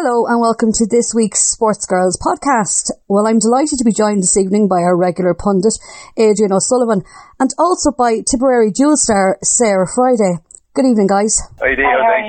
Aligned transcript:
Hello 0.00 0.24
and 0.24 0.40
welcome 0.40 0.72
to 0.72 0.88
this 0.88 1.12
week's 1.12 1.44
Sports 1.52 1.84
Girls 1.84 2.16
podcast. 2.16 2.88
Well, 3.04 3.28
I'm 3.28 3.36
delighted 3.36 3.76
to 3.76 3.84
be 3.84 3.92
joined 3.92 4.24
this 4.24 4.40
evening 4.40 4.64
by 4.64 4.80
our 4.80 4.96
regular 4.96 5.36
pundit, 5.36 5.76
Adrian 6.16 6.56
O'Sullivan, 6.56 7.04
and 7.36 7.52
also 7.60 7.92
by 7.92 8.24
Tipperary 8.24 8.72
dual 8.72 8.96
star, 8.96 9.36
Sarah 9.44 9.84
Fryday. 9.84 10.40
Good 10.72 10.88
evening, 10.88 11.04
guys. 11.04 11.44
How 11.60 11.68
you 11.68 11.76
doing? 11.76 11.92
Hi, 11.92 12.24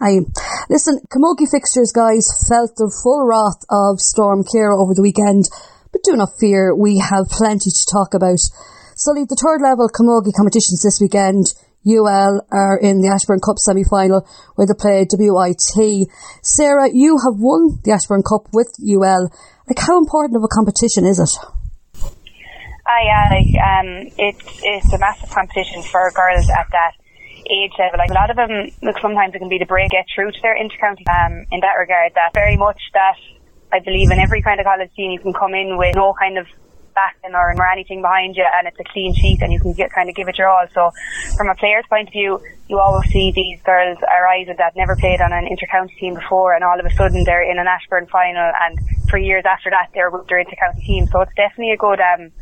Hi. 0.00 0.24
Listen, 0.72 1.04
Camogie 1.12 1.52
fixtures, 1.52 1.92
guys, 1.92 2.32
felt 2.48 2.80
the 2.80 2.88
full 2.88 3.28
wrath 3.28 3.60
of 3.68 4.00
Storm 4.00 4.40
Ciara 4.48 4.80
over 4.80 4.96
the 4.96 5.04
weekend, 5.04 5.44
but 5.92 6.00
do 6.08 6.16
not 6.16 6.40
fear, 6.40 6.72
we 6.72 6.96
have 6.96 7.28
plenty 7.28 7.68
to 7.68 7.84
talk 7.92 8.16
about. 8.16 8.40
Sully, 8.96 9.28
the 9.28 9.36
third 9.36 9.60
level 9.60 9.92
Camogie 9.92 10.32
competitions 10.32 10.80
this 10.80 10.96
weekend, 10.96 11.52
UL 11.86 12.46
are 12.50 12.78
in 12.78 13.00
the 13.00 13.10
Ashbourne 13.10 13.40
Cup 13.40 13.58
semi-final 13.58 14.26
where 14.54 14.66
they 14.66 14.78
play 14.78 15.06
WIT. 15.06 16.08
Sarah, 16.42 16.88
you 16.92 17.18
have 17.18 17.38
won 17.38 17.78
the 17.84 17.92
Ashbourne 17.92 18.22
Cup 18.22 18.48
with 18.52 18.70
UL. 18.78 19.30
Like, 19.66 19.78
how 19.78 19.98
important 19.98 20.36
of 20.36 20.44
a 20.44 20.52
competition 20.52 21.06
is 21.06 21.18
it? 21.18 21.32
Ah, 22.82 23.02
yeah, 23.02 23.24
like, 23.30 23.52
um, 23.62 23.88
it's, 24.18 24.60
it's 24.62 24.92
a 24.92 24.98
massive 24.98 25.30
competition 25.30 25.82
for 25.82 26.10
girls 26.14 26.50
at 26.50 26.66
that 26.72 26.94
age 27.50 27.72
level. 27.78 27.98
Like, 27.98 28.10
a 28.10 28.18
lot 28.18 28.30
of 28.30 28.36
them, 28.36 28.70
look, 28.82 28.98
sometimes 28.98 29.34
it 29.34 29.38
can 29.38 29.48
be 29.48 29.58
the 29.58 29.70
break 29.70 29.90
get 29.90 30.06
through 30.14 30.32
to 30.32 30.40
their 30.42 30.58
intercounty, 30.58 31.06
um, 31.06 31.46
in 31.50 31.60
that 31.60 31.78
regard, 31.78 32.12
that 32.14 32.34
very 32.34 32.56
much 32.56 32.80
that 32.94 33.16
I 33.72 33.78
believe 33.80 34.10
in 34.10 34.18
every 34.18 34.42
kind 34.42 34.60
of 34.60 34.66
college 34.66 34.90
team 34.94 35.10
you 35.10 35.18
can 35.18 35.32
come 35.32 35.54
in 35.54 35.78
with 35.78 35.94
no 35.94 36.12
kind 36.12 36.38
of 36.38 36.46
backing 36.94 37.34
or, 37.34 37.52
or 37.52 37.68
anything 37.70 38.02
behind 38.02 38.36
you 38.36 38.44
and 38.54 38.66
it's 38.68 38.78
a 38.78 38.84
clean 38.84 39.14
sheet 39.14 39.40
and 39.42 39.52
you 39.52 39.60
can 39.60 39.72
get 39.72 39.92
kind 39.92 40.08
of 40.08 40.14
give 40.14 40.28
it 40.28 40.38
your 40.38 40.48
all. 40.48 40.66
So 40.74 40.90
from 41.36 41.48
a 41.48 41.54
player's 41.54 41.84
point 41.88 42.08
of 42.08 42.12
view, 42.12 42.40
you 42.68 42.78
always 42.78 43.10
see 43.10 43.32
these 43.32 43.60
girls 43.62 43.98
arise 44.02 44.48
that 44.56 44.76
never 44.76 44.96
played 44.96 45.20
on 45.20 45.32
an 45.32 45.46
intercounty 45.46 45.96
team 45.98 46.14
before 46.14 46.54
and 46.54 46.64
all 46.64 46.78
of 46.78 46.86
a 46.86 46.90
sudden 46.94 47.24
they're 47.24 47.48
in 47.48 47.58
an 47.58 47.66
Ashbourne 47.66 48.06
final 48.06 48.52
and 48.62 48.78
for 49.08 49.18
years 49.18 49.44
after 49.46 49.70
that 49.70 49.88
they're 49.94 50.10
with 50.10 50.26
their 50.28 50.42
intercounty 50.42 50.84
team. 50.84 51.06
So 51.06 51.20
it's 51.20 51.34
definitely 51.34 51.72
a 51.72 51.76
good 51.76 52.00
um 52.00 52.32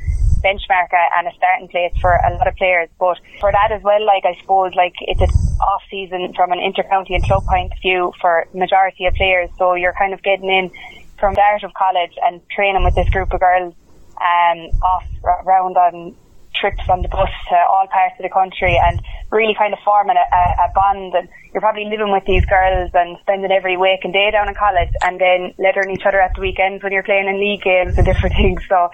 benchmark 0.40 0.88
and 0.92 1.28
a 1.28 1.32
starting 1.36 1.68
place 1.68 1.92
for 2.00 2.16
a 2.16 2.34
lot 2.34 2.48
of 2.48 2.56
players. 2.56 2.88
But 2.98 3.18
for 3.40 3.52
that 3.52 3.72
as 3.72 3.82
well, 3.82 4.04
like 4.04 4.24
I 4.24 4.38
suppose, 4.40 4.74
like 4.74 4.94
it's 5.00 5.20
an 5.20 5.28
off 5.60 5.82
season 5.90 6.32
from 6.34 6.52
an 6.52 6.58
intercounty 6.58 7.14
and 7.14 7.22
club 7.22 7.44
point 7.44 7.72
of 7.72 7.78
view 7.80 8.12
for 8.20 8.46
majority 8.54 9.06
of 9.06 9.14
players. 9.14 9.50
So 9.58 9.74
you're 9.74 9.92
kind 9.92 10.14
of 10.14 10.22
getting 10.22 10.48
in 10.48 10.70
from 11.18 11.34
the 11.34 11.40
start 11.40 11.62
of 11.64 11.74
college 11.74 12.16
and 12.24 12.40
training 12.48 12.82
with 12.82 12.94
this 12.94 13.08
group 13.10 13.32
of 13.32 13.40
girls 13.40 13.74
um, 14.20 14.58
off 14.82 15.04
round 15.44 15.76
on 15.76 16.14
trips 16.54 16.84
on 16.88 17.00
the 17.02 17.08
bus 17.08 17.30
to 17.48 17.56
all 17.56 17.86
parts 17.88 18.14
of 18.18 18.22
the 18.22 18.28
country 18.28 18.76
and 18.76 19.00
really 19.30 19.54
kind 19.54 19.72
of 19.72 19.78
forming 19.84 20.16
a, 20.16 20.26
a, 20.60 20.68
bond. 20.74 21.14
And 21.14 21.28
you're 21.54 21.60
probably 21.60 21.86
living 21.86 22.12
with 22.12 22.24
these 22.26 22.44
girls 22.44 22.90
and 22.92 23.16
spending 23.22 23.50
every 23.50 23.74
and 23.74 24.12
day 24.12 24.30
down 24.30 24.48
in 24.48 24.54
college 24.54 24.92
and 25.02 25.20
then 25.20 25.54
lettering 25.58 25.94
each 25.94 26.04
other 26.04 26.20
at 26.20 26.34
the 26.34 26.42
weekends 26.42 26.82
when 26.82 26.92
you're 26.92 27.06
playing 27.06 27.28
in 27.28 27.40
league 27.40 27.62
games 27.62 27.96
and 27.96 28.04
different 28.04 28.36
things. 28.40 28.60
So 28.68 28.90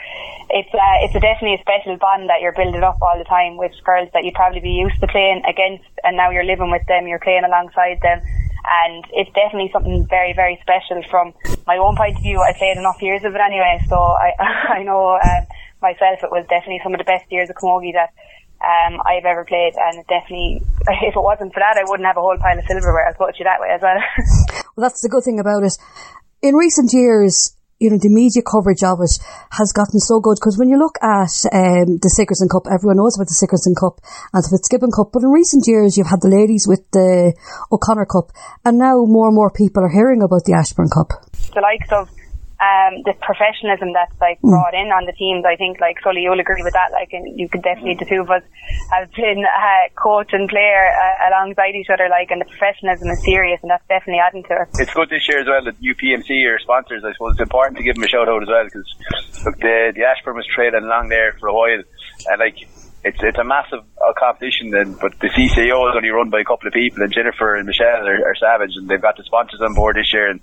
it's 0.51 0.73
uh, 0.73 0.97
it's 1.03 1.15
a 1.17 1.21
definitely 1.21 1.59
a 1.59 1.63
special 1.65 1.97
bond 1.97 2.29
that 2.29 2.41
you're 2.41 2.55
building 2.55 2.85
up 2.85 3.03
all 3.03 3.19
the 3.19 3.27
time 3.27 3.57
with 3.57 3.73
girls 3.85 4.09
that 4.15 4.25
you'd 4.25 4.39
probably 4.39 4.61
be 4.61 4.77
used 4.77 5.01
to 5.01 5.09
playing 5.09 5.43
against. 5.49 5.89
And 6.05 6.17
now 6.17 6.31
you're 6.31 6.47
living 6.47 6.71
with 6.71 6.87
them, 6.87 7.09
you're 7.09 7.25
playing 7.25 7.45
alongside 7.45 7.99
them 8.03 8.23
and 8.67 9.05
it's 9.12 9.31
definitely 9.33 9.70
something 9.72 10.06
very, 10.11 10.33
very 10.34 10.59
special 10.62 11.03
from 11.11 11.34
my 11.67 11.78
own 11.78 11.97
point 11.97 12.17
of 12.17 12.22
view. 12.22 12.42
I 12.42 12.53
played 12.53 12.77
enough 12.77 13.00
years 13.00 13.22
of 13.25 13.34
it 13.34 13.41
anyway, 13.41 13.81
so 13.89 13.97
I, 13.97 14.34
I 14.81 14.83
know 14.83 15.14
um, 15.14 15.47
myself 15.81 16.22
it 16.22 16.31
was 16.31 16.47
definitely 16.48 16.81
some 16.83 16.94
of 16.94 16.98
the 16.98 17.09
best 17.09 17.31
years 17.31 17.50
of 17.50 17.56
camogie 17.56 17.94
that 17.94 18.11
um, 18.61 19.00
I've 19.05 19.25
ever 19.25 19.44
played, 19.44 19.75
and 19.77 20.00
it 20.00 20.06
definitely, 20.09 20.62
if 21.06 21.14
it 21.14 21.22
wasn't 21.22 21.55
for 21.55 21.61
that, 21.61 21.77
I 21.78 21.84
wouldn't 21.89 22.06
have 22.06 22.17
a 22.17 22.20
whole 22.20 22.37
pile 22.39 22.59
of 22.59 22.64
silverware. 22.67 23.06
I'll 23.06 23.14
put 23.14 23.31
it 23.31 23.39
you 23.39 23.44
that 23.44 23.61
way 23.61 23.70
as 23.70 23.83
well. 23.83 23.97
well, 24.77 24.89
that's 24.89 25.03
the 25.03 25.09
good 25.09 25.25
thing 25.25 25.41
about 25.41 25.62
it. 25.62 25.78
In 26.42 26.55
recent 26.55 26.92
years, 26.92 27.56
you 27.79 27.91
know, 27.91 27.99
the 28.01 28.09
media 28.09 28.41
coverage 28.41 28.83
of 28.83 29.05
it 29.05 29.13
has 29.53 29.73
gotten 29.73 30.01
so 30.01 30.21
good 30.21 30.41
because 30.41 30.57
when 30.57 30.69
you 30.69 30.79
look 30.79 30.97
at 31.05 31.33
um, 31.53 32.01
the 32.01 32.09
Sigerson 32.09 32.49
Cup, 32.49 32.65
everyone 32.73 32.97
knows 32.97 33.17
about 33.17 33.29
the 33.29 33.37
Sigerson 33.37 33.77
Cup 33.77 34.00
and 34.33 34.41
the 34.41 34.49
Fitzgibbon 34.49 34.93
Cup, 34.93 35.12
but 35.12 35.23
in 35.23 35.31
recent 35.31 35.69
years 35.69 35.97
you've 35.97 36.09
had 36.09 36.25
the 36.25 36.33
ladies 36.33 36.65
with 36.65 36.84
the 36.93 37.37
O'Connor 37.71 38.09
Cup, 38.09 38.33
and 38.65 38.78
now 38.81 39.05
more 39.05 39.28
and 39.28 39.37
more 39.37 39.53
people 39.53 39.84
are 39.84 39.93
hearing 39.93 40.25
about 40.25 40.49
the 40.49 40.56
Ashbourne 40.56 40.89
Cup. 40.89 41.12
The 41.53 41.61
likes 41.61 41.93
of 41.93 42.09
um, 42.56 43.05
the 43.05 43.12
professionalism 43.21 43.93
that's 43.93 44.15
like 44.21 44.41
mm. 44.41 44.49
brought 44.49 44.72
in 44.72 44.89
on 44.89 45.05
the 45.05 45.12
teams. 45.12 45.44
I 45.44 45.56
think 45.56 45.81
like 45.81 46.00
Sully, 46.00 46.22
you'll 46.22 46.41
agree 46.41 46.62
with 46.62 46.72
that. 46.72 46.93
Like, 46.93 47.12
and 47.12 47.39
you 47.39 47.49
could 47.49 47.62
definitely 47.62 47.97
the 48.00 48.09
two 48.09 48.22
of 48.22 48.31
us 48.31 48.43
have 48.91 49.12
been 49.12 49.44
uh, 49.44 49.93
coach 49.94 50.33
and 50.33 50.49
player 50.49 50.89
uh, 50.89 51.28
alongside 51.28 51.77
each 51.77 51.91
other. 51.93 52.09
Like, 52.09 52.31
and 52.31 52.41
the 52.41 52.49
professionalism 52.49 53.11
is 53.11 53.22
serious, 53.25 53.61
and 53.61 53.71
that's 53.71 53.84
definitely 53.89 54.25
adding 54.25 54.43
to 54.49 54.65
it. 54.65 54.69
It's 54.81 54.94
good 54.94 55.11
this 55.11 55.28
year 55.28 55.41
as 55.41 55.47
well 55.47 55.65
that 55.65 55.77
UPMC 55.81 56.49
are 56.49 56.59
sponsors. 56.59 57.05
I 57.05 57.12
suppose 57.12 57.37
it's 57.37 57.44
important 57.44 57.77
to 57.77 57.84
give 57.84 57.97
them 57.97 58.05
a 58.05 58.09
shout 58.09 58.28
out 58.28 58.43
as 58.43 58.49
well 58.49 58.65
because 58.65 58.88
look, 59.44 59.56
the 59.61 59.93
the 59.93 60.05
Ashbourne 60.09 60.37
was 60.37 60.47
trailing 60.49 60.84
along 60.84 61.09
there 61.09 61.37
for 61.37 61.49
a 61.49 61.55
while, 61.55 61.83
and 62.33 62.38
like 62.41 62.56
it's 63.06 63.22
it's 63.22 63.39
a 63.39 63.44
massive 63.44 63.87
uh, 64.03 64.12
competition 64.19 64.71
then, 64.71 64.99
but 65.00 65.15
the 65.21 65.28
CCO 65.28 65.78
is 65.91 65.94
only 65.94 66.11
run 66.11 66.28
by 66.28 66.41
a 66.41 66.44
couple 66.44 66.67
of 66.67 66.75
people, 66.75 67.03
and 67.03 67.12
Jennifer 67.15 67.55
and 67.55 67.65
Michelle 67.65 68.03
are, 68.03 68.19
are 68.27 68.34
savage, 68.34 68.75
and 68.75 68.89
they've 68.89 69.00
got 69.00 69.17
the 69.17 69.22
sponsors 69.22 69.61
on 69.62 69.75
board 69.75 69.94
this 69.94 70.12
year, 70.12 70.28
and 70.28 70.41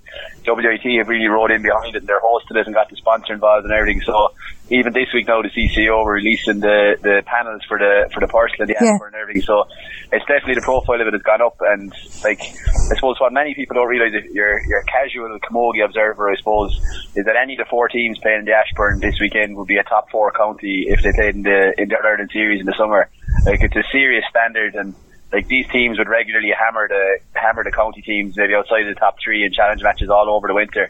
WIT 0.48 0.82
have 0.98 1.10
really 1.10 1.28
rode 1.28 1.52
in 1.52 1.62
behind 1.62 1.96
it, 1.96 2.00
and 2.00 2.08
they're 2.08 2.24
hosting 2.24 2.56
it 2.56 2.66
and 2.66 2.74
got 2.74 2.90
the 2.90 2.96
sponsor 2.96 3.34
involved 3.34 3.66
and 3.66 3.74
everything. 3.74 4.02
So 4.06 4.32
even 4.70 4.94
this 4.94 5.12
week 5.14 5.28
now, 5.28 5.42
the 5.42 5.50
CCO 5.50 6.06
were 6.06 6.14
releasing 6.14 6.60
the, 6.60 6.96
the 7.02 7.22
panels 7.26 7.62
for 7.68 7.78
the 7.78 8.10
for 8.14 8.22
the 8.22 8.28
Purcell 8.28 8.64
and 8.64 8.70
the 8.70 8.76
yeah. 8.80 8.96
and 8.96 9.16
everything. 9.16 9.42
So 9.42 9.68
it's 10.12 10.24
definitely 10.26 10.56
the 10.56 10.64
profile 10.64 11.02
of 11.02 11.08
it 11.08 11.14
has 11.14 11.22
gone 11.22 11.42
up, 11.42 11.58
and 11.60 11.92
like 12.24 12.40
I 12.40 12.96
suppose 12.96 13.20
what 13.20 13.34
many 13.34 13.54
people 13.56 13.76
don't 13.76 13.88
realise, 13.88 14.14
if 14.16 14.32
you're 14.32 14.56
a 14.56 14.86
casual 14.86 15.38
camogie 15.40 15.84
observer, 15.84 16.32
I 16.32 16.36
suppose, 16.38 16.72
is 17.16 17.26
that 17.26 17.36
any 17.36 17.54
of 17.54 17.60
the 17.60 17.70
four 17.70 17.90
teams 17.90 18.18
playing 18.20 18.40
in 18.40 18.46
the 18.46 18.54
Ashbourne 18.54 19.00
this 19.00 19.20
weekend 19.20 19.58
would 19.58 19.68
be 19.68 19.78
a 19.78 19.84
top 19.84 20.10
four 20.10 20.32
county 20.32 20.86
if 20.88 21.04
they 21.04 21.12
played 21.12 21.36
in 21.36 21.44
the 21.44 21.74
in 21.78 21.90
the 21.90 21.98
Ireland 22.00 22.32
series 22.32 22.62
in 22.62 22.66
the 22.66 22.76
summer. 22.78 23.10
Like 23.46 23.62
it's 23.62 23.76
a 23.76 23.84
serious 23.92 24.24
standard 24.30 24.76
and 24.76 24.96
like 25.34 25.48
these 25.48 25.68
teams 25.70 25.98
would 25.98 26.08
regularly 26.08 26.54
hammer 26.58 26.88
the 26.88 27.20
hammer 27.34 27.64
the 27.64 27.72
county 27.72 28.02
teams 28.02 28.38
maybe 28.38 28.54
outside 28.54 28.86
the 28.86 28.94
top 28.94 29.18
three 29.22 29.44
in 29.44 29.52
challenge 29.52 29.82
matches 29.84 30.10
all 30.10 30.30
over 30.30 30.48
the 30.48 30.54
winter. 30.54 30.90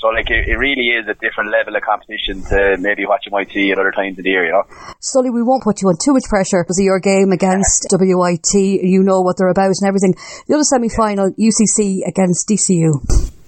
So 0.00 0.08
like 0.08 0.30
it, 0.30 0.48
it, 0.48 0.56
really 0.56 0.96
is 0.96 1.04
a 1.08 1.14
different 1.20 1.52
level 1.52 1.76
of 1.76 1.82
competition 1.82 2.40
to 2.48 2.80
maybe 2.80 3.04
what 3.04 3.20
you 3.26 3.32
might 3.32 3.52
see 3.52 3.70
at 3.70 3.78
other 3.78 3.92
times 3.92 4.16
of 4.16 4.24
the 4.24 4.30
year, 4.30 4.46
you 4.46 4.52
know. 4.52 4.64
Sully, 4.98 5.28
we 5.28 5.42
won't 5.42 5.62
put 5.62 5.82
you 5.82 5.88
on 5.88 5.96
too 6.00 6.16
much 6.16 6.24
pressure. 6.24 6.64
Was 6.66 6.80
it 6.80 6.84
your 6.88 7.00
game 7.00 7.32
against 7.32 7.86
WIT? 7.92 8.54
You 8.54 9.02
know 9.04 9.20
what 9.20 9.36
they're 9.36 9.52
about 9.52 9.76
and 9.76 9.84
everything. 9.86 10.16
The 10.48 10.54
other 10.56 10.64
semi 10.64 10.88
final, 10.88 11.28
UCC 11.36 12.08
against 12.08 12.48
DCU. 12.48 12.96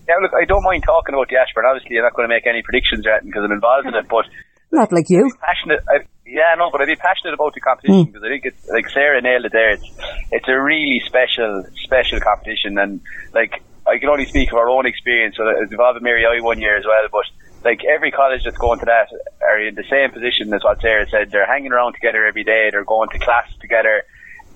Yeah, 0.04 0.20
look, 0.20 0.36
I 0.36 0.44
don't 0.44 0.62
mind 0.62 0.84
talking 0.84 1.14
about 1.14 1.32
the 1.32 1.40
Ashbourne. 1.40 1.64
Obviously, 1.64 1.96
I'm 1.96 2.04
not 2.04 2.12
going 2.12 2.28
to 2.28 2.34
make 2.34 2.46
any 2.46 2.60
predictions 2.60 3.06
yet 3.06 3.24
because 3.24 3.44
I'm 3.44 3.52
involved 3.52 3.88
in 3.88 3.94
it, 3.94 4.04
but 4.12 4.28
not 4.72 4.92
like 4.92 5.08
you. 5.08 5.32
Passionate. 5.40 5.80
I, 5.88 6.04
yeah, 6.26 6.52
no, 6.58 6.68
but 6.70 6.82
I'd 6.82 6.86
be 6.86 6.96
passionate 6.96 7.32
about 7.32 7.54
the 7.54 7.60
competition 7.60 8.12
because 8.12 8.22
mm. 8.22 8.26
I 8.26 8.28
think 8.28 8.44
it's 8.44 8.68
like 8.68 8.88
Sarah 8.90 9.20
nailed 9.20 9.46
it 9.46 9.52
there. 9.52 9.72
It's 9.72 9.88
it's 10.30 10.48
a 10.48 10.60
really 10.60 11.00
special 11.04 11.64
special 11.84 12.20
competition, 12.20 12.76
and 12.76 13.00
like 13.32 13.62
I 13.92 13.98
can 13.98 14.08
only 14.08 14.26
speak 14.26 14.52
of 14.52 14.58
our 14.58 14.70
own 14.70 14.86
experience. 14.86 15.36
So 15.36 15.46
it's 15.48 15.70
involved 15.70 15.96
with 15.96 16.02
Mary 16.02 16.24
I 16.24 16.40
one 16.40 16.60
year 16.60 16.76
as 16.78 16.84
well, 16.84 17.06
but 17.12 17.24
like 17.64 17.84
every 17.84 18.10
college 18.10 18.42
that's 18.44 18.56
going 18.56 18.78
to 18.80 18.86
that 18.86 19.08
are 19.42 19.60
in 19.60 19.74
the 19.74 19.84
same 19.90 20.10
position 20.10 20.52
as 20.54 20.64
what 20.64 20.80
Sarah 20.80 21.06
said. 21.10 21.30
They're 21.30 21.46
hanging 21.46 21.72
around 21.72 21.92
together 21.92 22.26
every 22.26 22.44
day. 22.44 22.70
They're 22.70 22.84
going 22.84 23.10
to 23.10 23.18
class 23.18 23.48
together. 23.60 24.02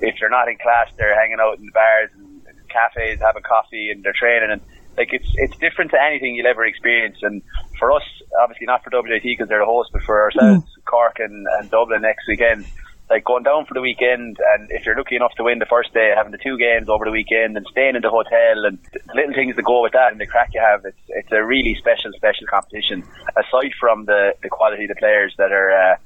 If 0.01 0.17
they're 0.19 0.31
not 0.31 0.49
in 0.49 0.57
class, 0.57 0.89
they're 0.97 1.15
hanging 1.15 1.39
out 1.41 1.59
in 1.59 1.67
the 1.67 1.73
bars 1.73 2.11
and 2.17 2.41
cafes, 2.69 3.21
having 3.21 3.43
coffee, 3.43 3.91
and 3.91 4.03
they're 4.03 4.15
training 4.17 4.51
and 4.51 4.61
like 4.97 5.13
it's 5.13 5.29
it's 5.35 5.57
different 5.59 5.91
to 5.91 6.03
anything 6.03 6.35
you'll 6.35 6.47
ever 6.47 6.65
experience. 6.65 7.19
And 7.23 7.43
for 7.79 7.93
us, 7.93 8.03
obviously 8.41 8.67
not 8.67 8.83
for 8.83 8.91
WIT 8.93 9.23
because 9.23 9.49
they're 9.49 9.61
the 9.61 9.67
host, 9.67 9.91
but 9.93 10.03
for 10.03 10.23
ourselves, 10.23 10.65
mm. 10.65 10.85
Cork 10.85 11.17
and, 11.19 11.47
and 11.59 11.71
Dublin 11.71 12.03
next 12.03 12.27
weekend. 12.27 12.65
Like 13.09 13.25
going 13.25 13.45
down 13.45 13.67
for 13.67 13.75
the 13.75 13.81
weekend, 13.81 14.39
and 14.55 14.69
if 14.71 14.85
you're 14.85 14.97
lucky 14.97 15.15
enough 15.15 15.33
to 15.37 15.45
win 15.45 15.61
the 15.61 15.67
first 15.67 15.95
day, 15.95 16.13
having 16.17 16.33
the 16.33 16.39
two 16.39 16.59
games 16.59 16.89
over 16.89 17.05
the 17.05 17.13
weekend, 17.13 17.57
and 17.57 17.65
staying 17.71 17.95
in 17.95 18.03
the 18.03 18.11
hotel, 18.11 18.67
and 18.67 18.79
the 18.93 19.15
little 19.15 19.33
things 19.33 19.55
that 19.55 19.63
go 19.63 19.81
with 19.83 19.93
that, 19.93 20.11
and 20.11 20.21
the 20.21 20.27
crack 20.27 20.51
you 20.53 20.61
have, 20.61 20.85
it's 20.85 20.99
it's 21.09 21.31
a 21.31 21.45
really 21.45 21.77
special, 21.77 22.11
special 22.17 22.47
competition. 22.49 23.05
Aside 23.37 23.73
from 23.79 24.07
the 24.07 24.35
the 24.43 24.49
quality 24.49 24.85
of 24.85 24.89
the 24.89 24.97
players 24.97 25.35
that 25.39 25.53
are 25.53 25.71
uh, 25.71 25.97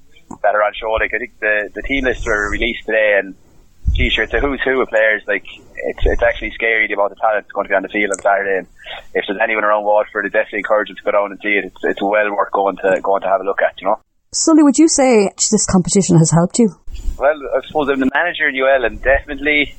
that 0.42 0.54
are 0.54 0.62
on 0.62 0.74
show, 0.74 0.90
like 0.92 1.14
I 1.14 1.18
think 1.18 1.40
the 1.40 1.70
the 1.74 1.82
team 1.82 2.04
lists 2.04 2.26
were 2.26 2.50
released 2.50 2.84
today, 2.84 3.18
and 3.18 3.34
t-shirts, 3.94 4.32
a 4.34 4.40
who's 4.40 4.60
who 4.62 4.80
of 4.80 4.88
players. 4.88 5.22
Like 5.26 5.44
it's 5.74 6.04
it's 6.04 6.22
actually 6.22 6.50
scary 6.52 6.86
the 6.86 6.94
amount 6.94 7.12
of 7.12 7.18
talent 7.18 7.44
that's 7.44 7.52
going 7.52 7.64
to 7.64 7.68
be 7.68 7.74
on 7.74 7.82
the 7.82 7.88
field 7.88 8.12
on 8.12 8.20
Saturday. 8.20 8.58
And 8.58 8.66
if 9.14 9.24
there's 9.26 9.40
anyone 9.42 9.64
around 9.64 9.84
Waterford, 9.84 10.26
I 10.26 10.28
definitely 10.28 10.60
encourage 10.60 10.88
them 10.88 10.96
to 10.96 11.02
go 11.02 11.12
down 11.12 11.32
and 11.32 11.40
see 11.40 11.56
it. 11.56 11.64
It's 11.64 11.84
it's 11.84 12.02
well 12.02 12.34
worth 12.34 12.52
going 12.52 12.76
to 12.84 13.00
going 13.02 13.22
to 13.22 13.28
have 13.28 13.40
a 13.40 13.44
look 13.44 13.62
at. 13.62 13.80
You 13.80 13.88
know. 13.88 14.00
Sully, 14.32 14.62
would 14.62 14.78
you 14.78 14.88
say 14.88 15.28
this 15.50 15.66
competition 15.66 16.16
has 16.18 16.30
helped 16.30 16.60
you? 16.60 16.70
Well, 17.18 17.34
I 17.34 17.66
suppose 17.66 17.88
I'm 17.90 17.98
the 17.98 18.10
manager 18.14 18.48
in 18.48 18.54
UL, 18.54 18.84
and 18.84 19.02
definitely 19.02 19.74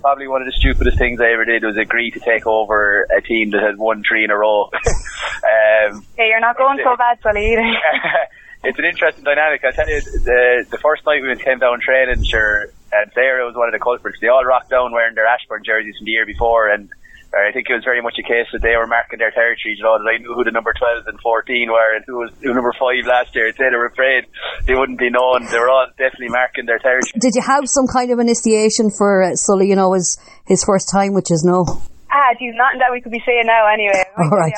probably 0.00 0.28
one 0.28 0.42
of 0.42 0.46
the 0.46 0.52
stupidest 0.52 0.96
things 0.96 1.20
I 1.20 1.32
ever 1.32 1.44
did 1.44 1.64
was 1.64 1.76
agree 1.76 2.12
to 2.12 2.20
take 2.20 2.46
over 2.46 3.08
a 3.10 3.20
team 3.20 3.50
that 3.50 3.62
had 3.62 3.78
won 3.78 4.04
three 4.06 4.22
in 4.22 4.30
a 4.30 4.36
row. 4.36 4.70
um, 4.72 6.06
hey, 6.16 6.28
you're 6.28 6.38
not 6.38 6.56
going 6.56 6.78
so 6.84 6.96
bad, 6.96 7.18
Sully. 7.20 7.52
Either. 7.52 7.66
it's 8.64 8.78
an 8.78 8.84
interesting 8.84 9.24
dynamic. 9.24 9.64
I 9.64 9.72
tell 9.72 9.88
you, 9.88 10.00
the 10.00 10.66
the 10.70 10.78
first 10.78 11.04
night 11.04 11.22
we 11.22 11.34
came 11.42 11.58
down 11.58 11.80
training, 11.80 12.22
sure, 12.22 12.70
and 12.92 13.10
Sarah 13.12 13.44
was 13.44 13.56
one 13.56 13.66
of 13.66 13.72
the 13.72 13.82
culprits. 13.82 14.18
They 14.20 14.28
all 14.28 14.44
rocked 14.44 14.70
down 14.70 14.92
wearing 14.92 15.16
their 15.16 15.26
Ashbourne 15.26 15.64
jerseys 15.66 15.96
from 15.98 16.04
the 16.04 16.12
year 16.12 16.26
before, 16.26 16.70
and 16.70 16.90
I 17.30 17.52
think 17.54 17.70
it 17.70 17.74
was 17.74 17.84
very 17.84 18.02
much 18.02 18.18
a 18.18 18.26
case 18.26 18.50
that 18.52 18.62
they 18.62 18.74
were 18.74 18.90
marking 18.90 19.22
their 19.22 19.30
territory. 19.30 19.78
You 19.78 19.84
know, 19.86 19.98
that 20.02 20.10
I 20.10 20.18
knew 20.18 20.34
who 20.34 20.42
the 20.42 20.50
number 20.50 20.74
12 20.74 21.06
and 21.06 21.20
14 21.20 21.70
were 21.70 21.94
and 21.94 22.04
who 22.04 22.18
was 22.18 22.30
who 22.42 22.52
number 22.52 22.74
5 22.74 23.06
last 23.06 23.34
year. 23.38 23.46
I'd 23.46 23.56
they 23.56 23.70
were 23.70 23.86
afraid 23.86 24.26
they 24.66 24.74
wouldn't 24.74 24.98
be 24.98 25.10
known. 25.10 25.46
They 25.46 25.58
were 25.58 25.70
all 25.70 25.86
definitely 25.94 26.34
marking 26.34 26.66
their 26.66 26.82
territory. 26.82 27.14
Did 27.14 27.38
you 27.38 27.42
have 27.46 27.70
some 27.70 27.86
kind 27.86 28.10
of 28.10 28.18
initiation 28.18 28.90
for 28.90 29.22
uh, 29.22 29.38
Sully, 29.38 29.68
you 29.70 29.76
know, 29.76 29.94
his, 29.94 30.18
his 30.46 30.64
first 30.64 30.90
time, 30.90 31.14
which 31.14 31.30
is 31.30 31.46
no? 31.46 31.62
Ah, 32.10 32.34
geez, 32.34 32.54
nothing 32.58 32.82
that 32.82 32.90
we 32.90 33.00
could 33.00 33.12
be 33.14 33.22
saying 33.22 33.46
now 33.46 33.70
anyway. 33.70 34.02
All 34.18 34.34
right. 34.34 34.54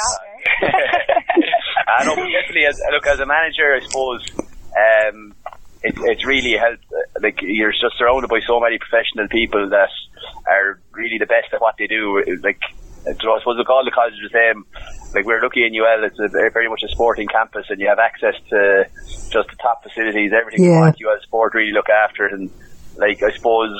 I 1.92 2.04
know, 2.08 2.16
definitely. 2.16 2.64
As, 2.64 2.80
look, 2.90 3.06
as 3.06 3.20
a 3.20 3.26
manager, 3.26 3.76
I 3.76 3.80
suppose 3.84 4.24
um, 4.72 5.34
it, 5.82 5.94
it's 6.08 6.24
really 6.24 6.56
helped. 6.56 6.84
Like 7.20 7.38
you're 7.42 7.72
just 7.72 7.98
surrounded 7.98 8.30
by 8.30 8.40
so 8.46 8.60
many 8.60 8.78
professional 8.78 9.28
people 9.28 9.68
that 9.68 9.90
are 10.48 10.80
really 10.94 11.18
the 11.18 11.26
best 11.26 11.52
at 11.52 11.60
what 11.60 11.76
they 11.78 11.86
do. 11.86 12.22
Like 12.42 12.60
I 13.06 13.12
suppose 13.14 13.56
we 13.58 13.64
call 13.64 13.84
the 13.84 13.90
college 13.90 14.14
the 14.22 14.30
same. 14.30 14.64
Like 15.14 15.24
we're 15.24 15.42
lucky 15.42 15.66
in 15.66 15.74
UL, 15.74 16.04
it's 16.04 16.18
a, 16.18 16.28
very 16.28 16.68
much 16.68 16.82
a 16.84 16.88
sporting 16.88 17.28
campus, 17.28 17.66
and 17.68 17.80
you 17.80 17.88
have 17.88 17.98
access 17.98 18.34
to 18.50 18.86
just 19.30 19.48
the 19.50 19.56
top 19.60 19.82
facilities, 19.82 20.32
everything 20.32 20.64
Yeah. 20.64 20.70
you 20.70 20.80
want. 20.80 20.96
UL 21.02 21.20
Sport 21.22 21.54
really 21.54 21.72
look 21.72 21.88
after 21.90 22.26
it, 22.26 22.32
and 22.32 22.50
like 22.96 23.22
I 23.22 23.32
suppose 23.32 23.78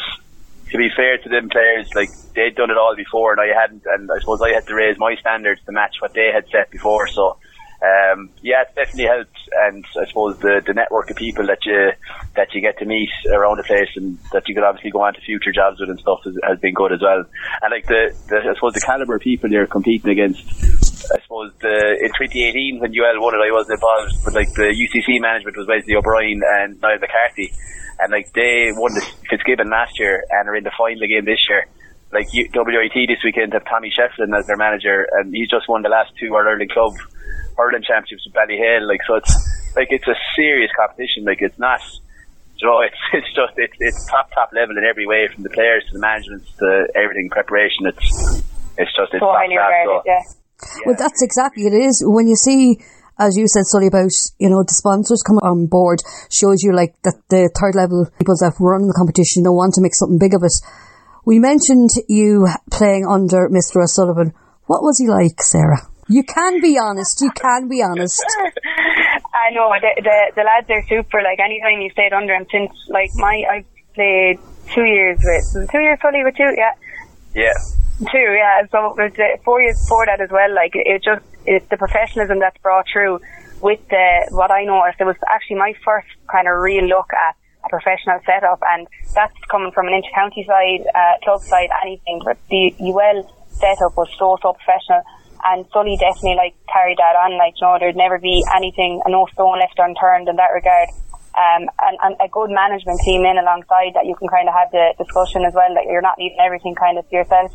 to 0.70 0.78
be 0.78 0.88
fair 0.96 1.18
to 1.18 1.28
them 1.28 1.48
players, 1.50 1.94
like 1.94 2.10
they'd 2.34 2.54
done 2.54 2.70
it 2.70 2.76
all 2.76 2.96
before, 2.96 3.32
and 3.32 3.40
I 3.40 3.54
hadn't, 3.58 3.82
and 3.86 4.10
I 4.10 4.18
suppose 4.18 4.40
I 4.42 4.50
had 4.50 4.66
to 4.66 4.74
raise 4.74 4.98
my 4.98 5.14
standards 5.16 5.60
to 5.66 5.72
match 5.72 5.96
what 6.00 6.14
they 6.14 6.30
had 6.32 6.46
set 6.50 6.70
before. 6.70 7.06
So, 7.08 7.36
um, 7.82 8.30
yeah, 8.42 8.62
it 8.62 8.74
definitely 8.76 9.10
helped, 9.10 9.38
and 9.66 9.84
I 9.98 10.06
suppose 10.06 10.38
the 10.38 10.62
the 10.64 10.72
network 10.72 11.10
of 11.10 11.16
people 11.16 11.46
that 11.50 11.66
you 11.66 11.90
that 12.36 12.54
you 12.54 12.60
get 12.60 12.78
to 12.78 12.86
meet 12.86 13.10
around 13.34 13.58
the 13.58 13.66
place, 13.66 13.90
and 13.96 14.18
that 14.30 14.46
you 14.46 14.54
could 14.54 14.62
obviously 14.62 14.92
go 14.92 15.02
on 15.02 15.14
to 15.14 15.20
future 15.20 15.50
jobs 15.50 15.80
with 15.80 15.90
and 15.90 15.98
stuff 15.98 16.22
has, 16.22 16.38
has 16.46 16.60
been 16.60 16.74
good 16.74 16.92
as 16.92 17.02
well. 17.02 17.26
And 17.60 17.70
like 17.74 17.86
the, 17.90 18.14
the 18.30 18.38
I 18.38 18.54
suppose 18.54 18.74
the 18.74 18.86
caliber 18.86 19.16
of 19.16 19.22
people 19.22 19.50
you're 19.50 19.66
competing 19.66 20.14
against. 20.14 20.46
I 21.10 21.18
suppose 21.26 21.50
the 21.58 21.98
in 21.98 22.14
2018 22.14 22.78
when 22.78 22.94
UL 22.94 23.18
won 23.18 23.34
it, 23.34 23.42
I 23.42 23.50
wasn't 23.50 23.82
involved, 23.82 24.14
but 24.22 24.34
like 24.38 24.54
the 24.54 24.70
UCC 24.70 25.18
management 25.18 25.58
was 25.58 25.66
Wesley 25.66 25.98
O'Brien 25.98 26.38
and 26.62 26.78
Niall 26.78 27.02
McCarthy, 27.02 27.50
and 27.98 28.14
like 28.14 28.30
they 28.30 28.70
won 28.78 28.94
the 28.94 29.02
Fitzgibbon 29.26 29.66
last 29.66 29.98
year 29.98 30.22
and 30.30 30.46
are 30.46 30.54
in 30.54 30.62
the 30.62 30.74
final 30.78 31.02
again 31.02 31.26
this 31.26 31.42
year. 31.50 31.66
Like 32.14 32.30
WIT 32.30 32.94
this 33.10 33.24
weekend 33.24 33.54
have 33.54 33.64
Tommy 33.66 33.90
Shefflin 33.90 34.38
as 34.38 34.46
their 34.46 34.56
manager, 34.56 35.08
and 35.18 35.34
he's 35.34 35.50
just 35.50 35.66
won 35.66 35.82
the 35.82 35.90
last 35.90 36.12
two 36.20 36.30
All 36.30 36.46
Ireland 36.46 36.70
Club 36.70 36.94
hurling 37.56 37.82
championships 37.82 38.26
with 38.26 38.34
Ballyhale. 38.34 38.86
Like 38.86 39.00
so, 39.06 39.16
it's 39.16 39.32
like 39.76 39.88
it's 39.90 40.06
a 40.08 40.16
serious 40.36 40.70
competition. 40.76 41.24
Like 41.24 41.42
it's 41.42 41.58
not. 41.58 41.80
You 42.56 42.68
know, 42.68 42.80
it's 42.86 43.02
it's 43.12 43.32
just 43.34 43.54
it's 43.56 43.76
it's 43.80 44.06
top 44.06 44.30
top 44.32 44.50
level 44.52 44.78
in 44.78 44.84
every 44.84 45.06
way, 45.06 45.28
from 45.32 45.42
the 45.42 45.50
players 45.50 45.84
to 45.88 45.92
the 45.94 46.00
management 46.00 46.46
to 46.58 46.88
everything 46.94 47.28
preparation. 47.30 47.86
It's 47.86 48.42
it's 48.78 48.92
just 48.94 49.12
it's 49.12 49.20
So 49.20 49.30
top 49.30 49.36
highly 49.36 49.56
class. 49.56 49.84
So, 49.84 50.02
yeah. 50.06 50.22
Well, 50.86 50.96
that's 50.98 51.22
exactly 51.22 51.64
it 51.66 51.74
is. 51.74 52.02
When 52.06 52.28
you 52.28 52.36
see, 52.36 52.78
as 53.18 53.36
you 53.36 53.46
said, 53.48 53.66
Sully, 53.66 53.88
about, 53.88 54.14
you 54.38 54.48
know, 54.48 54.62
the 54.62 54.74
sponsors 54.74 55.22
come 55.26 55.38
on 55.38 55.66
board, 55.66 56.00
shows 56.30 56.62
you 56.62 56.74
like 56.74 56.94
that 57.02 57.18
the 57.28 57.50
third 57.50 57.74
level 57.74 58.06
people 58.18 58.36
that 58.40 58.54
run 58.60 58.86
the 58.86 58.96
competition 58.96 59.42
don't 59.42 59.58
want 59.58 59.74
to 59.74 59.82
make 59.82 59.94
something 59.94 60.18
big 60.18 60.34
of 60.34 60.42
it. 60.42 60.54
We 61.24 61.38
mentioned 61.38 61.90
you 62.08 62.48
playing 62.70 63.06
under 63.06 63.48
Mr. 63.48 63.82
O'Sullivan. 63.82 64.34
What 64.66 64.82
was 64.82 64.98
he 64.98 65.06
like, 65.06 65.42
Sarah? 65.42 65.82
You 66.08 66.24
can 66.24 66.60
be 66.60 66.78
honest. 66.78 67.20
You 67.20 67.30
can 67.30 67.68
be 67.68 67.82
honest. 67.82 68.22
I 69.34 69.50
know 69.54 69.72
the, 69.80 70.02
the 70.02 70.32
the 70.36 70.42
lads 70.42 70.68
are 70.70 70.82
super. 70.88 71.22
Like 71.22 71.38
anytime 71.38 71.80
you 71.80 71.90
played 71.94 72.12
under 72.12 72.34
them 72.34 72.46
since 72.50 72.70
like 72.88 73.10
my 73.14 73.44
I've 73.50 73.66
played 73.94 74.38
two 74.74 74.84
years 74.84 75.18
with 75.22 75.70
two 75.70 75.80
years 75.80 75.98
fully 76.00 76.24
with 76.24 76.36
two, 76.36 76.52
yeah, 76.56 76.74
yeah. 77.34 77.52
two, 78.10 78.18
yeah. 78.18 78.66
So 78.70 78.92
it 78.92 78.96
was 78.98 79.12
uh, 79.18 79.40
four 79.44 79.60
years 79.62 79.78
before 79.82 80.06
that 80.06 80.20
as 80.20 80.30
well. 80.30 80.52
Like 80.54 80.74
it, 80.74 80.86
it 80.86 81.02
just 81.04 81.24
it's 81.46 81.66
the 81.70 81.76
professionalism 81.76 82.40
that's 82.40 82.58
brought 82.62 82.86
through 82.92 83.20
with 83.60 83.80
the 83.88 84.28
what 84.30 84.50
I 84.50 84.64
noticed. 84.64 85.00
It 85.00 85.04
was 85.04 85.16
actually 85.30 85.56
my 85.56 85.74
first 85.84 86.08
kind 86.30 86.48
of 86.48 86.60
real 86.60 86.84
look 86.84 87.08
at 87.14 87.36
a 87.64 87.68
professional 87.68 88.18
setup, 88.26 88.60
and 88.74 88.86
that's 89.14 89.34
coming 89.50 89.70
from 89.72 89.86
an 89.86 89.94
intercounty 89.94 90.46
side, 90.46 90.82
uh, 90.94 91.24
club 91.24 91.40
side, 91.42 91.70
anything. 91.84 92.20
But 92.24 92.38
the 92.50 92.74
UL 92.80 93.22
setup 93.48 93.96
was 93.96 94.10
so 94.18 94.36
so 94.42 94.52
professional. 94.52 95.02
And 95.44 95.66
Sully 95.72 95.96
definitely 95.98 96.36
like 96.36 96.54
carried 96.72 96.98
that 96.98 97.18
on. 97.18 97.36
Like, 97.38 97.54
you 97.60 97.66
know, 97.66 97.76
there'd 97.78 97.96
never 97.96 98.18
be 98.18 98.44
anything, 98.54 99.02
no 99.06 99.26
stone 99.32 99.58
left 99.58 99.78
unturned 99.78 100.28
in 100.28 100.36
that 100.36 100.54
regard. 100.54 100.88
Um, 101.32 101.64
and, 101.80 101.96
and 102.02 102.14
a 102.20 102.28
good 102.28 102.50
management 102.50 103.00
team 103.04 103.24
in 103.24 103.38
alongside 103.38 103.96
that 103.96 104.04
you 104.04 104.14
can 104.14 104.28
kind 104.28 104.48
of 104.48 104.54
have 104.54 104.70
the 104.70 104.92
discussion 105.00 105.44
as 105.48 105.54
well 105.54 105.72
that 105.74 105.88
you're 105.88 106.04
not 106.04 106.18
leaving 106.18 106.38
everything 106.38 106.74
kind 106.74 106.98
of 106.98 107.08
to 107.08 107.16
yourself. 107.16 107.50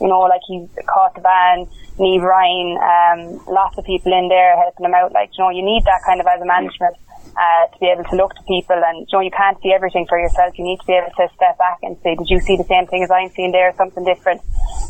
You 0.00 0.08
know, 0.08 0.20
like 0.28 0.42
he's 0.46 0.68
caught 0.86 1.14
the 1.14 1.22
van, 1.22 1.66
Neve 1.98 2.22
Ryan, 2.22 2.76
um, 2.78 3.20
lots 3.48 3.78
of 3.78 3.84
people 3.84 4.12
in 4.12 4.28
there 4.28 4.56
helping 4.56 4.86
him 4.86 4.94
out. 4.94 5.12
Like, 5.12 5.30
you 5.36 5.44
know, 5.44 5.50
you 5.50 5.64
need 5.64 5.84
that 5.84 6.02
kind 6.04 6.20
of 6.20 6.26
as 6.26 6.40
a 6.40 6.46
management, 6.46 6.96
uh, 7.36 7.64
to 7.72 7.76
be 7.80 7.86
able 7.88 8.04
to 8.04 8.16
look 8.16 8.34
to 8.34 8.42
people 8.44 8.76
and, 8.76 9.08
you 9.08 9.12
know, 9.12 9.20
you 9.20 9.30
can't 9.30 9.56
see 9.62 9.72
everything 9.72 10.06
for 10.08 10.18
yourself. 10.18 10.56
You 10.58 10.64
need 10.64 10.80
to 10.80 10.86
be 10.86 10.92
able 10.92 11.12
to 11.16 11.28
step 11.34 11.56
back 11.58 11.78
and 11.82 11.96
say, 12.02 12.14
did 12.14 12.28
you 12.28 12.40
see 12.40 12.56
the 12.56 12.64
same 12.64 12.86
thing 12.86 13.02
as 13.02 13.10
I'm 13.10 13.30
seeing 13.30 13.52
there, 13.52 13.70
or 13.70 13.74
something 13.76 14.04
different? 14.04 14.42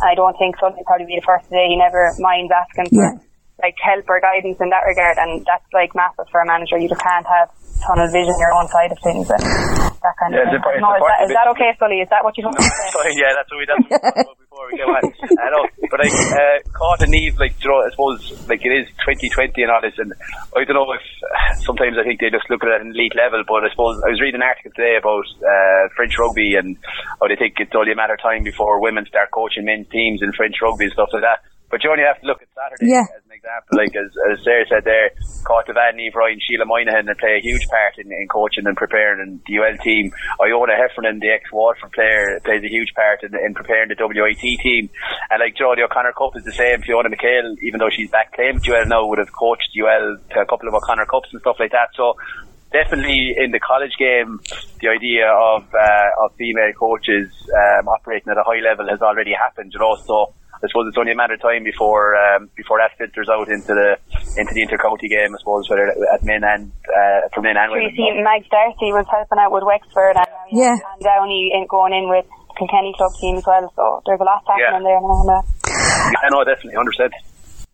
I 0.02 0.14
don't 0.14 0.36
think 0.38 0.60
would 0.62 0.74
probably 0.86 1.06
be 1.06 1.16
the 1.16 1.26
first 1.26 1.46
today. 1.46 1.68
He 1.68 1.76
never 1.76 2.12
minds 2.18 2.50
asking 2.50 2.90
for, 2.90 3.04
Yeah. 3.04 3.18
like, 3.62 3.76
help 3.82 4.08
or 4.08 4.20
guidance 4.20 4.58
in 4.60 4.70
that 4.70 4.82
regard. 4.86 5.18
And 5.18 5.44
that's, 5.46 5.66
like, 5.72 5.94
massive 5.94 6.26
for 6.30 6.40
a 6.40 6.46
manager. 6.46 6.78
You 6.78 6.88
just 6.88 7.02
can't 7.02 7.26
have 7.26 7.50
tunnel 7.86 8.08
vision 8.10 8.34
your 8.38 8.52
own 8.54 8.68
side 8.68 8.90
of 8.90 8.98
things 9.02 9.30
and 9.30 9.91
that 10.02 10.14
kind 10.18 10.34
Yeah, 10.34 10.46
of 10.46 10.60
thing. 10.62 10.78
it's 10.78 10.82
No, 10.82 10.90
a 10.92 10.98
is 10.98 11.02
part 11.02 11.10
that, 11.10 11.20
of 11.22 11.24
is 11.26 11.30
it. 11.30 11.36
that 11.38 11.48
okay, 11.54 11.70
Sully? 11.78 11.98
Is 12.02 12.10
that 12.10 12.22
what 12.22 12.34
you 12.38 12.44
want 12.44 12.58
to 12.58 12.66
say? 12.66 12.86
Sorry, 12.92 13.14
yeah, 13.16 13.32
that's 13.34 13.48
what 13.50 13.58
we 13.58 13.66
that's 13.66 13.86
what 13.86 14.38
we 14.38 14.44
before 14.44 14.66
we 14.68 14.74
go 14.76 14.86
on. 14.90 15.02
I 15.40 15.48
know, 15.50 15.64
but 15.88 15.98
like 16.02 16.12
uh, 16.12 16.58
caught 16.76 17.00
and 17.02 17.10
Neve, 17.14 17.38
like 17.38 17.54
you 17.62 17.70
know, 17.70 17.80
I 17.82 17.90
suppose 17.90 18.20
like 18.50 18.60
it 18.66 18.72
is 18.74 18.86
2020 19.06 19.54
and 19.62 19.70
all 19.72 19.80
this, 19.80 19.96
and 19.96 20.12
I 20.54 20.62
don't 20.66 20.76
know 20.76 20.90
if 20.92 21.04
sometimes 21.64 21.96
I 21.98 22.04
think 22.04 22.20
they 22.20 22.28
just 22.30 22.46
look 22.50 22.62
at 22.62 22.70
it 22.70 22.74
at 22.78 22.84
an 22.84 22.92
elite 22.92 23.14
level, 23.16 23.42
but 23.46 23.64
I 23.64 23.70
suppose 23.70 24.02
I 24.04 24.10
was 24.12 24.20
reading 24.20 24.42
an 24.42 24.46
article 24.46 24.70
today 24.76 24.98
about 24.98 25.24
uh, 25.40 25.88
French 25.96 26.18
rugby 26.18 26.54
and 26.58 26.76
how 27.20 27.26
they 27.30 27.36
think 27.38 27.56
it's 27.62 27.72
only 27.74 27.92
a 27.92 27.98
matter 27.98 28.14
of 28.14 28.22
time 28.22 28.42
before 28.44 28.80
women 28.82 29.06
start 29.06 29.30
coaching 29.30 29.64
men's 29.64 29.88
teams 29.88 30.20
in 30.22 30.32
French 30.36 30.56
rugby 30.60 30.90
and 30.90 30.92
stuff 30.92 31.08
like 31.12 31.22
that. 31.22 31.40
But 31.72 31.80
you 31.84 31.88
only 31.90 32.04
have 32.04 32.20
to 32.20 32.26
look 32.28 32.42
at 32.44 32.48
Saturday 32.52 32.92
Yeah. 32.92 33.08
Example. 33.42 33.74
Like 33.74 33.94
as, 33.98 34.10
as 34.30 34.44
Sarah 34.44 34.66
said 34.68 34.84
there, 34.84 35.10
Carter 35.44 35.74
Van, 35.74 35.96
Neve 35.96 36.14
Ryan, 36.14 36.38
Sheila 36.38 36.64
Moynihan, 36.64 37.06
they 37.06 37.14
play 37.18 37.38
a 37.38 37.42
huge 37.42 37.66
part 37.66 37.98
in, 37.98 38.12
in 38.12 38.28
coaching 38.28 38.66
and 38.66 38.76
preparing 38.76 39.20
and 39.20 39.40
the 39.46 39.58
UL 39.58 39.76
team. 39.82 40.12
Iona 40.40 40.76
Heffernan, 40.76 41.18
the 41.18 41.30
ex-Waterford 41.30 41.92
player, 41.92 42.40
plays 42.44 42.62
a 42.62 42.70
huge 42.70 42.94
part 42.94 43.22
in, 43.22 43.34
in 43.34 43.54
preparing 43.54 43.90
the 43.90 43.98
WIT 43.98 44.60
team. 44.62 44.90
And 45.30 45.40
like 45.40 45.56
Joe, 45.56 45.74
O'Connor 45.74 46.12
Cup 46.12 46.36
is 46.36 46.44
the 46.44 46.52
same. 46.52 46.82
Fiona 46.82 47.10
McHale, 47.10 47.58
even 47.62 47.78
though 47.78 47.90
she's 47.90 48.10
back 48.10 48.34
playing 48.34 48.62
with 48.62 48.68
UL 48.68 48.86
now, 48.86 49.06
would 49.06 49.18
have 49.18 49.32
coached 49.32 49.70
UL 49.74 50.18
to 50.30 50.40
a 50.40 50.46
couple 50.46 50.68
of 50.68 50.74
O'Connor 50.74 51.06
Cups 51.06 51.28
and 51.32 51.40
stuff 51.40 51.56
like 51.58 51.72
that. 51.72 51.90
So 51.96 52.14
definitely 52.72 53.34
in 53.36 53.50
the 53.50 53.60
college 53.60 53.92
game, 53.98 54.40
the 54.80 54.88
idea 54.88 55.28
of 55.28 55.66
uh, 55.74 56.24
of 56.24 56.34
female 56.36 56.72
coaches 56.78 57.30
um, 57.50 57.88
operating 57.88 58.30
at 58.30 58.38
a 58.38 58.44
high 58.44 58.60
level 58.60 58.88
has 58.88 59.02
already 59.02 59.32
happened. 59.32 59.72
You 59.74 59.80
know, 59.80 59.96
so 60.06 60.32
I 60.62 60.70
suppose 60.70 60.86
it's 60.86 60.96
only 60.98 61.10
a 61.10 61.18
matter 61.18 61.34
of 61.34 61.42
time 61.42 61.64
before 61.66 62.14
um, 62.14 62.48
before 62.54 62.78
that 62.78 62.94
filters 62.96 63.26
out 63.28 63.50
into 63.50 63.74
the 63.74 63.98
into 64.38 64.54
the 64.54 64.62
intercounty 64.62 65.10
game. 65.10 65.34
I 65.34 65.38
suppose 65.42 65.66
whether 65.68 65.90
at 66.14 66.22
men 66.22 66.46
and 66.46 66.70
uh, 66.86 67.26
for 67.34 67.42
men 67.42 67.58
and 67.58 67.72
women. 67.74 67.90
You 67.90 67.98
see, 67.98 68.22
Mag 68.22 68.46
Darcy 68.46 68.94
was 68.94 69.06
helping 69.10 69.42
out 69.42 69.50
with 69.50 69.66
Wexford 69.66 70.14
and, 70.14 70.30
Yeah. 70.54 70.78
and 70.78 71.02
Downey 71.02 71.50
in, 71.50 71.66
going 71.66 71.92
in 71.92 72.06
with 72.08 72.26
Kilkenny 72.54 72.94
club 72.94 73.10
team 73.18 73.42
as 73.42 73.46
well. 73.46 73.66
So 73.74 74.02
there's 74.06 74.22
a 74.22 74.24
lot 74.24 74.46
happening 74.46 74.86
Yeah. 74.86 74.94
there 74.94 75.02
now. 75.02 75.18
and, 75.26 75.30
uh, 75.34 76.22
I 76.22 76.30
know 76.30 76.44
definitely, 76.46 76.78
hundred 76.78 76.94
percent. 76.94 77.14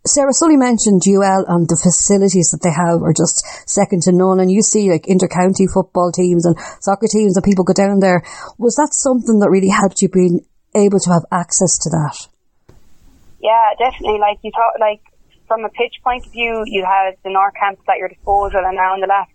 Sarah 0.07 0.33
Sully 0.33 0.57
mentioned 0.57 1.03
UL 1.05 1.45
and 1.53 1.69
the 1.69 1.77
facilities 1.77 2.57
that 2.57 2.65
they 2.65 2.73
have 2.73 3.03
are 3.05 3.13
just 3.13 3.45
second 3.69 4.01
to 4.09 4.13
none. 4.13 4.41
And 4.41 4.51
you 4.51 4.63
see 4.63 4.89
like 4.89 5.05
intercounty 5.05 5.69
football 5.69 6.13
teams 6.13 6.47
and 6.47 6.57
soccer 6.81 7.09
teams 7.13 7.37
and 7.37 7.45
people 7.45 7.65
go 7.69 7.75
down 7.77 8.01
there. 8.01 8.25
Was 8.57 8.77
that 8.77 8.97
something 8.97 9.41
that 9.41 9.51
really 9.53 9.69
helped 9.69 10.01
you 10.01 10.09
being 10.09 10.41
able 10.73 11.01
to 11.01 11.11
have 11.13 11.29
access 11.29 11.77
to 11.85 11.91
that? 11.91 12.17
Yeah, 13.41 13.75
definitely. 13.79 14.19
Like 14.19 14.39
you 14.43 14.51
thought, 14.55 14.81
like 14.81 15.01
from 15.47 15.65
a 15.65 15.69
pitch 15.69 16.01
point 16.03 16.27
of 16.27 16.33
view, 16.33 16.65
you 16.67 16.85
had 16.85 17.17
the 17.25 17.31
North 17.31 17.55
camps 17.55 17.83
at 17.89 17.99
your 17.99 18.09
disposal, 18.09 18.63
and 18.65 18.77
now 18.77 18.95
in 18.95 19.01
the 19.01 19.07
last 19.07 19.31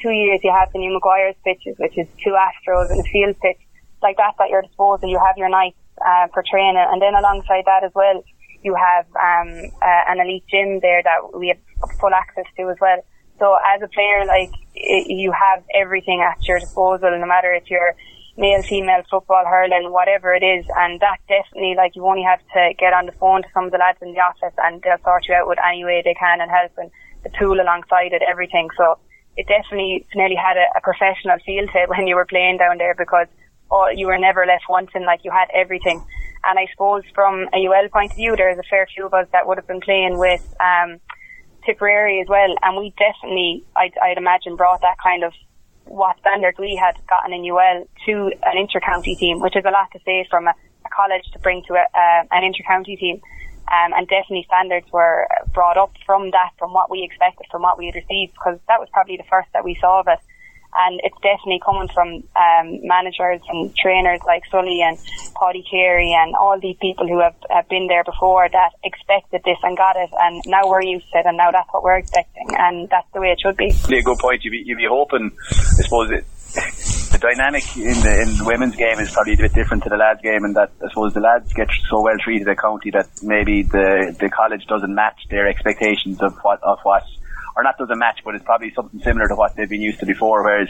two 0.00 0.10
years, 0.10 0.40
you 0.42 0.52
have 0.52 0.72
the 0.72 0.78
new 0.78 0.92
Maguire's 0.92 1.36
pitches, 1.44 1.76
which 1.78 1.96
is 1.96 2.06
two 2.24 2.34
Astros 2.34 2.90
and 2.90 3.00
a 3.00 3.08
field 3.12 3.36
pitch. 3.40 3.60
Like 4.02 4.16
that's 4.16 4.36
at 4.40 4.50
your 4.50 4.62
disposal. 4.62 5.08
You 5.08 5.20
have 5.24 5.36
your 5.36 5.48
nights 5.48 5.78
uh, 6.00 6.26
for 6.32 6.42
training, 6.42 6.76
and 6.76 7.00
then 7.00 7.14
alongside 7.14 7.64
that 7.66 7.84
as 7.84 7.92
well, 7.94 8.24
you 8.62 8.74
have 8.74 9.06
um, 9.14 9.70
uh, 9.82 10.02
an 10.08 10.20
elite 10.20 10.44
gym 10.50 10.80
there 10.80 11.02
that 11.02 11.38
we 11.38 11.48
have 11.48 11.58
full 12.00 12.14
access 12.14 12.44
to 12.56 12.70
as 12.70 12.76
well. 12.80 13.04
So 13.38 13.56
as 13.74 13.82
a 13.82 13.88
player, 13.88 14.24
like 14.26 14.52
i 14.76 15.04
you 15.06 15.32
have 15.32 15.64
everything 15.74 16.22
at 16.22 16.38
your 16.46 16.58
disposal, 16.58 17.10
no 17.10 17.26
matter 17.26 17.52
if 17.52 17.70
you're 17.70 17.94
male, 18.36 18.62
female, 18.62 19.02
football, 19.10 19.44
hurling, 19.44 19.92
whatever 19.92 20.34
it 20.34 20.42
is. 20.42 20.64
And 20.76 21.00
that 21.00 21.18
definitely, 21.28 21.74
like, 21.76 21.94
you 21.96 22.06
only 22.06 22.22
have 22.22 22.40
to 22.54 22.72
get 22.78 22.92
on 22.92 23.06
the 23.06 23.12
phone 23.12 23.42
to 23.42 23.48
some 23.52 23.66
of 23.66 23.72
the 23.72 23.78
lads 23.78 23.98
in 24.00 24.12
the 24.12 24.20
office 24.20 24.54
and 24.58 24.80
they'll 24.82 25.02
sort 25.04 25.28
you 25.28 25.34
out 25.34 25.48
with 25.48 25.58
any 25.66 25.84
way 25.84 26.02
they 26.04 26.14
can 26.14 26.40
and 26.40 26.50
help 26.50 26.72
and 26.78 26.90
the 27.24 27.30
tool 27.38 27.60
alongside 27.60 28.12
it, 28.12 28.22
everything. 28.28 28.68
So 28.76 28.98
it 29.36 29.46
definitely 29.46 30.06
nearly 30.14 30.36
had 30.36 30.56
a, 30.56 30.66
a 30.76 30.80
professional 30.80 31.38
feel 31.44 31.66
to 31.66 31.78
it 31.82 31.88
when 31.92 32.06
you 32.06 32.16
were 32.16 32.26
playing 32.26 32.58
down 32.58 32.78
there 32.78 32.94
because 32.94 33.26
all, 33.70 33.92
you 33.92 34.06
were 34.06 34.18
never 34.18 34.44
left 34.46 34.64
wanting, 34.68 35.04
like 35.04 35.20
you 35.24 35.30
had 35.30 35.48
everything. 35.54 36.04
And 36.44 36.58
I 36.58 36.66
suppose 36.72 37.04
from 37.14 37.48
a 37.54 37.66
UL 37.66 37.88
point 37.92 38.12
of 38.12 38.16
view, 38.16 38.34
there's 38.36 38.58
a 38.58 38.68
fair 38.68 38.86
few 38.92 39.06
of 39.06 39.14
us 39.14 39.28
that 39.32 39.46
would 39.46 39.58
have 39.58 39.66
been 39.66 39.80
playing 39.80 40.18
with 40.18 40.42
um, 40.60 41.00
Tipperary 41.64 42.20
as 42.20 42.28
well, 42.28 42.54
and 42.62 42.76
we 42.76 42.92
definitely, 42.98 43.64
I'd, 43.76 43.92
I'd 44.02 44.18
imagine, 44.18 44.56
brought 44.56 44.80
that 44.80 44.96
kind 45.02 45.22
of 45.22 45.32
what 45.84 46.18
standards 46.20 46.58
we 46.58 46.76
had 46.76 46.96
gotten 47.08 47.32
in 47.32 47.44
UL 47.44 47.86
to 48.06 48.32
an 48.42 48.56
inter-county 48.58 49.16
team, 49.16 49.40
which 49.40 49.56
is 49.56 49.64
a 49.64 49.70
lot 49.70 49.90
to 49.92 50.00
say 50.04 50.26
from 50.30 50.46
a, 50.46 50.54
a 50.84 50.88
college 50.94 51.24
to 51.32 51.38
bring 51.38 51.62
to 51.68 51.74
a, 51.74 51.84
an 52.30 52.44
inter-county 52.44 52.96
team. 52.96 53.20
Um, 53.70 53.92
and 53.94 54.06
definitely 54.08 54.44
standards 54.46 54.86
were 54.92 55.26
brought 55.54 55.78
up 55.78 55.92
from 56.04 56.30
that, 56.32 56.50
from 56.58 56.72
what 56.72 56.90
we 56.90 57.04
expected, 57.04 57.46
from 57.50 57.62
what 57.62 57.78
we 57.78 57.86
had 57.86 57.94
received, 57.94 58.34
because 58.34 58.58
that 58.68 58.80
was 58.80 58.88
probably 58.92 59.16
the 59.16 59.28
first 59.30 59.48
that 59.54 59.64
we 59.64 59.78
saw 59.80 60.00
of 60.00 60.08
it 60.08 60.18
and 60.74 61.00
it's 61.04 61.16
definitely 61.22 61.60
coming 61.64 61.88
from 61.92 62.24
um, 62.36 62.80
managers 62.82 63.40
and 63.48 63.74
trainers 63.76 64.20
like 64.26 64.42
Sully 64.50 64.80
and 64.82 64.98
Paddy 65.38 65.64
Carey 65.68 66.14
and 66.16 66.34
all 66.34 66.58
these 66.60 66.76
people 66.80 67.06
who 67.06 67.20
have, 67.20 67.34
have 67.50 67.68
been 67.68 67.86
there 67.88 68.04
before 68.04 68.48
that 68.48 68.70
expected 68.84 69.42
this 69.44 69.58
and 69.62 69.76
got 69.76 69.96
it, 69.96 70.10
and 70.20 70.42
now 70.46 70.68
we're 70.68 70.82
used 70.82 71.10
to 71.12 71.18
it, 71.18 71.26
and 71.26 71.36
now 71.36 71.50
that's 71.50 71.68
what 71.72 71.82
we're 71.82 71.98
expecting, 71.98 72.48
and 72.58 72.88
that's 72.88 73.08
the 73.12 73.20
way 73.20 73.28
it 73.28 73.40
should 73.40 73.56
be. 73.56 73.72
Yeah, 73.88 74.00
good 74.00 74.18
point. 74.18 74.44
You'd 74.44 74.52
be, 74.52 74.62
you'd 74.64 74.78
be 74.78 74.88
hoping, 74.88 75.30
I 75.50 75.82
suppose, 75.82 76.10
it, 76.10 76.24
the 77.12 77.18
dynamic 77.18 77.64
in 77.76 78.00
the 78.00 78.22
in 78.22 78.36
the 78.38 78.44
women's 78.44 78.76
game 78.76 78.98
is 78.98 79.10
probably 79.10 79.34
a 79.34 79.36
bit 79.36 79.52
different 79.54 79.82
to 79.84 79.88
the 79.88 79.96
lads' 79.96 80.20
game, 80.22 80.44
and 80.44 80.56
that 80.56 80.70
I 80.84 80.88
suppose 80.88 81.14
the 81.14 81.20
lads 81.20 81.52
get 81.52 81.68
so 81.88 82.02
well 82.02 82.16
treated 82.22 82.48
at 82.48 82.58
county 82.58 82.90
that 82.90 83.08
maybe 83.22 83.62
the 83.62 84.16
the 84.18 84.28
college 84.28 84.66
doesn't 84.66 84.94
match 84.94 85.20
their 85.30 85.46
expectations 85.48 86.20
of 86.20 86.36
what 86.42 86.62
of 86.62 86.78
what 86.82 87.04
or 87.56 87.62
not 87.62 87.78
doesn't 87.78 87.98
match, 87.98 88.20
but 88.24 88.34
it's 88.34 88.44
probably 88.44 88.72
something 88.74 89.00
similar 89.00 89.28
to 89.28 89.34
what 89.34 89.56
they've 89.56 89.68
been 89.68 89.82
used 89.82 90.00
to 90.00 90.06
before. 90.06 90.42
Whereas 90.42 90.68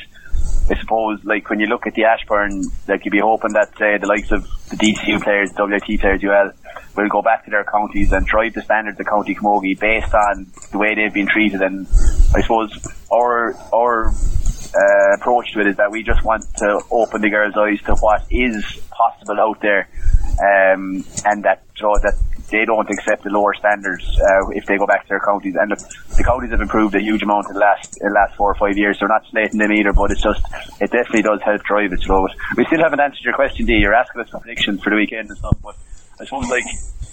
I 0.70 0.78
suppose, 0.80 1.24
like 1.24 1.48
when 1.50 1.60
you 1.60 1.66
look 1.66 1.86
at 1.86 1.94
the 1.94 2.04
Ashbourne, 2.04 2.64
like 2.88 3.04
you'd 3.04 3.10
be 3.10 3.20
hoping 3.20 3.52
that 3.52 3.76
say 3.78 3.98
the 3.98 4.06
likes 4.06 4.30
of 4.30 4.42
the 4.70 4.76
DCU 4.76 5.22
players, 5.22 5.50
WIT 5.56 6.00
players, 6.00 6.22
UL, 6.24 6.52
will 6.96 7.08
go 7.08 7.22
back 7.22 7.44
to 7.44 7.50
their 7.50 7.64
counties 7.64 8.12
and 8.12 8.26
drive 8.26 8.54
the 8.54 8.62
standards 8.62 8.98
of 9.00 9.06
County 9.06 9.34
Camogie 9.34 9.78
based 9.78 10.14
on 10.14 10.46
the 10.70 10.78
way 10.78 10.94
they've 10.94 11.12
been 11.12 11.26
treated. 11.26 11.62
And 11.62 11.86
I 12.34 12.42
suppose 12.42 12.72
our 13.12 13.54
our 13.72 14.08
uh, 14.08 15.14
approach 15.16 15.52
to 15.52 15.60
it 15.60 15.66
is 15.66 15.76
that 15.76 15.90
we 15.90 16.02
just 16.02 16.24
want 16.24 16.44
to 16.56 16.80
open 16.90 17.20
the 17.20 17.30
girls' 17.30 17.54
eyes 17.56 17.80
to 17.82 17.94
what 17.96 18.24
is 18.30 18.64
possible 18.90 19.38
out 19.40 19.60
there, 19.60 19.88
um, 20.40 21.04
and 21.24 21.44
that 21.44 21.62
you 21.76 21.92
that 22.02 22.14
they 22.52 22.64
don't 22.64 22.88
accept 22.88 23.24
the 23.24 23.30
lower 23.30 23.54
standards 23.54 24.04
uh, 24.20 24.48
if 24.50 24.66
they 24.66 24.76
go 24.76 24.86
back 24.86 25.02
to 25.02 25.08
their 25.08 25.20
counties. 25.20 25.56
And 25.58 25.72
the 25.72 26.22
counties 26.24 26.50
have 26.50 26.60
improved 26.60 26.94
a 26.94 27.00
huge 27.00 27.22
amount 27.22 27.48
in 27.48 27.54
the 27.54 27.60
last 27.60 27.98
in 28.00 28.08
the 28.08 28.14
last 28.14 28.36
four 28.36 28.52
or 28.52 28.54
five 28.54 28.76
years. 28.76 29.00
So 29.00 29.06
we're 29.06 29.16
not 29.16 29.24
slating 29.26 29.58
them 29.58 29.72
either, 29.72 29.92
but 29.92 30.12
it's 30.12 30.22
just 30.22 30.44
it 30.78 30.92
definitely 30.92 31.22
does 31.22 31.40
help 31.42 31.64
drive 31.64 31.92
it. 31.92 32.02
So 32.02 32.28
we 32.56 32.64
still 32.66 32.84
haven't 32.84 33.00
answered 33.00 33.24
your 33.24 33.34
question, 33.34 33.66
D. 33.66 33.80
You're 33.80 33.96
asking 33.96 34.20
us 34.20 34.28
for 34.28 34.38
predictions 34.38 34.82
for 34.82 34.90
the 34.90 34.96
weekend 34.96 35.30
and 35.30 35.38
stuff, 35.38 35.56
but 35.64 35.74
I 36.20 36.24
suppose 36.24 36.48
like 36.48 36.68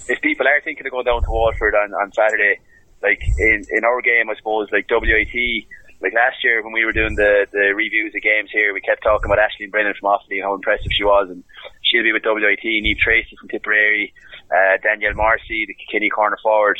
if 0.06 0.20
people 0.20 0.46
are 0.46 0.60
thinking 0.60 0.86
of 0.86 0.92
going 0.92 1.06
down 1.08 1.24
to 1.24 1.30
Waterford 1.30 1.74
on, 1.74 1.90
on 1.94 2.12
Saturday, 2.12 2.60
like 3.02 3.20
in 3.38 3.64
in 3.72 3.82
our 3.84 4.00
game, 4.02 4.28
I 4.28 4.36
suppose 4.36 4.68
like 4.70 4.86
WIT 4.86 5.66
like 6.00 6.14
last 6.14 6.42
year 6.42 6.62
when 6.64 6.72
we 6.72 6.84
were 6.84 6.92
doing 6.92 7.14
the, 7.14 7.46
the 7.52 7.76
reviews 7.76 8.14
of 8.14 8.22
games 8.22 8.48
here, 8.50 8.72
we 8.72 8.80
kept 8.80 9.02
talking 9.02 9.26
about 9.26 9.38
Ashley 9.38 9.66
Brennan 9.66 9.94
from 10.00 10.08
Offaly 10.08 10.40
and 10.40 10.44
how 10.44 10.54
impressive 10.54 10.88
she 10.92 11.04
was, 11.04 11.28
and 11.28 11.44
she'll 11.84 12.02
be 12.02 12.12
with 12.12 12.24
WIT. 12.24 12.64
Neve 12.64 12.96
Tracy 12.98 13.36
from 13.36 13.48
Tipperary, 13.48 14.12
uh, 14.50 14.76
Danielle 14.82 15.14
Marcy, 15.14 15.66
the 15.66 15.76
Kenny 15.90 16.10
corner 16.10 16.38
forward. 16.42 16.78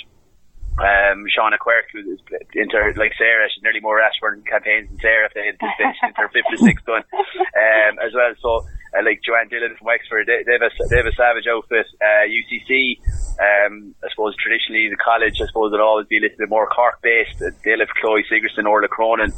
Um, 0.79 1.27
Shauna 1.29 1.59
Quirk, 1.59 1.93
who's 1.93 2.21
into 2.55 2.79
like 2.97 3.13
Sarah, 3.19 3.49
she's 3.53 3.63
nearly 3.63 3.81
more 3.81 4.01
Ashbourne 4.01 4.43
campaigns 4.49 4.89
than 4.89 4.99
Sarah 4.99 5.27
if 5.27 5.35
they 5.35 5.45
had 5.45 5.61
into 5.61 6.17
her 6.17 6.31
fifth 6.33 6.49
or 6.49 6.57
sixth 6.57 6.87
one, 6.87 7.05
um, 7.13 7.93
as 8.01 8.15
well. 8.15 8.33
So, 8.41 8.65
uh, 8.97 9.05
like 9.05 9.21
Joanne 9.21 9.51
Dillon 9.51 9.77
from 9.77 9.93
Wexford, 9.93 10.25
they, 10.25 10.41
they, 10.47 10.57
have 10.57 10.65
a, 10.65 10.73
they 10.89 10.97
have 10.97 11.11
a 11.11 11.13
savage 11.13 11.45
outfit. 11.51 11.85
Uh, 12.01 12.25
UCC, 12.25 12.97
um, 13.37 13.95
I 14.01 14.09
suppose 14.09 14.33
traditionally 14.41 14.89
the 14.89 14.97
college, 14.97 15.43
I 15.43 15.47
suppose 15.53 15.75
it'll 15.75 15.85
always 15.85 16.09
be 16.09 16.17
a 16.17 16.25
little 16.25 16.39
bit 16.39 16.49
more 16.49 16.71
Cork 16.71 17.03
based. 17.03 17.45
They'll 17.61 17.85
have 17.85 17.93
Chloe 18.01 18.25
Sigerson, 18.31 18.65
Orla 18.65 18.89
Cronin, 18.89 19.35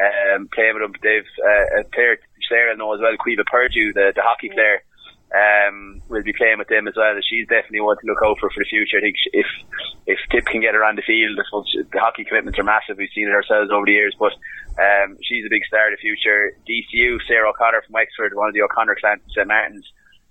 um, 0.00 0.48
playing 0.54 0.80
with 0.80 0.86
them. 0.86 0.94
They've, 1.02 1.28
uh, 1.44 1.82
a 1.82 1.84
player, 1.92 2.16
Sarah 2.48 2.76
know 2.76 2.94
as 2.94 3.04
well, 3.04 3.12
Caoimhe 3.20 3.44
Perdue, 3.44 3.92
the, 3.92 4.16
the 4.16 4.22
hockey 4.24 4.48
player 4.48 4.80
um, 5.34 6.02
will 6.08 6.22
be 6.22 6.32
playing 6.32 6.58
with 6.58 6.68
them 6.68 6.86
as 6.86 6.94
well. 6.96 7.14
She's 7.22 7.48
definitely 7.48 7.80
one 7.80 7.98
to 7.98 8.06
look 8.06 8.22
out 8.22 8.38
for 8.38 8.50
for 8.50 8.62
the 8.62 8.70
future. 8.70 8.98
I 8.98 9.00
think 9.00 9.16
if 9.32 9.46
if 10.06 10.18
Tip 10.30 10.46
can 10.46 10.60
get 10.60 10.74
her 10.74 10.84
on 10.84 10.96
the 10.96 11.02
field, 11.02 11.38
the 11.38 11.98
hockey 11.98 12.24
commitments 12.24 12.58
are 12.58 12.64
massive. 12.64 12.98
We've 12.98 13.10
seen 13.14 13.28
it 13.28 13.34
ourselves 13.34 13.70
over 13.70 13.86
the 13.86 13.98
years, 13.98 14.14
but 14.18 14.32
um, 14.78 15.18
she's 15.22 15.44
a 15.44 15.50
big 15.50 15.64
star 15.66 15.90
of 15.90 15.98
the 15.98 16.02
future. 16.02 16.54
DCU, 16.68 17.18
Sarah 17.26 17.50
O'Connor 17.50 17.82
from 17.82 17.94
Wexford, 17.94 18.34
one 18.34 18.48
of 18.48 18.54
the 18.54 18.62
O'Connor 18.62 18.96
clan 19.00 19.18
from 19.18 19.30
St 19.34 19.48
Martin's, 19.48 19.86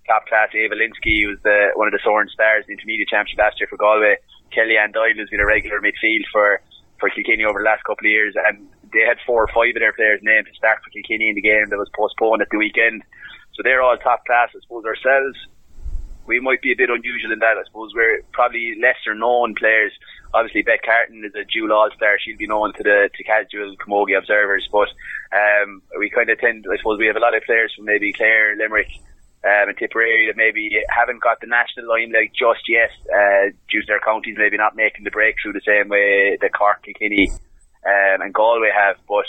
top 0.07 0.27
class. 0.27 0.53
Ava 0.55 0.75
Linsky 0.75 1.27
was 1.27 1.39
the 1.43 1.75
one 1.75 1.87
of 1.87 1.93
the 1.93 2.03
Soren 2.03 2.29
stars 2.29 2.63
in 2.65 2.71
the 2.71 2.79
intermediate 2.79 3.09
championship 3.09 3.39
last 3.39 3.59
year 3.59 3.67
for 3.67 3.77
Galway. 3.77 4.15
Kellyanne 4.55 4.93
Doyle 4.93 5.19
has 5.19 5.29
been 5.29 5.43
a 5.43 5.45
regular 5.45 5.81
midfield 5.81 6.23
for 6.31 6.61
for 6.99 7.09
Kilkenny 7.09 7.43
over 7.43 7.59
the 7.59 7.67
last 7.67 7.83
couple 7.83 8.07
of 8.07 8.11
years, 8.11 8.33
and 8.47 8.69
they 8.93 9.03
had 9.03 9.19
four 9.27 9.43
or 9.43 9.51
five 9.51 9.75
of 9.75 9.81
their 9.83 9.91
players 9.91 10.21
named 10.23 10.47
to 10.47 10.55
start 10.55 10.79
for 10.79 10.89
Kilkenny 10.89 11.29
in 11.29 11.35
the 11.35 11.43
game 11.43 11.67
that 11.67 11.77
was 11.77 11.91
postponed 11.91 12.41
at 12.41 12.47
the 12.49 12.57
weekend. 12.57 13.03
So 13.55 13.63
they're 13.63 13.81
all 13.81 13.97
top 13.97 14.25
class. 14.25 14.49
I 14.55 14.59
suppose 14.61 14.85
ourselves, 14.85 15.37
we 16.27 16.39
might 16.39 16.61
be 16.61 16.71
a 16.71 16.75
bit 16.75 16.89
unusual 16.89 17.31
in 17.31 17.39
that. 17.39 17.57
I 17.57 17.63
suppose 17.65 17.93
we're 17.95 18.21
probably 18.31 18.75
lesser 18.81 19.15
known 19.15 19.55
players. 19.55 19.93
Obviously, 20.33 20.63
Beth 20.63 20.83
Carton 20.83 21.23
is 21.23 21.33
a 21.35 21.45
dual 21.45 21.71
all 21.71 21.89
star. 21.95 22.17
She'll 22.19 22.37
be 22.37 22.47
known 22.47 22.73
to 22.73 22.83
the 22.83 23.09
to 23.13 23.23
casual 23.23 23.75
Camogie 23.77 24.17
observers, 24.17 24.67
but 24.71 24.89
um, 25.31 25.81
we 25.97 26.09
kind 26.09 26.29
of 26.29 26.39
tend. 26.39 26.65
I 26.71 26.77
suppose 26.77 26.99
we 26.99 27.07
have 27.07 27.15
a 27.15 27.23
lot 27.23 27.35
of 27.35 27.43
players 27.43 27.73
from 27.75 27.85
maybe 27.85 28.11
Clare, 28.11 28.55
Limerick, 28.57 28.91
um, 29.45 29.69
and 29.69 29.77
Tipperary 29.77 30.27
that 30.27 30.35
maybe 30.35 30.81
haven't 30.89 31.21
got 31.21 31.39
the 31.39 31.47
national 31.47 31.87
limelight 31.87 32.33
just 32.33 32.67
yet, 32.67 32.91
uh, 33.13 33.53
due 33.69 33.81
to 33.81 33.87
their 33.87 33.99
counties 33.99 34.35
maybe 34.37 34.57
not 34.57 34.75
making 34.75 35.05
the 35.05 35.11
breakthrough 35.11 35.53
the 35.53 35.61
same 35.65 35.87
way 35.87 36.37
that 36.41 36.53
Cork, 36.53 36.83
Kilkenny, 36.83 37.29
um, 37.85 38.21
and 38.21 38.33
Galway 38.33 38.71
have. 38.75 38.97
But 39.07 39.25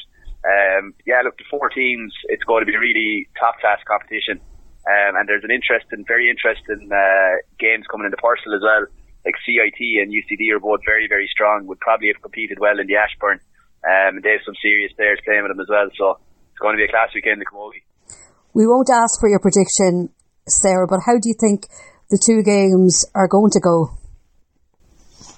um, 0.47 0.95
yeah, 1.05 1.27
look, 1.27 1.37
the 1.39 1.49
four 1.51 1.69
teams, 1.69 2.15
it's 2.31 2.45
going 2.45 2.63
to 2.63 2.71
be 2.71 2.77
a 2.77 2.81
really 2.81 3.29
top 3.39 3.59
class 3.59 3.83
competition. 3.83 4.39
Um, 4.87 5.19
and 5.19 5.27
there's 5.27 5.43
an 5.43 5.51
interesting, 5.51 6.07
very 6.07 6.31
interesting 6.31 6.87
uh, 6.87 7.43
games 7.59 7.91
coming 7.91 8.07
in 8.07 8.15
the 8.15 8.23
Purcell 8.23 8.55
as 8.55 8.63
well. 8.63 8.87
Like 9.27 9.35
CIT 9.43 9.83
and 9.99 10.15
UCD 10.15 10.55
are 10.55 10.63
both 10.63 10.87
very, 10.87 11.11
very 11.11 11.27
strong. 11.27 11.67
Would 11.67 11.83
probably 11.83 12.15
have 12.15 12.23
competed 12.23 12.63
well 12.63 12.79
in 12.79 12.87
the 12.87 12.95
Ashbourne. 12.95 13.43
Um, 13.83 14.23
they 14.23 14.39
have 14.39 14.47
some 14.47 14.55
serious 14.63 14.95
players 14.95 15.19
playing 15.27 15.43
with 15.43 15.51
them 15.51 15.59
as 15.59 15.67
well. 15.67 15.91
So 15.99 16.23
it's 16.55 16.63
going 16.63 16.79
to 16.79 16.81
be 16.81 16.87
a 16.87 16.93
class 16.95 17.11
weekend 17.11 17.43
in 17.43 17.47
Camogie. 17.51 17.83
We 18.55 18.67
won't 18.71 18.89
ask 18.89 19.19
for 19.19 19.29
your 19.29 19.43
prediction, 19.43 20.15
Sarah, 20.47 20.87
but 20.87 21.03
how 21.05 21.19
do 21.19 21.27
you 21.27 21.35
think 21.35 21.67
the 22.09 22.23
two 22.23 22.47
games 22.47 23.05
are 23.15 23.27
going 23.27 23.51
to 23.51 23.61
go? 23.61 23.99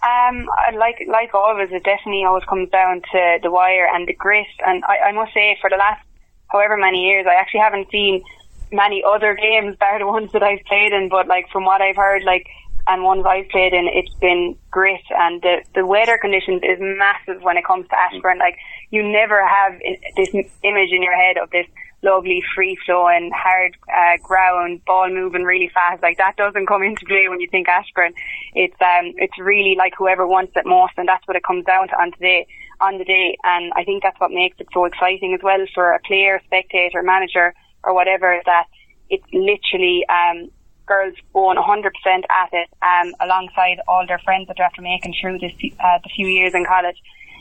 Um, 0.09 0.49
like 0.77 1.03
like 1.09 1.35
always, 1.35 1.71
it 1.73 1.85
definitely 1.85 2.25
always 2.25 2.45
comes 2.45 2.71
down 2.71 3.03
to 3.13 3.39
the 3.43 3.51
wire 3.51 3.89
and 3.93 4.07
the 4.07 4.15
grit. 4.15 4.47
And 4.67 4.85
I, 4.85 5.09
I 5.09 5.13
must 5.13 5.35
say, 5.35 5.59
for 5.61 5.69
the 5.71 5.77
last 5.77 6.03
however 6.49 6.77
many 6.77 7.05
years, 7.05 7.27
I 7.29 7.35
actually 7.35 7.61
haven't 7.61 7.91
seen 7.91 8.23
many 8.71 9.03
other 9.07 9.35
games 9.35 9.77
bar 9.81 9.99
the 9.99 10.07
ones 10.07 10.33
that 10.33 10.43
I've 10.43 10.65
played 10.67 10.93
in. 10.93 11.09
But 11.09 11.27
like 11.27 11.49
from 11.51 11.65
what 11.65 11.81
I've 11.81 11.97
heard, 11.97 12.23
like 12.25 12.47
and 12.87 13.05
ones 13.05 13.25
I've 13.27 13.49
played 13.51 13.75
in, 13.75 13.87
it's 13.93 14.15
been 14.15 14.57
grit. 14.71 15.03
And 15.11 15.43
the 15.43 15.63
the 15.75 15.85
weather 15.85 16.19
conditions 16.19 16.63
is 16.63 16.79
massive 16.81 17.43
when 17.43 17.57
it 17.57 17.65
comes 17.65 17.87
to 17.89 17.99
Ashbourne. 17.99 18.39
Like 18.39 18.57
you 18.91 19.03
never 19.03 19.47
have 19.47 19.79
this 20.17 20.31
image 20.63 20.91
in 20.91 21.03
your 21.03 21.17
head 21.17 21.37
of 21.37 21.51
this 21.51 21.67
lovely, 22.03 22.43
free 22.55 22.79
flowing, 22.87 23.31
hard 23.35 23.77
uh, 23.93 24.17
ground, 24.23 24.85
ball 24.85 25.09
moving 25.11 25.45
really 25.45 25.71
fast. 25.73 26.03
Like 26.03 26.19
that 26.19 26.37
doesn't 26.37 26.67
come 26.67 26.83
into 26.83 27.05
play 27.07 27.29
when 27.29 27.41
you 27.41 27.49
think 27.49 27.69
Ashbourne. 27.69 28.15
It's 28.55 28.81
um, 28.81 29.15
it's 29.17 29.39
really 29.39 29.75
like 29.77 29.95
whoever 29.97 30.27
wants 30.27 30.53
it 30.57 30.67
most, 30.67 30.93
and 30.97 31.09
that's 31.09 31.27
what 31.27 31.37
it 31.37 31.45
comes 31.45 31.65
down 31.65 31.89
to 31.89 32.01
on 32.01 32.13
today, 32.13 32.47
on 32.81 32.99
the 32.99 33.05
day. 33.05 33.37
And 33.45 33.73
I 33.75 33.85
think 33.85 34.03
that's 34.03 34.19
what 34.21 34.31
makes 34.31 34.59
it 34.61 34.69
so 34.73 34.85
exciting 34.85 35.35
as 35.35 35.41
well 35.43 35.65
for 35.75 35.93
a 35.93 36.01
player, 36.01 36.41
spectator, 36.45 37.03
manager, 37.03 37.55
or 37.83 37.95
whatever. 37.95 38.41
That 38.45 38.67
it's 39.11 39.27
literally 39.33 40.05
um, 40.09 40.51
girls 40.87 41.15
going 41.33 41.59
100% 41.59 41.91
at 42.07 42.49
it, 42.53 42.69
um, 42.83 43.15
alongside 43.21 43.81
all 43.89 44.07
their 44.07 44.19
friends 44.21 44.49
that 44.49 44.57
they're 44.57 44.67
after 44.67 44.83
making 44.83 45.15
through 45.21 45.39
this 45.39 45.53
uh, 45.81 45.99
the 46.03 46.11
few 46.15 46.27
years 46.27 46.55
in 46.55 46.65
college. 46.65 46.97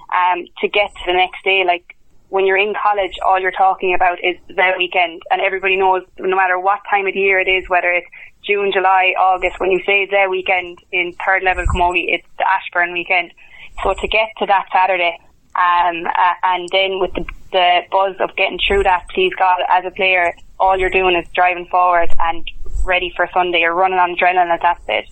Um, 0.07 0.45
to 0.61 0.69
get 0.69 0.95
to 0.95 1.01
the 1.05 1.11
next 1.11 1.43
day, 1.43 1.65
like 1.67 1.96
when 2.29 2.45
you're 2.45 2.57
in 2.57 2.73
college, 2.81 3.13
all 3.25 3.39
you're 3.39 3.51
talking 3.51 3.93
about 3.93 4.17
is 4.23 4.35
the 4.47 4.73
weekend, 4.77 5.21
and 5.31 5.41
everybody 5.41 5.77
knows 5.77 6.03
no 6.19 6.35
matter 6.35 6.59
what 6.59 6.79
time 6.89 7.07
of 7.07 7.13
the 7.13 7.19
year 7.19 7.39
it 7.39 7.47
is, 7.47 7.69
whether 7.69 7.91
it's 7.91 8.07
June, 8.45 8.71
July, 8.73 9.13
August, 9.17 9.59
when 9.59 9.71
you 9.71 9.81
say 9.85 10.05
the 10.05 10.27
weekend 10.29 10.79
in 10.91 11.13
third 11.25 11.43
level 11.43 11.65
Camogie, 11.65 12.05
it's 12.07 12.27
the 12.37 12.45
Ashbourne 12.47 12.93
weekend. 12.93 13.31
So 13.83 13.93
to 13.93 14.07
get 14.07 14.29
to 14.39 14.45
that 14.45 14.67
Saturday, 14.73 15.17
um, 15.55 16.05
uh, 16.05 16.33
and 16.43 16.69
then 16.71 16.99
with 16.99 17.13
the, 17.13 17.25
the 17.51 17.81
buzz 17.91 18.15
of 18.19 18.35
getting 18.35 18.59
through 18.65 18.83
that, 18.83 19.07
please 19.13 19.33
God, 19.37 19.57
as 19.69 19.85
a 19.85 19.91
player, 19.91 20.33
all 20.59 20.77
you're 20.77 20.89
doing 20.89 21.15
is 21.15 21.27
driving 21.33 21.65
forward 21.67 22.09
and 22.19 22.49
ready 22.83 23.11
for 23.15 23.29
Sunday. 23.33 23.61
You're 23.61 23.73
running 23.73 23.99
on 23.99 24.15
adrenaline 24.15 24.53
at 24.53 24.61
that 24.61 24.81
stage. 24.83 25.07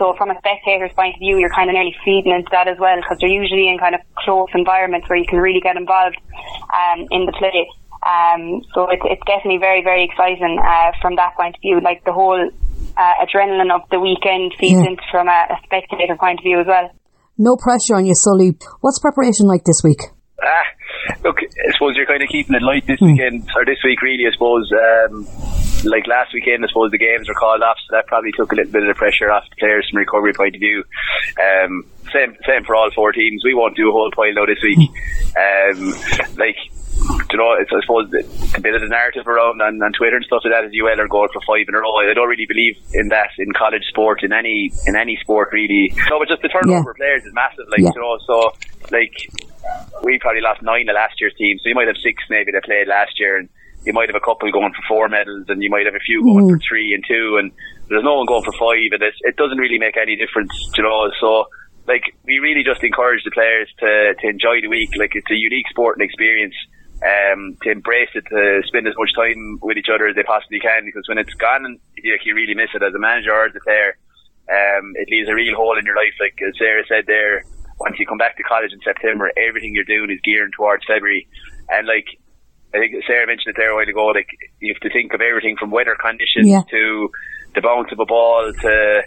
So 0.00 0.16
from 0.16 0.32
a 0.32 0.38
spectator's 0.40 0.96
point 0.96 1.12
of 1.14 1.20
view, 1.20 1.36
you're 1.36 1.52
kind 1.52 1.68
of 1.68 1.76
nearly 1.76 1.92
feeding 2.00 2.32
into 2.32 2.48
that 2.56 2.64
as 2.66 2.80
well 2.80 2.96
because 2.96 3.20
they're 3.20 3.28
usually 3.28 3.68
in 3.68 3.76
kind 3.76 3.94
of 3.94 4.00
close 4.16 4.48
environments 4.56 5.04
where 5.12 5.20
you 5.20 5.28
can 5.28 5.38
really 5.38 5.60
get 5.60 5.76
involved 5.76 6.16
um, 6.72 7.04
in 7.12 7.28
the 7.28 7.36
play. 7.36 7.68
Um, 8.00 8.64
so 8.72 8.88
it's, 8.88 9.04
it's 9.04 9.20
definitely 9.28 9.60
very, 9.60 9.84
very 9.84 10.08
exciting 10.08 10.56
uh, 10.56 10.96
from 11.04 11.20
that 11.20 11.36
point 11.36 11.52
of 11.54 11.60
view. 11.60 11.84
Like 11.84 12.00
the 12.08 12.16
whole 12.16 12.40
uh, 12.40 13.14
adrenaline 13.20 13.68
of 13.68 13.84
the 13.92 14.00
weekend 14.00 14.56
feeds 14.56 14.80
Yeah. 14.80 14.88
into 14.96 15.04
from 15.12 15.28
a, 15.28 15.52
a 15.52 15.60
spectator 15.68 16.16
point 16.16 16.40
of 16.40 16.44
view 16.48 16.64
as 16.64 16.66
well. 16.66 16.88
No 17.36 17.60
pressure 17.60 18.00
on 18.00 18.08
you, 18.08 18.16
Sully. 18.16 18.56
What's 18.80 18.98
preparation 19.04 19.46
like 19.52 19.68
this 19.68 19.84
week? 19.84 20.00
Ah, 20.40 20.64
look, 21.24 21.36
I 21.44 21.72
suppose 21.76 21.92
you're 21.96 22.08
kind 22.08 22.22
of 22.24 22.28
keeping 22.32 22.56
it 22.56 22.62
light 22.64 22.86
this 22.86 23.00
weekend, 23.04 23.44
or 23.52 23.68
this 23.68 23.84
week 23.84 24.00
really, 24.00 24.24
I 24.24 24.32
suppose. 24.32 24.64
Um, 24.72 25.28
like 25.84 26.06
last 26.06 26.32
weekend, 26.32 26.64
I 26.64 26.68
suppose 26.68 26.90
the 26.90 26.98
games 26.98 27.28
were 27.28 27.34
called 27.34 27.62
off, 27.62 27.76
so 27.88 27.96
that 27.96 28.06
probably 28.06 28.32
took 28.32 28.52
a 28.52 28.54
little 28.56 28.72
bit 28.72 28.82
of 28.82 28.88
the 28.88 28.94
pressure 28.98 29.30
off 29.30 29.44
the 29.50 29.56
players 29.56 29.88
from 29.88 29.98
a 29.98 30.00
recovery 30.00 30.32
point 30.34 30.54
of 30.54 30.60
view. 30.60 30.84
Um, 31.40 31.84
same, 32.12 32.36
same 32.46 32.64
for 32.64 32.74
all 32.74 32.90
four 32.94 33.12
teams. 33.12 33.42
We 33.44 33.54
won't 33.54 33.76
do 33.76 33.88
a 33.88 33.92
whole 33.92 34.10
pile 34.10 34.34
now 34.34 34.46
this 34.46 34.62
week. 34.62 34.90
Um, 35.36 35.94
like, 36.36 36.56
you 37.30 37.38
know, 37.38 37.54
it's, 37.54 37.70
I 37.72 37.80
suppose 37.80 38.12
a 38.12 38.60
bit 38.60 38.74
of 38.74 38.82
the 38.82 38.88
narrative 38.88 39.26
around 39.26 39.62
on, 39.62 39.80
on 39.82 39.92
Twitter 39.92 40.16
and 40.16 40.24
stuff 40.26 40.42
like 40.44 40.52
that 40.52 40.64
is 40.64 40.72
UL 40.74 41.00
are 41.00 41.08
going 41.08 41.28
for 41.32 41.40
five 41.46 41.64
in 41.68 41.74
a 41.74 41.78
row. 41.78 41.96
I 41.96 42.12
don't 42.14 42.28
really 42.28 42.46
believe 42.46 42.76
in 42.92 43.08
that 43.08 43.30
in 43.38 43.52
college 43.52 43.84
sport, 43.88 44.22
in 44.22 44.32
any 44.32 44.72
in 44.86 44.96
any 44.96 45.16
sport 45.20 45.48
really. 45.52 45.92
No, 46.10 46.18
but 46.18 46.28
just 46.28 46.42
the 46.42 46.48
turnover 46.48 46.90
of 46.90 46.96
players 46.96 47.24
is 47.24 47.32
massive. 47.32 47.66
Like 47.70 47.80
Yeah. 47.80 47.90
you 47.94 48.00
know, 48.02 48.18
so 48.26 48.52
like 48.90 49.14
we 50.02 50.18
probably 50.18 50.42
lost 50.42 50.62
nine 50.62 50.88
of 50.88 50.94
last 50.94 51.20
year's 51.20 51.34
team, 51.38 51.58
so 51.62 51.68
you 51.68 51.74
might 51.74 51.86
have 51.86 51.96
six 52.02 52.22
maybe 52.28 52.52
that 52.52 52.64
played 52.64 52.88
last 52.88 53.18
year, 53.20 53.38
and 53.38 53.48
you 53.84 53.92
might 53.92 54.08
have 54.08 54.16
a 54.16 54.24
couple 54.24 54.50
going 54.52 54.72
for 54.72 54.82
four 54.88 55.08
medals, 55.08 55.46
and 55.48 55.62
you 55.62 55.70
might 55.70 55.86
have 55.86 55.94
a 55.94 56.04
few 56.04 56.22
going 56.22 56.48
for 56.48 56.58
three 56.66 56.92
and 56.94 57.04
two, 57.06 57.36
and 57.38 57.52
there's 57.88 58.04
no 58.04 58.16
one 58.16 58.26
going 58.26 58.44
for 58.44 58.52
five, 58.52 58.92
and 58.92 59.02
it 59.02 59.36
doesn't 59.36 59.58
really 59.58 59.78
make 59.78 59.96
any 59.96 60.16
difference, 60.16 60.52
you 60.76 60.82
know. 60.82 61.10
So, 61.20 61.46
like, 61.86 62.14
we 62.24 62.38
really 62.38 62.62
just 62.62 62.84
encourage 62.84 63.24
the 63.24 63.30
players 63.30 63.68
to 63.80 64.14
to 64.20 64.28
enjoy 64.28 64.60
the 64.60 64.68
week. 64.68 64.90
Like, 64.96 65.12
it's 65.14 65.30
a 65.30 65.36
unique 65.36 65.68
sport 65.70 65.96
and 65.98 66.04
experience. 66.04 66.54
Um, 67.00 67.56
to 67.62 67.70
embrace 67.70 68.10
it, 68.14 68.26
to 68.28 68.60
spend 68.66 68.86
as 68.86 68.92
much 68.94 69.08
time 69.16 69.58
with 69.62 69.78
each 69.78 69.88
other 69.88 70.06
as 70.06 70.16
they 70.16 70.22
possibly 70.22 70.60
can, 70.60 70.84
because 70.84 71.08
when 71.08 71.16
it's 71.16 71.32
gone, 71.32 71.64
and 71.64 71.80
you, 71.96 72.18
you 72.26 72.34
really 72.34 72.52
miss 72.52 72.68
it 72.74 72.82
as 72.82 72.92
a 72.92 72.98
manager 72.98 73.32
or 73.32 73.46
as 73.46 73.56
a 73.56 73.60
player. 73.60 73.96
Um, 74.52 74.92
it 74.96 75.08
leaves 75.08 75.26
a 75.26 75.34
real 75.34 75.56
hole 75.56 75.78
in 75.78 75.86
your 75.86 75.96
life. 75.96 76.12
Like 76.20 76.36
as 76.46 76.52
Sarah 76.58 76.84
said 76.86 77.06
there, 77.06 77.44
once 77.78 77.98
you 77.98 78.06
come 78.06 78.18
back 78.18 78.36
to 78.36 78.42
college 78.42 78.72
in 78.74 78.80
September, 78.84 79.32
everything 79.38 79.74
you're 79.74 79.84
doing 79.84 80.10
is 80.10 80.20
geared 80.22 80.52
towards 80.52 80.84
February. 80.84 81.26
And 81.70 81.86
like, 81.86 82.04
I 82.74 82.78
think 82.78 82.94
Sarah 83.06 83.26
mentioned 83.26 83.54
it 83.54 83.56
there 83.56 83.70
a 83.70 83.74
while 83.74 83.88
ago, 83.88 84.06
like, 84.06 84.28
you 84.60 84.72
have 84.72 84.80
to 84.82 84.90
think 84.90 85.12
of 85.12 85.20
everything 85.20 85.56
from 85.56 85.70
weather 85.70 85.96
conditions 86.00 86.46
Yeah. 86.48 86.62
to 86.70 87.10
the 87.54 87.60
bounce 87.60 87.90
of 87.90 87.98
a 87.98 88.06
ball 88.06 88.52
to, 88.52 89.02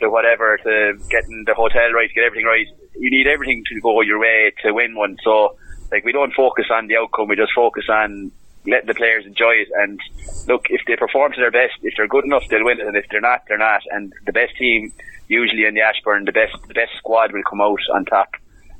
to 0.00 0.08
whatever, 0.10 0.56
to 0.62 0.98
getting 1.10 1.44
the 1.46 1.54
hotel 1.54 1.90
right, 1.92 2.10
get 2.14 2.24
everything 2.24 2.46
right. 2.46 2.66
You 2.96 3.10
need 3.10 3.26
everything 3.26 3.64
to 3.72 3.80
go 3.80 4.00
your 4.02 4.20
way 4.20 4.52
to 4.62 4.72
win 4.72 4.94
one. 4.94 5.16
So, 5.24 5.56
like, 5.90 6.04
we 6.04 6.12
don't 6.12 6.32
focus 6.32 6.66
on 6.70 6.86
the 6.86 6.96
outcome, 6.96 7.28
we 7.28 7.36
just 7.36 7.52
focus 7.54 7.86
on 7.88 8.30
letting 8.66 8.86
the 8.86 8.94
players 8.94 9.24
enjoy 9.26 9.52
it. 9.52 9.68
And 9.74 9.98
look, 10.46 10.66
if 10.70 10.82
they 10.86 10.94
perform 10.96 11.32
to 11.32 11.40
their 11.40 11.50
best, 11.50 11.74
if 11.82 11.94
they're 11.96 12.06
good 12.06 12.24
enough, 12.24 12.44
they'll 12.48 12.64
win 12.64 12.80
it. 12.80 12.86
And 12.86 12.96
if 12.96 13.06
they're 13.10 13.20
not, 13.20 13.42
they're 13.48 13.58
not. 13.58 13.82
And 13.90 14.12
the 14.26 14.32
best 14.32 14.56
team, 14.56 14.92
usually 15.26 15.64
in 15.64 15.74
the 15.74 15.80
Ashbourne, 15.80 16.24
the 16.24 16.32
best, 16.32 16.54
the 16.68 16.74
best 16.74 16.92
squad 16.98 17.32
will 17.32 17.42
come 17.48 17.60
out 17.60 17.80
on 17.94 18.04
top, 18.04 18.28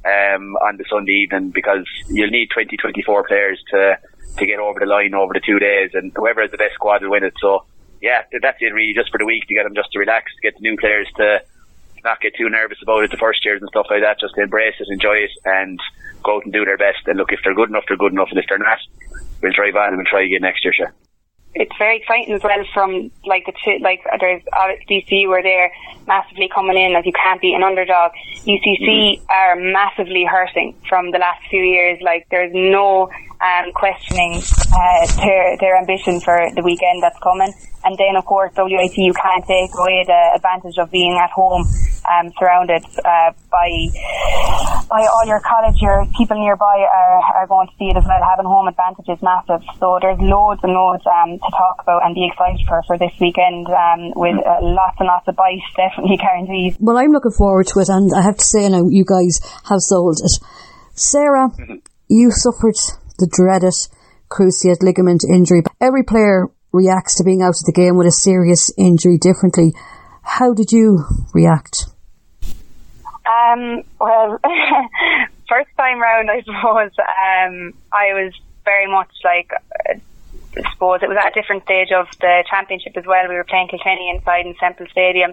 um, 0.05 0.57
on 0.57 0.77
the 0.77 0.85
Sunday 0.89 1.13
evening 1.13 1.51
because 1.51 1.85
you'll 2.09 2.31
need 2.31 2.51
20, 2.53 2.77
24 2.77 3.25
players 3.25 3.63
to, 3.71 3.99
to 4.37 4.47
get 4.47 4.61
over 4.61 4.79
the 4.79 4.87
line 4.87 5.15
over 5.15 5.33
the 5.33 5.41
two 5.41 5.59
days. 5.59 5.91
And 5.95 6.13
whoever 6.15 6.43
has 6.43 6.51
the 6.51 6.59
best 6.59 6.75
squad 6.75 7.03
will 7.03 7.11
win 7.11 7.25
it. 7.25 7.35
So, 7.41 7.65
yeah, 8.01 8.23
that's 8.43 8.59
it 8.61 8.73
really, 8.73 8.95
just 8.95 9.11
for 9.11 9.19
the 9.19 9.25
week 9.25 9.47
to 9.49 9.55
get 9.55 9.65
them 9.65 9.75
just 9.75 9.91
to 9.93 9.99
relax, 9.99 10.31
get 10.43 10.55
the 10.55 10.63
new 10.63 10.77
players 10.77 11.09
to 11.17 11.43
not 12.05 12.21
get 12.21 12.35
too 12.37 12.49
nervous 12.49 12.79
about 12.83 13.03
it 13.05 13.11
the 13.11 13.17
first 13.17 13.45
years 13.45 13.61
and 13.61 13.69
stuff 13.71 13.87
like 13.91 14.03
that, 14.03 14.21
just 14.21 14.39
embrace 14.39 14.75
it, 14.79 14.87
enjoy 14.91 15.17
it, 15.17 15.31
and 15.45 15.81
go 16.23 16.37
out 16.37 16.45
and 16.45 16.53
do 16.53 16.65
their 16.65 16.79
best. 16.79 17.07
And 17.07 17.19
look, 17.19 17.33
if 17.33 17.41
they're 17.43 17.55
good 17.55 17.71
enough, 17.71 17.85
they're 17.89 17.97
good 17.97 18.13
enough, 18.13 18.29
and 18.31 18.39
if 18.39 18.47
they're 18.49 18.59
not, 18.59 18.79
we'll 19.43 19.53
drive 19.53 19.75
on 19.75 19.89
and 19.89 19.97
we'll 19.97 20.07
try 20.07 20.23
again 20.23 20.43
next 20.43 20.65
year, 20.65 20.73
sure. 20.73 20.95
It's 21.55 21.73
very 21.79 21.99
exciting 21.99 22.35
as 22.35 22.43
well 22.43 22.63
from 22.73 23.11
like 23.25 23.47
the 23.47 23.53
two, 23.65 23.79
like 23.83 24.01
there's 24.21 24.43
DCU 24.89 25.29
were 25.29 25.43
there 25.43 25.73
massively 26.07 26.49
coming 26.55 26.77
in 26.77 26.95
as 26.95 27.05
you 27.05 27.13
can't 27.13 27.41
be 27.41 27.55
an 27.55 27.63
underdog. 27.63 28.13
UCC 28.47 29.21
are 29.29 29.57
massively 29.57 30.25
hurting 30.25 30.77
from 30.89 31.11
the 31.11 31.19
last 31.19 31.41
few 31.51 31.63
years. 31.63 31.99
Like 32.03 32.27
there's 32.31 32.53
no 32.55 33.11
um, 33.41 33.73
questioning 33.73 34.43
uh, 34.75 35.07
their 35.17 35.57
their 35.59 35.77
ambition 35.79 36.21
for 36.21 36.51
the 36.55 36.63
weekend 36.63 37.03
that's 37.03 37.19
coming. 37.21 37.53
And 37.85 37.97
then 37.97 38.17
of 38.17 38.25
course 38.25 38.53
WIT 38.57 38.97
you 38.97 39.15
can't 39.15 39.47
take 39.47 39.71
away 39.79 40.05
the 40.07 40.33
advantage 40.37 40.79
of 40.79 40.91
being 40.91 41.19
at 41.23 41.31
home, 41.31 41.65
um, 42.09 42.33
surrounded 42.39 42.83
uh, 43.05 43.31
by 43.53 43.69
by 44.89 45.05
all 45.05 45.25
your 45.27 45.41
college, 45.45 45.77
your 45.81 46.07
people 46.17 46.41
nearby 46.41 46.81
are, 46.89 47.21
are 47.37 47.47
going 47.47 47.69
to 47.69 47.75
see 47.79 47.93
it 47.93 47.97
as 47.97 48.05
well. 48.09 48.21
Having 48.25 48.49
home 48.49 48.69
advantage 48.69 49.09
is 49.09 49.21
massive. 49.21 49.61
So 49.79 49.99
there's 50.01 50.19
loads 50.19 50.61
and 50.65 50.73
loads 50.73 51.05
um, 51.05 51.37
to 51.37 51.51
talk 51.53 51.85
about 51.85 52.05
and 52.05 52.15
be 52.15 52.27
excited 52.27 52.65
for 52.67 52.83
for 52.87 52.97
this 52.97 53.13
weekend 53.21 53.69
um, 53.69 54.13
with 54.17 54.41
uh, 54.41 54.59
lots 54.63 54.97
and 54.99 55.07
lots 55.07 55.29
of 55.29 55.37
bites, 55.37 55.65
definitely 55.77 56.17
guaranteed. 56.17 56.77
Well, 56.81 56.97
I'm 56.97 57.13
looking 57.13 57.37
forward 57.37 57.67
to 57.69 57.81
it, 57.81 57.89
and 57.89 58.11
I 58.17 58.23
have 58.23 58.39
to 58.39 58.45
say 58.45 58.69
now, 58.69 58.89
you 58.89 59.05
guys 59.05 59.41
have 59.69 59.81
sold 59.81 60.19
it. 60.25 60.33
Sarah, 60.95 61.51
you 62.09 62.31
suffered 62.33 62.81
the 63.19 63.29
dreaded 63.31 63.75
cruciate 64.29 64.83
ligament 64.83 65.23
injury. 65.25 65.63
Every 65.81 66.03
player 66.03 66.49
reacts 66.73 67.17
to 67.17 67.25
being 67.25 67.43
out 67.43 67.57
of 67.61 67.65
the 67.65 67.73
game 67.73 67.97
with 67.97 68.07
a 68.07 68.13
serious 68.13 68.71
injury 68.77 69.19
differently. 69.19 69.73
How 70.23 70.53
did 70.53 70.73
you 70.73 71.05
react? 71.33 71.87
Um, 73.29 73.83
well, 74.01 74.41
first 75.49 75.69
time 75.77 76.01
round, 76.01 76.31
I 76.31 76.41
suppose, 76.49 76.93
um, 76.99 77.75
I 77.93 78.17
was 78.17 78.33
very 78.65 78.91
much 78.91 79.11
like, 79.25 79.51
uh, 79.53 79.99
I 80.57 80.73
suppose 80.73 81.01
it 81.03 81.09
was 81.09 81.19
at 81.21 81.37
a 81.37 81.41
different 81.41 81.63
stage 81.65 81.93
of 81.93 82.09
the 82.21 82.43
championship 82.49 82.97
as 82.97 83.05
well. 83.07 83.29
We 83.29 83.37
were 83.37 83.45
playing 83.45 83.69
Kilkenny 83.69 84.11
inside 84.11 84.47
in 84.47 84.55
Semple 84.59 84.87
Stadium, 84.91 85.31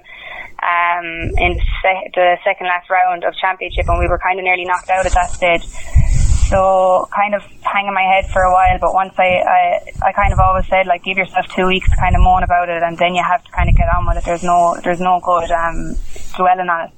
um, 0.61 1.05
in 1.39 1.59
se- 1.81 2.11
the 2.13 2.37
second 2.43 2.67
last 2.67 2.89
round 2.89 3.23
of 3.23 3.33
championship, 3.35 3.87
and 3.87 3.97
we 3.97 4.07
were 4.07 4.19
kind 4.19 4.39
of 4.39 4.43
nearly 4.43 4.65
knocked 4.65 4.89
out 4.89 5.05
at 5.05 5.13
that 5.13 5.31
stage. 5.31 5.63
So 6.51 7.09
kind 7.09 7.33
of 7.33 7.41
hanging 7.63 7.93
my 7.93 8.03
head 8.03 8.29
for 8.29 8.43
a 8.43 8.53
while, 8.53 8.77
but 8.79 8.93
once 8.93 9.13
I, 9.17 9.41
I, 9.41 10.09
I 10.09 10.11
kind 10.11 10.31
of 10.31 10.37
always 10.39 10.67
said 10.67 10.85
like 10.85 11.03
give 11.03 11.17
yourself 11.17 11.47
two 11.55 11.65
weeks 11.65 11.89
to 11.89 11.97
kind 11.97 12.15
of 12.15 12.21
moan 12.21 12.43
about 12.43 12.69
it, 12.69 12.83
and 12.83 12.97
then 12.97 13.15
you 13.15 13.23
have 13.23 13.43
to 13.43 13.51
kind 13.51 13.67
of 13.67 13.75
get 13.75 13.89
on 13.89 14.05
with 14.05 14.17
it. 14.17 14.25
There's 14.25 14.43
no, 14.43 14.77
there's 14.83 14.99
no 14.99 15.19
good 15.23 15.49
um, 15.49 15.95
dwelling 16.37 16.69
on 16.69 16.89
it. 16.89 16.91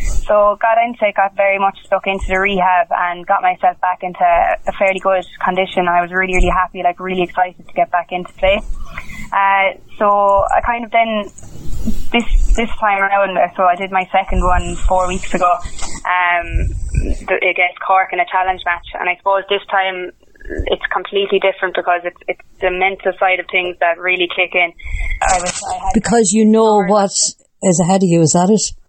So 0.00 0.56
got 0.60 0.78
into 0.78 1.06
it, 1.06 1.16
got 1.16 1.34
very 1.36 1.58
much 1.58 1.78
stuck 1.84 2.06
into 2.06 2.24
the 2.28 2.38
rehab 2.38 2.88
and 2.90 3.26
got 3.26 3.42
myself 3.42 3.80
back 3.80 4.02
into 4.02 4.22
a 4.22 4.72
fairly 4.78 5.00
good 5.00 5.26
condition. 5.44 5.88
I 5.88 6.00
was 6.00 6.12
really, 6.12 6.34
really 6.34 6.52
happy, 6.52 6.82
like 6.82 7.00
really 7.00 7.22
excited 7.22 7.66
to 7.66 7.74
get 7.74 7.90
back 7.90 8.12
into 8.12 8.32
play. 8.34 8.60
Uh, 9.32 9.78
so 9.98 10.44
I 10.54 10.60
kind 10.64 10.84
of 10.84 10.90
then 10.90 11.24
this 12.12 12.54
this 12.54 12.68
time 12.78 13.02
around, 13.02 13.36
uh, 13.36 13.48
so 13.56 13.64
I 13.64 13.74
did 13.76 13.90
my 13.90 14.06
second 14.12 14.44
one 14.44 14.76
four 14.76 15.08
weeks 15.08 15.32
ago 15.34 15.50
um, 16.04 16.68
against 17.40 17.80
Cork 17.80 18.12
in 18.12 18.20
a 18.20 18.26
challenge 18.30 18.60
match, 18.64 18.86
and 18.94 19.08
I 19.08 19.16
suppose 19.16 19.44
this 19.48 19.64
time 19.70 20.12
it's 20.66 20.84
completely 20.92 21.40
different 21.40 21.74
because 21.74 22.02
it's 22.04 22.20
it's 22.28 22.40
the 22.60 22.70
mental 22.70 23.12
side 23.18 23.40
of 23.40 23.46
things 23.50 23.76
that 23.80 23.98
really 23.98 24.28
kick 24.28 24.54
in. 24.54 24.72
I 25.22 25.38
was 25.40 25.62
I 25.62 25.74
had 25.78 25.92
Because 25.94 26.32
you 26.32 26.44
know 26.44 26.82
what 26.86 27.10
is 27.62 27.80
ahead 27.80 28.02
of 28.02 28.08
you, 28.08 28.22
is 28.22 28.32
that 28.32 28.50
it? 28.50 28.81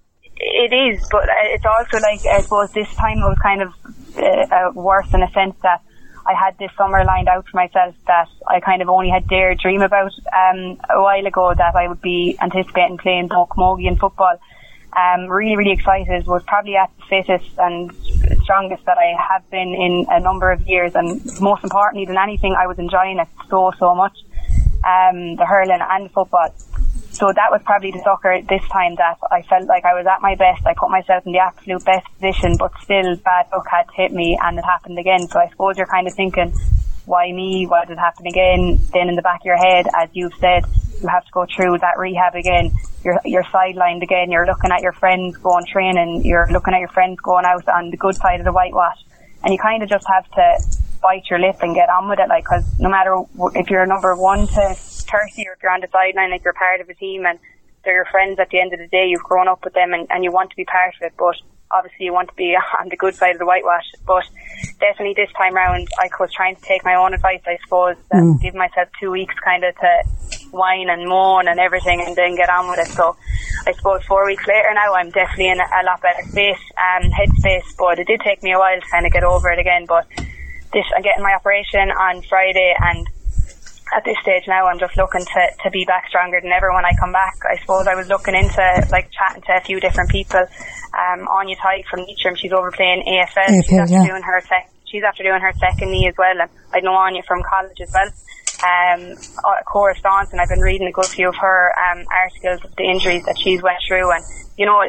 It 0.43 0.73
is, 0.73 1.07
but 1.11 1.27
uh, 1.29 1.53
it's 1.53 1.65
also 1.65 1.97
like 1.99 2.25
I 2.25 2.41
suppose 2.41 2.71
this 2.71 2.93
time 2.95 3.19
was 3.19 3.37
kind 3.41 3.61
of 3.61 3.73
uh, 4.17 4.21
uh, 4.23 4.71
worse 4.73 5.13
in 5.13 5.23
a 5.23 5.31
sense 5.31 5.55
that 5.63 5.81
I 6.25 6.33
had 6.33 6.57
this 6.57 6.71
summer 6.77 7.03
lined 7.03 7.27
out 7.27 7.47
for 7.49 7.57
myself 7.57 7.95
that 8.07 8.29
I 8.47 8.59
kind 8.59 8.81
of 8.81 8.89
only 8.89 9.09
had 9.09 9.27
dared 9.27 9.59
dream 9.59 9.81
about 9.81 10.11
um, 10.31 10.79
a 10.89 11.01
while 11.01 11.25
ago 11.25 11.53
that 11.53 11.75
I 11.75 11.87
would 11.87 12.01
be 12.01 12.37
anticipating 12.41 12.97
playing 12.97 13.27
both 13.27 13.49
camogie 13.49 13.87
and 13.87 13.99
football. 13.99 14.37
Um, 14.95 15.27
really, 15.27 15.57
really 15.57 15.71
excited. 15.71 16.27
Was 16.27 16.43
probably 16.43 16.75
at 16.75 16.91
the 16.97 17.03
fittest 17.09 17.57
and 17.57 17.91
strongest 18.43 18.85
that 18.85 18.97
I 18.97 19.15
have 19.33 19.49
been 19.49 19.73
in 19.73 20.05
a 20.09 20.19
number 20.19 20.51
of 20.51 20.61
years, 20.67 20.93
and 20.95 21.19
most 21.41 21.63
importantly 21.63 22.05
than 22.05 22.17
anything, 22.17 22.55
I 22.57 22.67
was 22.67 22.77
enjoying 22.77 23.19
it 23.19 23.27
so 23.49 23.71
so 23.79 23.95
much. 23.95 24.15
Um, 24.85 25.37
the 25.37 25.45
hurling 25.47 25.79
and 25.81 26.11
football. 26.11 26.49
So 27.13 27.29
that 27.29 27.53
was 27.53 27.61
probably 27.63 27.91
the 27.91 28.01
soccer 28.01 28.41
this 28.41 28.65
time 28.73 28.95
that 28.97 29.17
I 29.31 29.43
felt 29.43 29.69
like 29.69 29.85
I 29.85 29.93
was 29.93 30.07
at 30.09 30.21
my 30.21 30.33
best. 30.33 30.65
I 30.65 30.73
put 30.73 30.89
myself 30.89 31.23
in 31.27 31.31
the 31.31 31.45
absolute 31.45 31.85
best 31.85 32.09
position, 32.17 32.57
but 32.57 32.73
still 32.81 33.15
bad 33.17 33.45
luck 33.53 33.67
had 33.69 33.85
hit 33.93 34.11
me 34.11 34.37
and 34.41 34.57
it 34.57 34.65
happened 34.65 34.97
again. 34.97 35.27
So 35.27 35.39
I 35.39 35.47
suppose 35.49 35.77
you're 35.77 35.85
kind 35.85 36.07
of 36.07 36.13
thinking, 36.15 36.51
why 37.05 37.31
me? 37.31 37.65
Why 37.69 37.85
did 37.85 37.93
it 37.93 37.99
happen 37.99 38.25
again? 38.25 38.81
Then 38.91 39.09
in 39.09 39.15
the 39.15 39.21
back 39.21 39.41
of 39.41 39.45
your 39.45 39.57
head, 39.57 39.85
as 39.95 40.09
you've 40.13 40.33
said, 40.41 40.65
you 41.01 41.07
have 41.07 41.23
to 41.25 41.31
go 41.31 41.45
through 41.45 41.77
that 41.85 41.99
rehab 41.99 42.33
again. 42.33 42.71
You're, 43.03 43.19
you're 43.25 43.43
sidelined 43.43 44.01
again. 44.01 44.31
You're 44.31 44.47
looking 44.47 44.71
at 44.71 44.81
your 44.81 44.93
friends 44.93 45.37
going 45.37 45.65
training. 45.67 46.25
You're 46.25 46.47
looking 46.49 46.73
at 46.73 46.79
your 46.79 46.89
friends 46.89 47.19
going 47.21 47.45
out 47.45 47.67
on 47.67 47.91
the 47.91 47.97
good 47.97 48.15
side 48.15 48.39
of 48.39 48.45
the 48.45 48.53
whitewash. 48.53 48.97
And 49.43 49.53
you 49.53 49.59
kind 49.59 49.83
of 49.83 49.89
just 49.89 50.07
have 50.07 50.25
to 50.31 50.57
bite 51.01 51.29
your 51.29 51.37
lip 51.37 51.57
and 51.61 51.75
get 51.75 51.89
on 51.89 52.09
with 52.09 52.17
it. 52.17 52.27
Like, 52.27 52.45
cause 52.45 52.63
no 52.79 52.89
matter 52.89 53.21
if 53.53 53.69
you're 53.69 53.85
number 53.85 54.15
one 54.15 54.47
to 54.47 54.75
30 55.13 55.47
or 55.47 55.53
if 55.53 55.61
you're 55.61 55.71
on 55.71 55.81
the 55.81 55.87
sideline, 55.91 56.31
like 56.31 56.43
you're 56.43 56.53
part 56.53 56.81
of 56.81 56.89
a 56.89 56.93
team 56.95 57.25
and 57.25 57.37
they're 57.85 57.95
your 57.95 58.05
friends 58.05 58.39
at 58.39 58.49
the 58.49 58.59
end 58.59 58.73
of 58.73 58.79
the 58.79 58.87
day, 58.87 59.05
you've 59.07 59.23
grown 59.23 59.47
up 59.47 59.63
with 59.63 59.73
them 59.73 59.93
and, 59.93 60.07
and 60.09 60.23
you 60.23 60.31
want 60.31 60.49
to 60.49 60.55
be 60.55 60.65
part 60.65 60.95
of 60.95 61.01
it, 61.01 61.13
but 61.17 61.35
obviously 61.71 62.05
you 62.05 62.13
want 62.13 62.29
to 62.29 62.35
be 62.35 62.55
on 62.79 62.89
the 62.89 62.97
good 62.97 63.13
side 63.13 63.35
of 63.35 63.39
the 63.39 63.45
whitewash. 63.45 63.85
But 64.07 64.23
definitely 64.79 65.13
this 65.15 65.31
time 65.37 65.53
round, 65.53 65.87
I 65.99 66.09
was 66.19 66.31
trying 66.33 66.55
to 66.55 66.61
take 66.61 66.83
my 66.83 66.95
own 66.95 67.13
advice, 67.13 67.41
I 67.45 67.57
suppose, 67.63 67.97
and 68.11 68.39
give 68.41 68.55
myself 68.55 68.89
two 68.99 69.11
weeks 69.11 69.35
kind 69.43 69.63
of 69.63 69.75
to 69.75 70.03
whine 70.51 70.89
and 70.89 71.07
moan 71.07 71.47
and 71.47 71.59
everything 71.59 72.01
and 72.05 72.15
then 72.15 72.35
get 72.35 72.49
on 72.49 72.69
with 72.69 72.79
it. 72.79 72.87
So 72.87 73.15
I 73.67 73.73
suppose 73.73 74.03
four 74.05 74.25
weeks 74.25 74.45
later 74.47 74.71
now 74.73 74.93
I'm 74.93 75.09
definitely 75.09 75.49
in 75.49 75.59
a 75.59 75.83
lot 75.85 76.01
better 76.01 76.23
space, 76.29 76.61
um, 76.77 77.09
headspace, 77.09 77.75
but 77.77 77.99
it 77.99 78.07
did 78.07 78.21
take 78.21 78.43
me 78.43 78.53
a 78.53 78.59
while 78.59 78.79
to 78.79 78.87
kind 78.91 79.05
of 79.05 79.11
get 79.11 79.23
over 79.23 79.49
it 79.49 79.59
again. 79.59 79.85
But 79.87 80.07
this, 80.71 80.85
I'm 80.95 81.01
getting 81.01 81.23
my 81.23 81.33
operation 81.33 81.91
on 81.91 82.21
Friday 82.23 82.75
and 82.79 83.07
at 83.95 84.03
this 84.03 84.17
stage 84.21 84.43
now 84.47 84.65
I'm 84.65 84.79
just 84.79 84.97
looking 84.97 85.23
to, 85.23 85.41
to 85.63 85.69
be 85.69 85.85
back 85.85 86.07
stronger 86.09 86.39
than 86.41 86.51
ever 86.51 86.73
when 86.73 86.85
I 86.85 86.91
come 86.99 87.11
back. 87.11 87.35
I 87.45 87.59
suppose 87.61 87.87
I 87.87 87.95
was 87.95 88.07
looking 88.09 88.35
into 88.35 88.63
like 88.91 89.09
chatting 89.11 89.43
to 89.43 89.57
a 89.57 89.61
few 89.61 89.79
different 89.79 90.09
people. 90.09 90.41
Um, 90.93 91.27
Áine 91.27 91.55
Tighe 91.57 91.85
from 91.89 92.01
Leitrim, 92.01 92.35
she's 92.35 92.51
over 92.51 92.71
playing 92.71 93.03
AFL. 93.05 93.47
AFL, 93.47 93.65
she's 93.65 93.79
after 93.79 93.93
yeah. 93.93 94.07
doing 94.07 94.23
her 94.23 94.41
sec- 94.41 94.73
she's 94.85 95.03
after 95.03 95.23
doing 95.23 95.41
her 95.41 95.53
second 95.59 95.91
knee 95.91 96.07
as 96.07 96.15
well. 96.17 96.39
And 96.39 96.49
I 96.73 96.79
know 96.79 96.93
Anya 96.93 97.23
from 97.27 97.41
college 97.43 97.81
as 97.81 97.91
well. 97.93 98.09
Um, 98.63 99.17
Cora 99.65 99.95
Staunton, 99.97 100.39
I've 100.39 100.47
been 100.47 100.61
reading 100.61 100.87
a 100.87 100.91
good 100.91 101.07
few 101.07 101.27
of 101.27 101.35
her 101.35 101.73
um, 101.77 102.05
articles 102.09 102.63
of 102.63 102.75
the 102.77 102.83
injuries 102.83 103.25
that 103.25 103.35
she's 103.37 103.61
went 103.61 103.79
through, 103.85 104.09
and 104.11 104.23
you 104.57 104.65
know, 104.65 104.85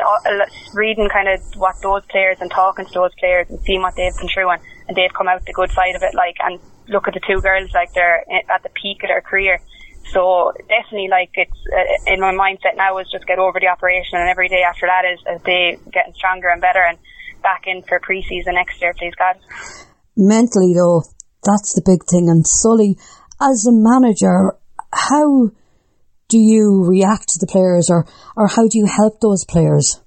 reading 0.75 1.09
kind 1.09 1.29
of 1.29 1.41
what 1.57 1.75
those 1.83 2.05
players 2.07 2.37
and 2.41 2.51
talking 2.51 2.85
to 2.85 2.93
those 2.93 3.15
players 3.19 3.49
and 3.49 3.59
seeing 3.65 3.81
what 3.81 3.97
they've 3.97 4.15
been 4.19 4.29
through, 4.29 4.51
and, 4.51 4.63
and 4.87 4.97
they've 4.97 5.13
come 5.13 5.27
out 5.27 5.45
the 5.45 5.53
good 5.53 5.71
side 5.73 5.97
of 5.97 6.03
it. 6.03 6.15
Like, 6.15 6.37
and 6.41 6.61
look 6.89 7.09
at 7.09 7.15
the 7.15 7.21
two 7.27 7.41
girls, 7.41 7.71
like 7.75 7.93
they're 7.95 8.25
at 8.51 8.63
the 8.63 8.71
peak 8.71 9.03
of 9.03 9.09
their 9.09 9.21
career. 9.21 9.61
So 10.13 10.53
definitely, 10.69 11.09
like 11.09 11.31
it's 11.35 11.57
uh, 11.73 12.13
in 12.13 12.21
my 12.21 12.33
mindset 12.33 12.77
now 12.77 12.99
is 12.99 13.11
just 13.11 13.27
get 13.27 13.39
over 13.39 13.59
the 13.59 13.69
operation, 13.69 14.19
and 14.19 14.29
every 14.29 14.49
day 14.49 14.63
after 14.63 14.87
that 14.87 15.05
is 15.11 15.19
a 15.27 15.39
day 15.45 15.79
getting 15.93 16.13
stronger 16.15 16.49
and 16.49 16.61
better, 16.61 16.83
and 16.87 16.99
back 17.43 17.65
in 17.67 17.83
for 17.83 18.01
pre-season 18.01 18.55
next 18.55 18.81
year, 18.81 18.93
please 18.99 19.15
God. 19.15 19.37
Mentally 20.17 20.75
though, 20.75 21.03
that's 21.43 21.75
the 21.75 21.83
big 21.85 22.05
thing. 22.05 22.29
And 22.29 22.47
Sully, 22.47 22.97
as 23.41 23.67
a 23.69 23.73
manager, 23.73 24.57
how 24.93 25.51
do 26.29 26.39
you 26.39 26.85
react 26.85 27.29
to 27.29 27.39
the 27.39 27.47
players 27.47 27.91
or, 27.91 28.07
or 28.37 28.49
how 28.49 28.67
do 28.67 28.79
you 28.79 28.87
help 28.87 29.21
those 29.21 29.45
players? 29.45 30.01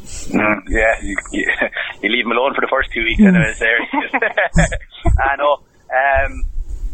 Mm, 0.00 0.62
yeah, 0.68 0.94
you, 1.02 1.16
you, 1.32 1.46
you 2.02 2.08
leave 2.08 2.24
them 2.24 2.32
alone 2.32 2.54
for 2.54 2.62
the 2.62 2.70
first 2.70 2.90
two 2.92 3.04
weeks, 3.04 3.20
anyways. 3.20 3.58
There, 3.58 3.78
I 5.20 5.36
know. 5.36 5.62
Um, 5.92 6.44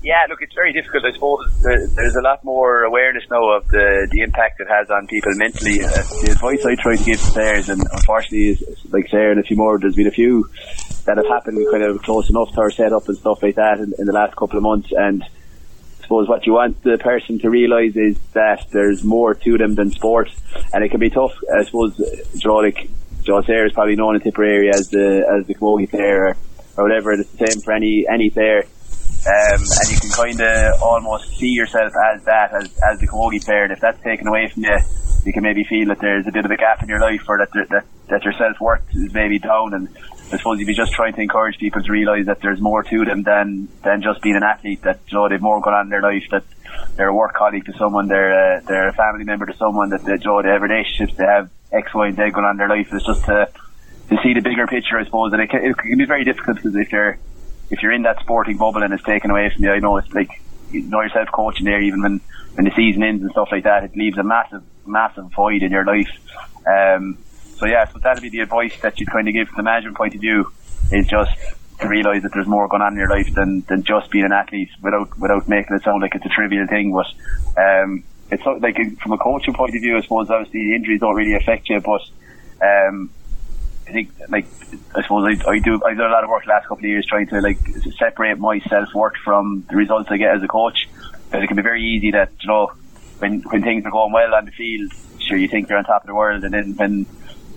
yeah, 0.02 0.26
look, 0.28 0.40
it's 0.40 0.54
very 0.54 0.72
difficult. 0.72 1.04
I 1.04 1.12
suppose 1.12 1.62
there's 1.62 2.14
a 2.14 2.22
lot 2.22 2.44
more 2.44 2.84
awareness 2.84 3.24
now 3.28 3.56
of 3.56 3.66
the 3.68 4.06
the 4.10 4.20
impact 4.20 4.60
it 4.60 4.68
has 4.68 4.88
on 4.88 5.08
people 5.08 5.32
mentally. 5.34 5.82
Uh, 5.82 5.88
the 6.22 6.28
advice 6.30 6.64
I 6.64 6.76
try 6.76 6.96
to 6.96 7.04
give 7.04 7.20
to 7.20 7.30
players, 7.32 7.68
and 7.68 7.82
unfortunately, 7.92 8.56
like 8.90 9.08
Sarah 9.08 9.32
and 9.32 9.40
a 9.40 9.42
few 9.42 9.56
more, 9.56 9.78
there's 9.80 9.96
been 9.96 10.06
a 10.06 10.12
few 10.12 10.48
that 11.06 11.16
have 11.16 11.26
happened 11.26 11.58
kind 11.72 11.82
of 11.82 12.00
close 12.02 12.30
enough 12.30 12.52
to 12.52 12.60
our 12.60 12.70
setup 12.70 13.08
and 13.08 13.16
stuff 13.18 13.42
like 13.42 13.56
that 13.56 13.78
in, 13.78 13.94
in 13.98 14.06
the 14.06 14.12
last 14.12 14.36
couple 14.36 14.56
of 14.56 14.62
months, 14.62 14.92
and 14.92 15.24
I 15.24 16.02
suppose 16.02 16.28
what 16.28 16.46
you 16.46 16.52
want 16.52 16.80
the 16.84 16.98
person 16.98 17.40
to 17.40 17.50
realise 17.50 17.96
is 17.96 18.16
that 18.32 18.66
there's 18.70 19.02
more 19.02 19.34
to 19.34 19.58
them 19.58 19.74
than 19.74 19.90
sport, 19.90 20.30
and 20.72 20.84
it 20.84 20.90
can 20.90 21.00
be 21.00 21.10
tough. 21.10 21.32
I 21.52 21.64
suppose, 21.64 21.96
Joe, 22.38 22.58
like, 22.58 22.88
Joe 23.22 23.42
Sayre 23.42 23.66
is 23.66 23.72
probably 23.72 23.96
known 23.96 24.14
in 24.14 24.20
Tipperary 24.20 24.70
as 24.70 24.88
the 24.90 25.26
as 25.28 25.48
the 25.48 25.54
Camogie 25.56 25.90
player 25.90 26.28
or, 26.28 26.36
or 26.76 26.84
whatever. 26.84 27.12
It's 27.12 27.28
the 27.32 27.48
same 27.48 27.60
for 27.60 27.72
any 27.72 28.06
any 28.08 28.30
player. 28.30 28.66
Um, 29.26 29.58
and 29.58 29.90
you 29.90 29.98
can 29.98 30.10
kind 30.10 30.40
of 30.40 30.82
almost 30.82 31.36
see 31.36 31.50
yourself 31.50 31.92
as 32.12 32.24
that, 32.24 32.54
as, 32.54 32.70
as 32.88 33.00
the 33.00 33.08
Camogie 33.08 33.44
player. 33.44 33.64
And 33.64 33.72
if 33.72 33.80
that's 33.80 34.00
taken 34.02 34.28
away 34.28 34.48
from 34.48 34.62
you, 34.62 34.78
you 35.24 35.32
can 35.32 35.42
maybe 35.42 35.64
feel 35.64 35.88
that 35.88 35.98
there's 35.98 36.26
a 36.28 36.30
bit 36.30 36.44
of 36.44 36.50
a 36.52 36.56
gap 36.56 36.82
in 36.82 36.88
your 36.88 37.00
life 37.00 37.22
or 37.28 37.38
that 37.38 37.48
there, 37.52 37.66
that, 37.66 37.84
that 38.08 38.24
your 38.24 38.32
self 38.34 38.60
worth 38.60 38.82
is 38.94 39.12
maybe 39.12 39.40
down. 39.40 39.74
And 39.74 39.88
I 40.32 40.36
suppose 40.36 40.60
you'd 40.60 40.66
be 40.66 40.74
just 40.74 40.92
trying 40.92 41.14
to 41.14 41.22
encourage 41.22 41.58
people 41.58 41.82
to 41.82 41.90
realise 41.90 42.26
that 42.26 42.40
there's 42.40 42.60
more 42.60 42.84
to 42.84 43.04
them 43.04 43.24
than 43.24 43.68
than 43.82 44.02
just 44.02 44.22
being 44.22 44.36
an 44.36 44.44
athlete. 44.44 44.82
That 44.82 45.00
you 45.08 45.18
know 45.18 45.28
they've 45.28 45.42
more 45.42 45.60
going 45.60 45.74
on 45.74 45.86
in 45.86 45.90
their 45.90 46.02
life. 46.02 46.22
That 46.30 46.44
they're 46.94 47.08
a 47.08 47.14
work 47.14 47.34
colleague 47.34 47.64
to 47.66 47.72
someone. 47.72 48.06
They're 48.06 48.58
a, 48.58 48.62
they're 48.62 48.88
a 48.88 48.92
family 48.92 49.24
member 49.24 49.46
to 49.46 49.56
someone. 49.56 49.90
That 49.90 50.04
they, 50.04 50.12
you 50.12 50.42
they 50.42 50.50
have 50.50 50.62
relationships. 50.62 51.18
They 51.18 51.24
have 51.24 51.50
X, 51.72 51.92
Y, 51.92 52.06
and 52.06 52.16
Z 52.16 52.30
going 52.30 52.46
on 52.46 52.52
in 52.52 52.58
their 52.58 52.68
life. 52.68 52.88
It's 52.92 53.04
just 53.04 53.24
to 53.24 53.50
to 54.10 54.16
see 54.22 54.34
the 54.34 54.40
bigger 54.40 54.68
picture, 54.68 54.98
I 54.98 55.04
suppose. 55.04 55.32
And 55.32 55.42
it 55.42 55.50
can, 55.50 55.64
it 55.64 55.76
can 55.76 55.98
be 55.98 56.04
very 56.04 56.22
difficult 56.22 56.58
because 56.58 56.76
if 56.76 56.92
you're 56.92 57.18
if 57.70 57.82
you're 57.82 57.92
in 57.92 58.02
that 58.02 58.20
sporting 58.20 58.56
bubble 58.56 58.82
and 58.82 58.92
it's 58.92 59.02
taken 59.02 59.30
away 59.30 59.50
from 59.50 59.64
you, 59.64 59.72
I 59.72 59.78
know 59.78 59.96
it's 59.96 60.12
like 60.12 60.30
you 60.70 60.82
know 60.82 61.00
yourself 61.00 61.28
coaching 61.32 61.64
there, 61.64 61.80
even 61.80 62.02
when 62.02 62.20
when 62.54 62.64
the 62.64 62.72
season 62.74 63.02
ends 63.02 63.22
and 63.22 63.30
stuff 63.32 63.48
like 63.52 63.64
that, 63.64 63.84
it 63.84 63.96
leaves 63.96 64.18
a 64.18 64.22
massive 64.22 64.62
massive 64.86 65.30
void 65.32 65.62
in 65.62 65.70
your 65.70 65.84
life. 65.84 66.10
Um, 66.66 67.18
so 67.58 67.66
yeah, 67.66 67.86
so 67.88 67.98
that'd 67.98 68.22
be 68.22 68.28
the 68.28 68.40
advice 68.40 68.74
that 68.82 68.98
you'd 69.00 69.10
kind 69.10 69.28
of 69.28 69.34
give 69.34 69.48
from 69.48 69.56
the 69.56 69.62
management 69.62 69.96
point 69.96 70.14
of 70.14 70.20
view 70.20 70.52
is 70.92 71.06
just 71.06 71.32
to 71.80 71.88
realise 71.88 72.22
that 72.22 72.32
there's 72.32 72.46
more 72.46 72.68
going 72.68 72.82
on 72.82 72.92
in 72.92 72.98
your 72.98 73.08
life 73.08 73.32
than, 73.34 73.60
than 73.62 73.82
just 73.82 74.10
being 74.10 74.24
an 74.24 74.32
athlete 74.32 74.70
without 74.82 75.18
without 75.18 75.48
making 75.48 75.76
it 75.76 75.82
sound 75.82 76.02
like 76.02 76.14
it's 76.14 76.24
a 76.24 76.30
trivial 76.30 76.66
thing. 76.66 76.92
But 76.92 77.06
um, 77.60 78.04
it's 78.30 78.44
like 78.44 78.76
from 79.00 79.12
a 79.12 79.18
coaching 79.18 79.54
point 79.54 79.74
of 79.74 79.82
view, 79.82 79.96
I 79.96 80.00
suppose 80.02 80.30
obviously 80.30 80.68
the 80.68 80.74
injuries 80.74 81.00
don't 81.00 81.14
really 81.14 81.34
affect 81.34 81.68
you, 81.68 81.80
but 81.80 82.02
um, 82.62 83.10
I 83.86 83.92
think 83.92 84.10
like 84.28 84.46
I 84.94 85.02
suppose 85.02 85.24
I, 85.24 85.50
I 85.50 85.58
do 85.60 85.80
I 85.84 85.94
do 85.94 86.02
a 86.02 86.10
lot 86.10 86.24
of 86.24 86.30
work 86.30 86.44
the 86.44 86.50
last 86.50 86.66
couple 86.66 86.84
of 86.84 86.90
years 86.90 87.06
trying 87.06 87.28
to 87.28 87.40
like 87.40 87.58
separate 87.98 88.38
my 88.38 88.58
self 88.68 88.88
worth 88.94 89.14
from 89.24 89.64
the 89.70 89.76
results 89.76 90.08
I 90.10 90.16
get 90.16 90.34
as 90.34 90.42
a 90.42 90.48
coach. 90.48 90.88
Because 91.26 91.44
it 91.44 91.46
can 91.46 91.56
be 91.56 91.62
very 91.62 91.82
easy 91.82 92.10
that 92.12 92.32
you 92.40 92.48
know 92.48 92.72
when 93.18 93.42
when 93.42 93.62
things 93.62 93.84
are 93.84 93.90
going 93.90 94.12
well 94.12 94.34
on 94.34 94.44
the 94.44 94.50
field, 94.50 94.92
sure 95.20 95.36
you 95.36 95.48
think 95.48 95.68
you're 95.68 95.78
on 95.78 95.84
top 95.84 96.02
of 96.02 96.08
the 96.08 96.14
world, 96.14 96.44
and 96.44 96.52
then 96.52 96.74
when 96.76 97.06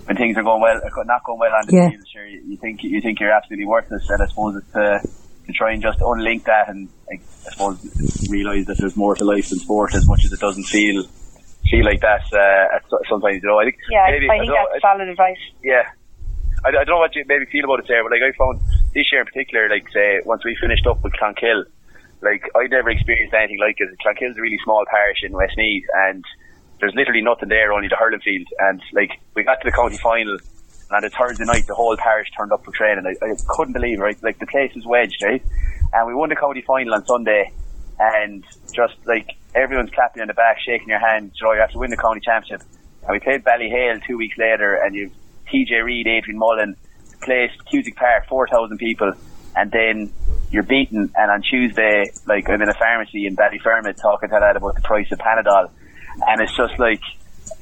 when 0.06 0.16
things 0.16 0.36
are 0.36 0.42
going 0.42 0.60
well, 0.60 0.80
not 1.06 1.24
going 1.24 1.38
well 1.38 1.54
on 1.54 1.66
the 1.66 1.72
Yeah. 1.72 1.90
field, 1.90 2.06
sure 2.12 2.26
you, 2.26 2.42
you 2.46 2.56
think 2.56 2.82
you 2.82 3.00
think 3.00 3.20
you're 3.20 3.32
absolutely 3.32 3.66
worthless. 3.66 4.02
And 4.08 4.22
I 4.22 4.26
suppose 4.26 4.56
it's 4.56 4.72
to 4.72 5.00
to 5.46 5.52
try 5.52 5.72
and 5.72 5.82
just 5.82 5.98
unlink 6.00 6.44
that 6.44 6.68
and 6.68 6.88
like, 7.08 7.22
I 7.46 7.52
suppose 7.52 7.78
realise 8.28 8.66
that 8.66 8.76
there's 8.78 8.96
more 8.96 9.14
to 9.16 9.24
life 9.24 9.48
than 9.48 9.58
sport 9.60 9.94
as 9.94 10.06
much 10.06 10.22
as 10.24 10.32
it 10.32 10.40
doesn't 10.40 10.66
feel 10.66 11.04
feel 11.70 11.84
like 11.84 12.00
that 12.00 12.22
uh, 12.32 12.78
sometimes. 13.08 13.42
You 13.42 13.48
know, 13.48 13.58
I 13.58 13.64
think 13.64 13.76
Yeah, 13.90 14.06
maybe, 14.10 14.26
I 14.30 14.38
think 14.38 14.46
don't 14.46 14.68
that's 14.72 14.82
solid 14.82 15.08
advice. 15.08 15.42
yeah. 15.62 15.82
I, 16.64 16.68
I 16.68 16.84
don't 16.84 16.88
know 16.88 16.98
what 16.98 17.14
you 17.14 17.24
maybe 17.26 17.46
feel 17.46 17.64
about 17.64 17.80
it 17.80 17.86
there, 17.88 18.02
but 18.02 18.12
like 18.12 18.22
I 18.22 18.32
found 18.36 18.60
this 18.94 19.10
year 19.12 19.20
in 19.20 19.26
particular, 19.26 19.68
like 19.68 19.88
say 19.92 20.20
once 20.24 20.44
we 20.44 20.56
finished 20.60 20.86
up 20.86 21.02
with 21.02 21.12
Clonkill, 21.14 21.64
like 22.22 22.44
I'd 22.54 22.70
never 22.70 22.90
experienced 22.90 23.34
anything 23.34 23.58
like 23.58 23.76
it. 23.78 23.88
Clonkill's 24.04 24.36
a 24.36 24.40
really 24.40 24.58
small 24.64 24.84
parish 24.90 25.22
in 25.22 25.32
Westmeath, 25.32 25.84
and 26.08 26.24
there's 26.78 26.94
literally 26.94 27.22
nothing 27.22 27.48
there, 27.48 27.72
only 27.72 27.88
the 27.88 27.96
hurling 27.96 28.20
field. 28.20 28.46
And 28.58 28.82
like 28.92 29.12
we 29.34 29.42
got 29.42 29.60
to 29.60 29.70
the 29.70 29.72
county 29.72 29.98
final, 29.98 30.32
and 30.34 30.92
on 30.92 31.02
the 31.02 31.10
Thursday 31.10 31.44
night, 31.44 31.66
the 31.66 31.74
whole 31.74 31.96
parish 31.96 32.28
turned 32.36 32.52
up 32.52 32.64
for 32.64 32.72
training. 32.72 33.06
I, 33.06 33.24
I 33.24 33.36
couldn't 33.48 33.72
believe 33.72 33.98
it, 33.98 34.02
right? 34.02 34.22
Like 34.22 34.38
the 34.38 34.46
place 34.46 34.74
was 34.74 34.84
wedged, 34.84 35.22
right? 35.22 35.42
And 35.92 36.06
we 36.06 36.14
won 36.14 36.28
the 36.28 36.36
county 36.36 36.62
final 36.62 36.94
on 36.94 37.06
Sunday, 37.06 37.52
and 37.98 38.44
just 38.74 38.94
like 39.06 39.30
everyone's 39.54 39.90
clapping 39.90 40.22
in 40.22 40.28
the 40.28 40.34
back, 40.34 40.58
shaking 40.60 40.88
your 40.88 41.00
hand. 41.00 41.32
You 41.40 41.46
know, 41.46 41.52
you 41.54 41.60
have 41.60 41.70
to 41.72 41.78
win 41.78 41.90
the 41.90 41.96
county 41.96 42.20
championship. 42.20 42.66
And 43.02 43.12
we 43.12 43.18
played 43.18 43.44
Ballyhale 43.44 44.04
two 44.06 44.18
weeks 44.18 44.36
later, 44.36 44.74
and 44.74 44.94
you've 44.94 45.12
TJ 45.52 45.84
Reid, 45.84 46.06
Adrian 46.06 46.38
Mullen, 46.38 46.76
placed 47.22 47.64
Cusack 47.66 47.96
Park, 47.96 48.26
4,000 48.28 48.78
people, 48.78 49.12
and 49.56 49.70
then 49.70 50.12
you're 50.50 50.62
beaten. 50.62 51.10
And 51.14 51.30
on 51.30 51.42
Tuesday, 51.42 52.10
like 52.26 52.48
I'm 52.48 52.60
in 52.62 52.68
a 52.68 52.74
pharmacy 52.74 53.26
in 53.26 53.36
Ballyfermot 53.36 54.00
talking 54.00 54.28
to 54.30 54.36
that 54.40 54.56
about 54.56 54.74
the 54.74 54.82
price 54.82 55.10
of 55.12 55.18
Panadol, 55.18 55.70
and 56.26 56.40
it's 56.40 56.56
just 56.56 56.78
like 56.78 57.00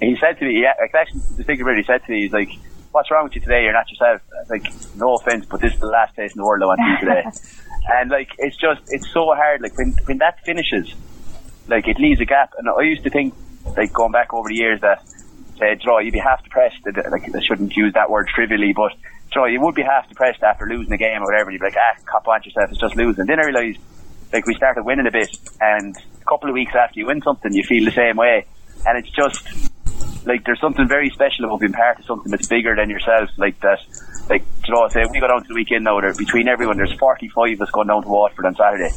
he 0.01 0.17
said 0.21 0.39
to 0.39 0.45
me, 0.45 0.63
yeah, 0.63 0.75
actually 0.95 1.21
the 1.37 1.45
thing 1.45 1.61
about 1.61 1.75
it, 1.75 1.79
he 1.79 1.85
said 1.85 2.05
to 2.05 2.11
me, 2.11 2.23
he's 2.23 2.33
like, 2.33 2.51
"What's 2.93 3.11
wrong 3.11 3.25
with 3.25 3.35
you 3.35 3.41
today? 3.41 3.65
You're 3.65 3.73
not 3.73 3.91
yourself." 3.91 4.23
Like, 4.49 4.65
no 4.97 5.15
offense, 5.15 5.47
but 5.47 5.61
this 5.61 5.75
is 5.75 5.81
the 5.81 5.87
last 5.87 6.15
place 6.15 6.33
in 6.35 6.41
the 6.41 6.47
world 6.47 6.63
I 6.63 6.67
want 6.67 6.81
to 6.81 6.95
be 6.95 7.07
today. 7.07 7.25
and 7.89 8.11
like, 8.11 8.31
it's 8.39 8.57
just, 8.57 8.81
it's 8.89 9.11
so 9.13 9.35
hard. 9.35 9.61
Like 9.61 9.77
when 9.77 9.97
when 10.07 10.19
that 10.19 10.45
finishes, 10.45 10.95
like 11.69 11.89
it 11.89 11.99
leaves 11.99 12.21
a 12.21 12.25
gap. 12.25 12.55
And 12.59 12.69
I 12.69 12.83
used 12.83 13.05
to 13.05 13.11
think, 13.11 13.35
like 13.77 13.93
going 13.93 14.13
back 14.13 14.33
over 14.33 14.49
the 14.49 14.55
years, 14.55 14.81
that 14.81 15.03
uh, 15.61 15.75
draw 15.83 15.99
you'd 15.99 16.13
be 16.13 16.19
half 16.19 16.43
depressed. 16.43 16.79
Like 16.87 17.35
I 17.35 17.41
shouldn't 17.47 17.77
use 17.77 17.95
that 17.95 18.11
word 18.11 18.29
trivially, 18.35 18.73
but 18.75 18.93
draw 19.31 19.47
you 19.47 19.61
would 19.61 19.75
be 19.75 19.83
half 19.83 20.09
depressed 20.09 20.43
after 20.43 20.67
losing 20.67 20.93
a 20.93 20.97
game 20.97 21.23
or 21.23 21.27
whatever. 21.27 21.51
You'd 21.51 21.61
be 21.61 21.67
like, 21.67 21.77
ah, 21.77 22.01
cop 22.07 22.29
on 22.29 22.43
yourself, 22.45 22.71
it's 22.71 22.81
just 22.81 22.97
losing. 22.97 23.27
Then 23.27 23.41
I 23.41 23.47
realised, 23.47 23.81
like 24.33 24.47
we 24.47 24.55
started 24.55 24.85
winning 24.85 25.07
a 25.07 25.13
bit, 25.13 25.31
and 25.61 25.97
a 25.97 26.25
couple 26.25 26.49
of 26.49 26.55
weeks 26.55 26.73
after 26.75 26.99
you 26.99 27.07
win 27.07 27.23
something, 27.23 27.53
you 27.53 27.63
feel 27.63 27.85
the 27.85 27.93
same 27.93 28.17
way, 28.17 28.45
and 28.87 28.99
it's 28.99 29.11
just 29.11 29.71
like 30.25 30.45
there's 30.45 30.61
something 30.61 30.87
very 30.87 31.11
special 31.11 31.47
about 31.47 31.61
being 31.61 31.73
part 31.73 31.99
of 31.99 32.05
something 32.05 32.31
that's 32.31 32.47
bigger 32.47 32.77
than 32.77 32.91
yourself, 32.91 33.31
like 33.39 33.59
that. 33.61 33.79
Like 34.29 34.45
you 34.67 34.75
know, 34.75 34.87
say 34.89 35.01
we 35.11 35.21
go 35.21 35.29
down 35.29 35.43
to 35.43 35.49
the 35.49 35.55
weekend 35.55 35.85
now. 35.85 36.01
There 36.01 36.13
between 36.15 36.49
everyone, 36.49 36.77
there's 36.77 36.93
45 36.99 37.55
of 37.55 37.63
us 37.63 37.71
going 37.71 37.89
down 37.89 38.03
to 38.03 38.09
Waterford 38.09 38.47
on 38.47 38.55
Saturday. 38.55 38.93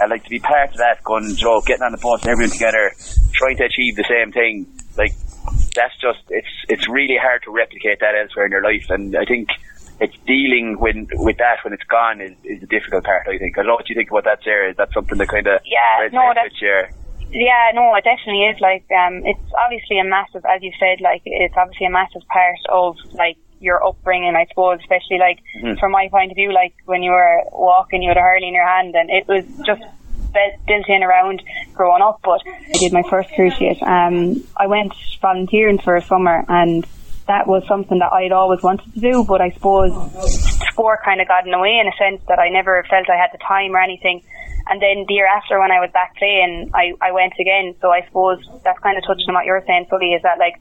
And 0.00 0.10
like 0.10 0.24
to 0.24 0.30
be 0.30 0.40
part 0.40 0.70
of 0.70 0.78
that, 0.78 1.04
going, 1.04 1.30
you 1.36 1.44
know, 1.44 1.60
getting 1.60 1.84
on 1.84 1.92
the 1.92 1.98
bus, 1.98 2.22
and 2.22 2.30
everyone 2.30 2.50
together, 2.50 2.90
trying 3.32 3.56
to 3.58 3.64
achieve 3.64 3.94
the 3.94 4.08
same 4.08 4.32
thing. 4.32 4.66
Like 4.96 5.14
that's 5.74 5.94
just 6.00 6.20
it's 6.28 6.48
it's 6.68 6.88
really 6.88 7.16
hard 7.16 7.42
to 7.44 7.50
replicate 7.50 8.00
that 8.00 8.14
elsewhere 8.14 8.46
in 8.46 8.52
your 8.52 8.62
life. 8.62 8.84
And 8.90 9.16
I 9.16 9.24
think 9.24 9.48
it's 10.00 10.16
dealing 10.26 10.76
when 10.78 11.08
with 11.12 11.38
that 11.38 11.58
when 11.64 11.72
it's 11.72 11.84
gone 11.84 12.20
is, 12.20 12.32
is 12.44 12.60
the 12.60 12.66
difficult 12.66 13.04
part. 13.04 13.26
I 13.28 13.38
think. 13.38 13.56
I 13.56 13.62
don't 13.62 13.68
know 13.68 13.74
what 13.74 13.88
you 13.88 13.94
think 13.94 14.10
about 14.10 14.24
that, 14.24 14.42
Sarah. 14.44 14.70
Is 14.70 14.76
that 14.76 14.92
something 14.92 15.18
that 15.18 15.28
kind 15.28 15.46
of 15.46 15.60
Yeah, 15.64 16.08
no, 16.12 16.32
that's- 16.34 16.60
yeah. 16.60 16.88
Yeah, 17.34 17.70
no, 17.72 17.94
it 17.94 18.04
definitely 18.04 18.44
is. 18.44 18.60
Like, 18.60 18.84
um, 18.92 19.24
it's 19.24 19.40
obviously 19.64 19.98
a 19.98 20.04
massive, 20.04 20.44
as 20.44 20.62
you 20.62 20.70
said, 20.78 21.00
like 21.00 21.22
it's 21.24 21.54
obviously 21.56 21.86
a 21.86 21.90
massive 21.90 22.20
part 22.28 22.58
of 22.68 22.96
like 23.14 23.38
your 23.58 23.82
upbringing, 23.82 24.36
I 24.36 24.44
suppose. 24.50 24.80
Especially 24.80 25.16
like 25.18 25.38
Mhm. 25.62 25.80
from 25.80 25.92
my 25.92 26.08
point 26.08 26.30
of 26.30 26.36
view, 26.36 26.52
like 26.52 26.74
when 26.84 27.02
you 27.02 27.10
were 27.12 27.40
walking, 27.52 28.02
you 28.02 28.08
had 28.08 28.18
a 28.18 28.20
hurley 28.20 28.48
in 28.48 28.54
your 28.54 28.66
hand, 28.68 28.94
and 28.94 29.08
it 29.08 29.26
was 29.28 29.44
just 29.64 29.80
built 30.32 30.88
in 30.88 31.02
around 31.02 31.42
growing 31.74 32.02
up. 32.02 32.20
But 32.22 32.40
I 32.46 32.78
did 32.78 32.92
my 32.92 33.02
first 33.08 33.30
cruciate. 33.30 33.82
Um, 33.82 34.44
I 34.56 34.66
went 34.66 34.92
volunteering 35.20 35.78
for 35.78 35.96
a 35.96 36.02
summer 36.02 36.44
and 36.48 36.86
that 37.28 37.46
was 37.46 37.62
something 37.68 37.98
that 38.00 38.12
I'd 38.12 38.32
always 38.32 38.62
wanted 38.62 38.92
to 38.94 39.00
do, 39.00 39.24
but 39.24 39.40
I 39.40 39.50
suppose 39.50 39.92
sport 40.72 41.00
kind 41.04 41.20
of 41.20 41.28
got 41.28 41.44
in 41.44 41.52
the 41.52 41.58
way 41.58 41.78
in 41.78 41.86
a 41.86 41.96
sense 41.96 42.20
that 42.28 42.38
I 42.38 42.48
never 42.48 42.82
felt 42.90 43.08
I 43.08 43.16
had 43.16 43.30
the 43.32 43.38
time 43.38 43.74
or 43.74 43.80
anything. 43.80 44.22
And 44.68 44.80
then 44.80 45.04
the 45.06 45.14
year 45.14 45.26
after, 45.26 45.58
when 45.58 45.70
I 45.70 45.80
was 45.80 45.90
back 45.92 46.16
playing, 46.16 46.70
I, 46.74 46.94
I 47.00 47.10
went 47.12 47.34
again. 47.38 47.74
So 47.80 47.90
I 47.90 48.04
suppose 48.06 48.38
that's 48.64 48.78
kind 48.78 48.96
of 48.96 49.04
touching 49.04 49.26
on 49.28 49.34
what 49.34 49.44
you're 49.44 49.62
saying, 49.66 49.86
Sully, 49.90 50.14
is 50.14 50.22
that 50.22 50.38
like 50.38 50.60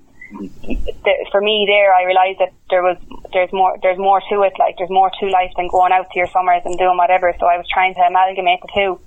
for 1.31 1.41
me 1.41 1.65
there, 1.67 1.93
I 1.93 2.03
realised 2.03 2.39
that 2.39 2.53
there 2.69 2.81
was 2.81 2.97
there's 3.33 3.51
more 3.51 3.77
there's 3.81 3.99
more 3.99 4.21
to 4.31 4.41
it. 4.43 4.53
Like 4.57 4.77
there's 4.77 4.89
more 4.89 5.11
to 5.19 5.25
life 5.27 5.51
than 5.55 5.67
going 5.67 5.91
out 5.91 6.09
to 6.11 6.17
your 6.17 6.27
summers 6.27 6.61
and 6.65 6.77
doing 6.77 6.97
whatever. 6.97 7.33
So 7.39 7.45
I 7.45 7.57
was 7.57 7.67
trying 7.71 7.93
to 7.95 8.01
amalgamate 8.01 8.61
the 8.61 8.71
two 8.73 8.99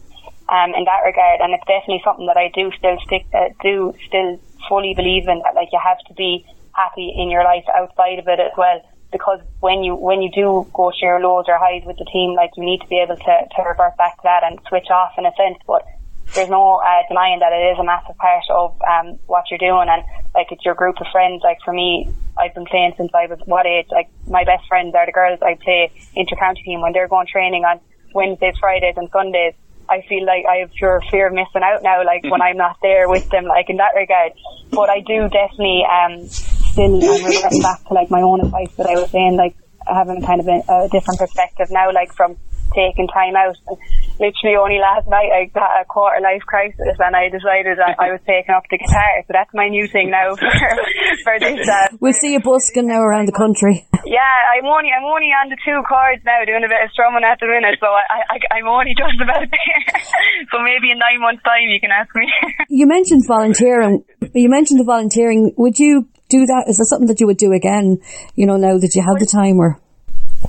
um, 0.48 0.74
in 0.74 0.84
that 0.84 1.02
regard, 1.04 1.40
and 1.40 1.52
it's 1.54 1.66
definitely 1.66 2.02
something 2.04 2.26
that 2.26 2.36
I 2.36 2.50
do 2.54 2.70
still 2.76 2.98
stick 3.04 3.26
uh, 3.32 3.48
do 3.62 3.94
still 4.06 4.38
fully 4.68 4.94
believe 4.94 5.28
in. 5.28 5.40
That 5.40 5.54
like 5.54 5.68
you 5.72 5.80
have 5.82 5.98
to 6.08 6.14
be 6.14 6.44
happy 6.72 7.12
in 7.16 7.30
your 7.30 7.44
life 7.44 7.64
outside 7.72 8.18
of 8.18 8.28
it 8.28 8.40
as 8.40 8.52
well. 8.56 8.80
Because 9.12 9.40
when 9.60 9.84
you 9.84 9.94
when 9.94 10.22
you 10.22 10.30
do 10.30 10.66
go 10.72 10.90
to 10.90 11.00
your 11.00 11.20
lows 11.20 11.44
or 11.48 11.56
highs 11.56 11.84
with 11.86 11.96
the 11.98 12.04
team, 12.12 12.34
like 12.34 12.50
you 12.56 12.64
need 12.64 12.80
to 12.80 12.88
be 12.88 12.98
able 12.98 13.16
to, 13.16 13.34
to 13.56 13.62
revert 13.62 13.96
back 13.96 14.16
to 14.16 14.22
that 14.24 14.42
and 14.44 14.58
switch 14.68 14.90
off 14.90 15.12
in 15.16 15.24
a 15.24 15.32
sense. 15.36 15.58
But 15.66 15.86
there's 16.34 16.50
no 16.50 16.82
uh, 16.82 17.02
denying 17.08 17.38
that 17.38 17.52
it 17.52 17.72
is 17.72 17.78
a 17.78 17.84
massive 17.84 18.16
part 18.16 18.42
of 18.50 18.76
um, 18.82 19.18
what 19.26 19.44
you're 19.50 19.58
doing, 19.58 19.88
and 19.88 20.02
like 20.34 20.50
it's 20.50 20.64
your 20.64 20.74
group 20.74 21.00
of 21.00 21.06
friends. 21.12 21.42
Like 21.44 21.58
for 21.64 21.72
me, 21.72 22.08
I've 22.36 22.54
been 22.54 22.66
playing 22.66 22.94
since 22.96 23.12
I 23.14 23.26
was 23.26 23.38
what 23.44 23.66
age? 23.66 23.86
Like 23.90 24.08
my 24.26 24.44
best 24.44 24.66
friends 24.66 24.94
are 24.94 25.06
the 25.06 25.12
girls 25.12 25.38
I 25.42 25.54
play 25.54 25.92
inter-county 26.14 26.62
team 26.62 26.80
when 26.80 26.92
they're 26.92 27.08
going 27.08 27.28
training 27.28 27.64
on 27.64 27.80
Wednesdays, 28.12 28.54
Fridays, 28.58 28.94
and 28.96 29.08
Sundays. 29.10 29.54
I 29.88 30.02
feel 30.08 30.24
like 30.24 30.44
I 30.46 30.56
have 30.56 30.72
pure 30.72 31.02
fear 31.10 31.28
of 31.28 31.34
missing 31.34 31.62
out 31.62 31.82
now, 31.82 32.04
like 32.04 32.24
when 32.24 32.40
I'm 32.42 32.56
not 32.56 32.78
there 32.82 33.08
with 33.08 33.28
them, 33.30 33.44
like 33.44 33.68
in 33.68 33.76
that 33.76 33.92
regard. 33.94 34.32
But 34.70 34.90
I 34.90 35.00
do 35.00 35.28
definitely 35.28 35.84
um, 35.84 36.26
still 36.26 36.96
I'm 37.44 37.62
back 37.62 37.84
to 37.88 37.94
like 37.94 38.10
my 38.10 38.22
own 38.22 38.40
advice 38.40 38.72
that 38.76 38.86
I 38.86 38.94
was 38.94 39.10
saying, 39.10 39.36
like 39.36 39.56
having 39.86 40.22
kind 40.22 40.40
of 40.40 40.48
a, 40.48 40.62
a 40.68 40.88
different 40.88 41.20
perspective 41.20 41.68
now, 41.70 41.92
like 41.92 42.12
from 42.12 42.36
taking 42.74 43.08
time 43.08 43.38
out. 43.38 43.56
And 43.66 43.78
literally 44.20 44.56
only 44.58 44.78
last 44.78 45.08
night 45.08 45.30
I 45.30 45.46
got 45.50 45.80
a 45.80 45.84
quarter 45.86 46.20
life 46.20 46.42
crisis 46.46 46.98
and 46.98 47.14
I 47.16 47.30
decided 47.30 47.78
that 47.78 47.96
I 47.98 48.12
was 48.12 48.20
taking 48.28 48.54
up 48.54 48.66
the 48.70 48.78
guitar. 48.78 49.24
So 49.26 49.32
that's 49.32 49.54
my 49.54 49.68
new 49.68 49.86
thing 49.88 50.10
now 50.10 50.34
for, 50.36 50.50
for 51.24 51.34
this. 51.40 51.66
Uh, 51.66 51.96
we'll 52.00 52.14
see 52.14 52.34
you 52.34 52.40
busking 52.40 52.86
now 52.88 53.02
around 53.02 53.26
the 53.26 53.36
country. 53.36 53.86
Yeah, 54.04 54.36
I'm 54.52 54.66
only 54.66 54.92
I'm 54.92 55.06
only 55.06 55.32
on 55.32 55.48
the 55.48 55.56
two 55.64 55.80
chords 55.88 56.20
now, 56.26 56.44
doing 56.44 56.62
a 56.64 56.68
bit 56.68 56.84
of 56.84 56.92
strumming 56.92 57.24
at 57.24 57.40
the 57.40 57.48
minute. 57.48 57.80
So 57.80 57.88
I, 57.88 58.36
I 58.36 58.36
I'm 58.60 58.68
only 58.68 58.92
just 58.92 59.16
about 59.16 59.48
there. 59.48 59.82
so 60.52 60.60
maybe 60.60 60.92
in 60.92 61.00
nine 61.00 61.20
months' 61.20 61.42
time 61.42 61.72
you 61.72 61.80
can 61.80 61.90
ask 61.90 62.12
me. 62.14 62.28
you 62.68 62.86
mentioned 62.86 63.24
volunteering. 63.26 64.04
You 64.34 64.50
mentioned 64.50 64.80
the 64.80 64.84
volunteering. 64.84 65.54
Would 65.56 65.78
you 65.78 66.08
do 66.28 66.44
that? 66.46 66.64
Is 66.68 66.76
that 66.76 66.86
something 66.86 67.08
that 67.08 67.20
you 67.20 67.26
would 67.26 67.40
do 67.40 67.52
again? 67.52 67.98
You 68.34 68.46
know, 68.46 68.56
now 68.56 68.76
that 68.76 68.92
you 68.94 69.02
have 69.02 69.18
the 69.18 69.26
time, 69.26 69.58
or 69.58 69.80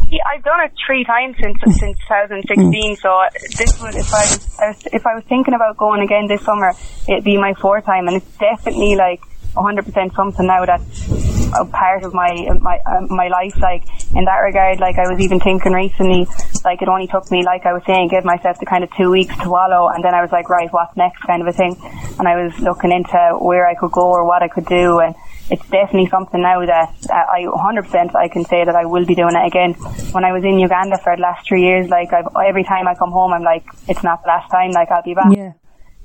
yeah, 0.09 0.23
I've 0.33 0.43
done 0.43 0.61
it 0.61 0.71
three 0.85 1.03
times 1.03 1.35
since 1.41 1.57
since 1.79 1.97
2016. 2.07 2.95
So 2.97 3.21
this 3.57 3.81
would, 3.81 3.95
if 3.95 4.13
I, 4.13 4.25
was, 4.67 4.87
if 4.93 5.05
I 5.05 5.15
was 5.15 5.23
thinking 5.27 5.53
about 5.53 5.77
going 5.77 6.01
again 6.01 6.27
this 6.27 6.41
summer, 6.41 6.73
it'd 7.07 7.23
be 7.23 7.37
my 7.37 7.53
fourth 7.53 7.85
time, 7.85 8.07
and 8.07 8.17
it's 8.17 8.37
definitely 8.37 8.95
like 8.95 9.21
100% 9.55 10.15
something 10.15 10.45
now 10.45 10.65
that's 10.65 11.07
a 11.55 11.65
part 11.65 12.03
of 12.03 12.13
my 12.13 12.33
my 12.59 12.79
uh, 12.85 13.01
my 13.07 13.27
life. 13.27 13.57
Like 13.57 13.83
in 14.13 14.25
that 14.25 14.39
regard, 14.43 14.79
like 14.79 14.97
I 14.97 15.09
was 15.09 15.19
even 15.21 15.39
thinking 15.39 15.71
recently, 15.71 16.27
like 16.63 16.81
it 16.81 16.87
only 16.87 17.07
took 17.07 17.31
me, 17.31 17.43
like 17.43 17.65
I 17.65 17.73
was 17.73 17.83
saying, 17.87 18.09
give 18.09 18.25
myself 18.25 18.59
the 18.59 18.65
kind 18.65 18.83
of 18.83 18.89
two 18.95 19.09
weeks 19.09 19.35
to 19.37 19.49
wallow, 19.49 19.87
and 19.87 20.03
then 20.03 20.13
I 20.13 20.21
was 20.21 20.31
like, 20.31 20.49
right, 20.49 20.71
what's 20.71 20.95
next, 20.97 21.21
kind 21.23 21.41
of 21.41 21.47
a 21.47 21.53
thing. 21.53 21.75
And 22.19 22.27
I 22.27 22.43
was 22.43 22.59
looking 22.59 22.91
into 22.91 23.37
where 23.39 23.67
I 23.67 23.75
could 23.75 23.91
go 23.91 24.07
or 24.11 24.25
what 24.25 24.43
I 24.43 24.47
could 24.47 24.65
do, 24.65 24.99
and 24.99 25.15
it's 25.49 25.67
definitely 25.69 26.07
something 26.09 26.41
now 26.41 26.65
that 26.65 26.93
I 27.09 27.45
100% 27.45 28.15
I 28.15 28.27
can 28.27 28.45
say 28.45 28.63
that 28.65 28.75
I 28.75 28.85
will 28.85 29.05
be 29.05 29.15
doing 29.15 29.35
it 29.35 29.45
again. 29.45 29.73
When 30.11 30.23
I 30.23 30.31
was 30.31 30.43
in 30.43 30.59
Uganda 30.59 30.97
for 30.97 31.15
the 31.15 31.21
last 31.21 31.47
three 31.47 31.63
years, 31.63 31.89
like 31.89 32.13
I've, 32.13 32.27
every 32.43 32.63
time 32.63 32.87
I 32.87 32.95
come 32.95 33.11
home, 33.11 33.33
I'm 33.33 33.43
like, 33.43 33.65
it's 33.87 34.03
not 34.03 34.23
the 34.23 34.29
last 34.29 34.49
time, 34.49 34.71
like 34.71 34.89
I'll 34.91 35.03
be 35.03 35.13
back. 35.13 35.35
Yeah 35.35 35.53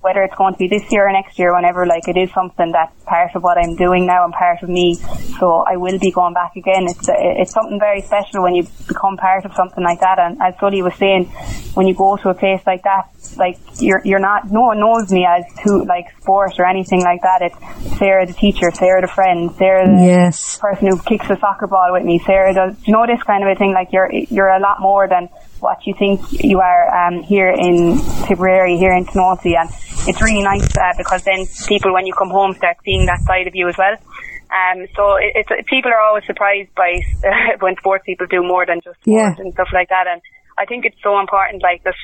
whether 0.00 0.22
it's 0.22 0.34
going 0.34 0.54
to 0.54 0.58
be 0.58 0.66
this 0.66 0.82
year 0.90 1.08
or 1.08 1.12
next 1.12 1.38
year, 1.38 1.54
whenever, 1.54 1.86
like 1.86 2.08
it 2.08 2.16
is 2.16 2.32
something 2.32 2.72
that's 2.72 2.92
part 3.04 3.30
of 3.34 3.42
what 3.42 3.58
I'm 3.58 3.76
doing 3.76 4.06
now 4.06 4.24
and 4.24 4.32
part 4.32 4.62
of 4.62 4.68
me. 4.68 4.94
So 5.38 5.64
I 5.68 5.76
will 5.76 5.98
be 5.98 6.10
going 6.10 6.32
back 6.32 6.56
again. 6.56 6.86
It's 6.88 7.08
it's 7.08 7.52
something 7.52 7.78
very 7.78 8.00
special 8.02 8.42
when 8.42 8.54
you 8.54 8.66
become 8.88 9.16
part 9.16 9.44
of 9.44 9.52
something 9.54 9.84
like 9.84 10.00
that. 10.00 10.18
And 10.18 10.40
as 10.40 10.58
Sully 10.58 10.82
was 10.82 10.94
saying, 10.94 11.26
when 11.74 11.86
you 11.86 11.94
go 11.94 12.16
to 12.16 12.30
a 12.30 12.34
place 12.34 12.62
like 12.66 12.82
that, 12.84 13.10
like 13.36 13.58
you're 13.78 14.00
you're 14.04 14.20
not 14.20 14.50
no 14.50 14.62
one 14.62 14.80
knows 14.80 15.12
me 15.12 15.26
as 15.26 15.44
to 15.64 15.84
like 15.84 16.06
sport 16.20 16.52
or 16.58 16.66
anything 16.66 17.02
like 17.02 17.20
that. 17.22 17.42
It's 17.42 17.98
Sarah 17.98 18.26
the 18.26 18.32
teacher, 18.32 18.70
Sarah 18.72 19.02
the 19.02 19.08
friend, 19.08 19.50
Sarah 19.56 19.86
the 19.86 20.02
yes. 20.02 20.58
person 20.58 20.88
who 20.88 20.98
kicks 21.02 21.28
the 21.28 21.36
soccer 21.38 21.66
ball 21.66 21.92
with 21.92 22.04
me, 22.04 22.18
Sarah 22.24 22.54
does 22.54 22.76
you 22.86 22.94
know 22.94 23.06
this 23.06 23.22
kind 23.22 23.44
of 23.44 23.50
a 23.50 23.54
thing. 23.54 23.72
Like 23.72 23.92
you're 23.92 24.10
you're 24.10 24.48
a 24.48 24.60
lot 24.60 24.80
more 24.80 25.06
than 25.08 25.28
what 25.60 25.86
you 25.86 25.94
think 25.98 26.20
you 26.42 26.60
are 26.60 27.06
um, 27.06 27.22
here 27.22 27.50
in 27.50 28.00
Tipperary, 28.26 28.78
here 28.78 28.92
in 28.92 29.04
Tennessee, 29.04 29.56
and 29.56 29.68
it's 30.06 30.20
really 30.22 30.42
nice 30.42 30.64
uh, 30.76 30.92
because 30.96 31.22
then 31.24 31.44
people, 31.68 31.92
when 31.92 32.06
you 32.06 32.14
come 32.14 32.30
home, 32.30 32.54
start 32.54 32.76
seeing 32.84 33.06
that 33.06 33.20
side 33.26 33.46
of 33.46 33.54
you 33.54 33.68
as 33.68 33.76
well. 33.76 33.96
Um, 34.50 34.86
so 34.96 35.14
it, 35.16 35.46
it's 35.46 35.50
people 35.68 35.92
are 35.92 36.00
always 36.00 36.24
surprised 36.26 36.74
by 36.74 36.98
uh, 37.22 37.58
when 37.60 37.76
sports 37.76 38.04
people 38.04 38.26
do 38.26 38.42
more 38.42 38.66
than 38.66 38.80
just 38.82 38.98
sports 39.02 39.38
yeah. 39.38 39.44
and 39.44 39.52
stuff 39.52 39.68
like 39.72 39.88
that, 39.90 40.06
and 40.08 40.20
I 40.58 40.64
think 40.66 40.84
it's 40.84 40.98
so 41.02 41.20
important, 41.20 41.62
like 41.62 41.84
this. 41.84 41.96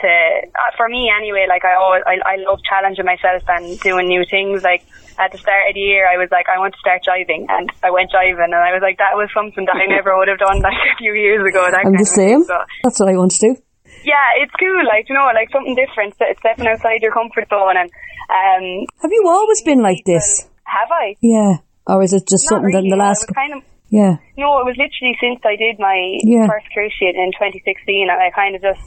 To, 0.00 0.08
uh, 0.08 0.72
for 0.76 0.88
me 0.88 1.12
anyway, 1.14 1.46
like 1.48 1.64
I 1.64 1.78
always, 1.78 2.02
I, 2.06 2.18
I 2.26 2.34
love 2.42 2.58
challenging 2.66 3.04
myself 3.04 3.44
and 3.46 3.78
doing 3.78 4.08
new 4.08 4.24
things. 4.26 4.64
Like 4.64 4.82
at 5.18 5.30
the 5.30 5.38
start 5.38 5.68
of 5.68 5.74
the 5.74 5.84
year, 5.84 6.08
I 6.08 6.16
was 6.16 6.26
like, 6.32 6.48
I 6.48 6.58
want 6.58 6.74
to 6.74 6.80
start 6.80 7.04
jiving, 7.06 7.46
and 7.48 7.70
I 7.84 7.90
went 7.90 8.10
jiving, 8.10 8.42
and 8.42 8.54
I 8.54 8.72
was 8.72 8.82
like, 8.82 8.98
that 8.98 9.14
was 9.14 9.28
something 9.36 9.66
that 9.66 9.76
I 9.76 9.86
never 9.96 10.16
would 10.16 10.28
have 10.28 10.40
done 10.40 10.62
like 10.62 10.80
a 10.94 10.96
few 10.96 11.12
years 11.12 11.44
ago. 11.46 11.68
That 11.70 11.84
I'm 11.84 11.92
the 11.92 12.08
same. 12.08 12.42
So, 12.44 12.56
That's 12.82 12.98
what 12.98 13.10
I 13.12 13.16
want 13.18 13.32
to 13.36 13.52
do. 13.52 13.62
Yeah, 14.04 14.42
it's 14.42 14.52
cool. 14.58 14.84
Like 14.86 15.08
you 15.08 15.14
know, 15.14 15.30
like 15.34 15.50
something 15.50 15.74
different. 15.74 16.14
It's 16.20 16.40
stepping 16.40 16.66
outside 16.66 17.02
your 17.02 17.12
comfort 17.12 17.48
zone. 17.48 17.76
And 17.76 17.90
um, 18.30 18.86
have 19.00 19.12
you 19.12 19.24
always 19.26 19.62
been 19.62 19.82
like 19.82 20.04
this? 20.04 20.48
Have 20.64 20.90
I? 20.90 21.16
Yeah. 21.20 21.58
Or 21.86 22.02
is 22.02 22.12
it 22.12 22.28
just 22.28 22.44
Not 22.46 22.62
something 22.62 22.74
really, 22.74 22.88
that 22.88 22.94
in 22.94 22.98
the 22.98 23.02
last? 23.02 23.26
Kind 23.34 23.54
of, 23.54 23.62
yeah. 23.90 24.16
No, 24.38 24.60
it 24.62 24.66
was 24.66 24.78
literally 24.78 25.18
since 25.20 25.40
I 25.44 25.56
did 25.56 25.78
my 25.78 25.98
yeah. 26.22 26.46
first 26.46 26.66
cruciate 26.70 27.18
in 27.18 27.32
2016, 27.34 28.08
and 28.08 28.20
I 28.20 28.30
kind 28.30 28.54
of 28.54 28.62
just 28.62 28.80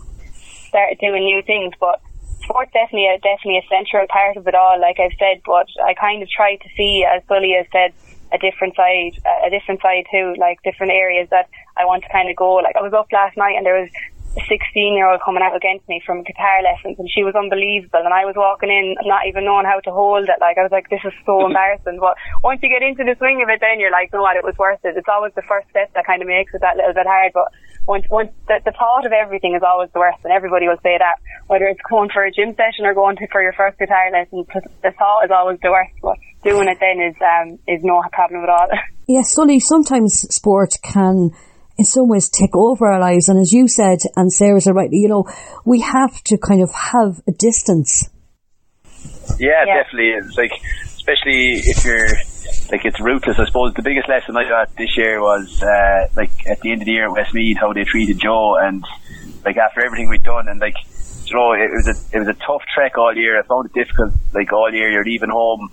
started 0.71 0.97
doing 0.99 1.23
new 1.25 1.43
things. 1.43 1.73
But 1.80 2.01
sports 2.41 2.71
definitely 2.73 3.12
a, 3.12 3.19
definitely 3.19 3.60
a 3.60 3.67
central 3.67 4.08
part 4.08 4.38
of 4.38 4.47
it 4.47 4.56
all, 4.56 4.80
like 4.80 4.99
I've 4.99 5.15
said. 5.19 5.43
But 5.45 5.67
I 5.84 5.93
kind 5.93 6.23
of 6.23 6.30
try 6.30 6.56
to 6.56 6.69
see, 6.78 7.06
as 7.06 7.21
Sully 7.28 7.54
has 7.58 7.67
said, 7.71 7.93
a 8.34 8.38
different 8.39 8.75
side, 8.75 9.19
a 9.45 9.49
different 9.49 9.82
side 9.82 10.06
too, 10.12 10.36
like 10.39 10.58
different 10.63 10.91
areas 10.91 11.28
that 11.30 11.49
I 11.78 11.86
want 11.86 12.04
to 12.04 12.10
kind 12.10 12.30
of 12.30 12.36
go. 12.36 12.56
Like 12.56 12.75
I 12.75 12.82
was 12.82 12.93
up 12.93 13.08
last 13.12 13.38
night 13.38 13.56
and 13.56 13.65
there 13.65 13.80
was 13.80 13.89
16 14.36 14.95
year 14.95 15.08
old 15.08 15.21
coming 15.24 15.43
out 15.43 15.56
against 15.56 15.88
me 15.88 16.04
from 16.06 16.24
guitar 16.24 16.62
lessons 16.62 17.00
and 17.00 17.08
she 17.10 17.24
was 17.24 17.36
unbelievable 17.36 18.04
and 18.04 18.13
I 18.13 18.28
was 18.28 18.36
walking 18.36 18.69
in 18.69 18.95
not 19.08 19.28
even 19.28 19.45
knowing 19.48 19.65
how 19.65 19.80
to 19.80 19.91
hold 19.91 20.28
it 20.28 20.39
like 20.43 20.58
I 20.60 20.63
was 20.63 20.71
like 20.76 20.89
this 20.89 21.04
is 21.04 21.15
so 21.26 21.45
embarrassing. 21.50 21.98
But 22.00 22.19
once 22.43 22.60
you 22.62 22.69
get 22.69 22.84
into 22.84 23.04
the 23.04 23.15
swing 23.17 23.39
of 23.41 23.50
it 23.50 23.63
then 23.63 23.80
you're 23.80 23.95
like 23.95 24.12
no 24.12 24.21
what? 24.21 24.36
It 24.36 24.43
was 24.43 24.58
worth 24.60 24.84
it. 24.84 24.98
It's 24.98 25.08
always 25.08 25.32
the 25.36 25.48
first 25.48 25.69
step 25.69 25.93
that 25.95 26.06
kind 26.06 26.21
of 26.21 26.28
makes 26.28 26.54
it 26.54 26.62
that 26.62 26.76
little 26.76 26.93
bit 26.93 27.08
hard 27.08 27.32
but 27.34 27.52
once 27.88 28.06
once 28.10 28.32
the, 28.48 28.60
the 28.65 28.71
thought 28.71 29.06
of 29.06 29.12
everything 29.12 29.56
is 29.56 29.63
always 29.63 29.89
the 29.93 30.00
worst 30.00 30.19
and 30.24 30.34
everybody 30.34 30.67
will 30.67 30.82
say 30.84 30.98
that 30.98 31.21
whether 31.48 31.65
it's 31.65 31.82
going 31.89 32.10
for 32.10 32.24
a 32.24 32.32
gym 32.32 32.56
session 32.56 32.86
or 32.86 32.93
going 32.93 33.15
to 33.15 33.28
for 33.32 33.41
your 33.41 33.54
first 33.54 33.78
guitar 33.78 34.12
lesson 34.12 34.43
the 34.84 34.91
thought 34.98 35.24
is 35.24 35.32
always 35.32 35.60
the 35.62 35.69
worst 35.69 35.93
but 36.02 36.17
doing 36.43 36.67
it 36.67 36.78
then 36.80 37.00
is 37.00 37.15
um 37.21 37.60
is 37.67 37.82
no 37.84 38.02
problem 38.12 38.43
at 38.43 38.50
all. 38.50 38.67
Yes 39.08 39.34
Sully 39.34 39.60
sometimes 39.60 40.26
sport 40.34 40.74
can 40.82 41.30
in 41.77 41.85
some 41.85 42.07
ways 42.07 42.29
take 42.29 42.55
over 42.55 42.88
our 42.88 42.99
lives. 42.99 43.29
And 43.29 43.39
as 43.39 43.51
you 43.51 43.67
said, 43.67 43.99
and 44.15 44.31
Sarah 44.31 44.61
said 44.61 44.75
rightly, 44.75 44.97
you 44.97 45.09
know, 45.09 45.25
we 45.65 45.81
have 45.81 46.21
to 46.25 46.38
kind 46.38 46.61
of 46.61 46.71
have 46.71 47.21
a 47.27 47.31
distance. 47.31 48.09
Yeah, 49.39 49.65
yeah. 49.65 49.83
definitely. 49.83 50.11
It's 50.11 50.38
like, 50.38 50.51
especially 50.95 51.59
if 51.59 51.83
you're 51.83 52.07
like 52.71 52.85
it's 52.85 52.99
ruthless. 52.99 53.38
I 53.39 53.45
suppose 53.45 53.73
the 53.73 53.83
biggest 53.83 54.09
lesson 54.09 54.35
I 54.38 54.47
got 54.47 54.75
this 54.75 54.97
year 54.97 55.21
was 55.21 55.61
uh, 55.61 56.07
like 56.15 56.31
at 56.47 56.61
the 56.61 56.71
end 56.71 56.81
of 56.81 56.85
the 56.85 56.93
year 56.93 57.05
at 57.05 57.11
Westmeath 57.11 57.57
how 57.59 57.73
they 57.73 57.83
treated 57.83 58.19
Joe 58.19 58.55
and 58.59 58.83
like 59.43 59.57
after 59.57 59.85
everything 59.85 60.09
we'd 60.09 60.23
done 60.23 60.47
and 60.47 60.59
like 60.59 60.75
you 61.27 61.35
know 61.35 61.53
it 61.53 61.71
was 61.71 61.88
a 61.88 62.15
it 62.15 62.19
was 62.19 62.27
a 62.27 62.33
tough 62.33 62.61
trek 62.73 62.97
all 62.97 63.15
year. 63.15 63.39
I 63.39 63.43
found 63.43 63.67
it 63.67 63.73
difficult 63.73 64.13
like 64.33 64.51
all 64.53 64.71
year. 64.71 64.91
You're 64.91 65.05
leaving 65.05 65.29
home 65.29 65.69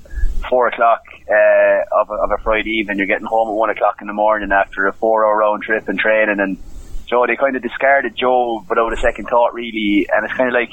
four 0.48 0.68
o'clock 0.68 1.02
uh, 1.28 2.00
of, 2.00 2.10
a, 2.10 2.14
of 2.14 2.30
a 2.32 2.42
Friday 2.42 2.70
evening. 2.70 2.98
You're 2.98 3.06
getting 3.06 3.26
home 3.26 3.48
at 3.48 3.54
one 3.54 3.70
o'clock 3.70 4.00
in 4.00 4.06
the 4.06 4.12
morning 4.12 4.50
after 4.52 4.86
a 4.86 4.92
four-hour 4.92 5.36
round 5.36 5.62
trip 5.62 5.88
and 5.88 5.98
training, 5.98 6.40
and 6.40 6.58
Joe 7.06 7.26
they 7.26 7.36
kind 7.36 7.56
of 7.56 7.62
discarded 7.62 8.16
Joe 8.16 8.64
without 8.68 8.92
a 8.92 8.96
second 8.96 9.26
thought, 9.26 9.54
really. 9.54 10.08
And 10.12 10.24
it's 10.24 10.34
kind 10.34 10.48
of 10.48 10.54
like, 10.54 10.70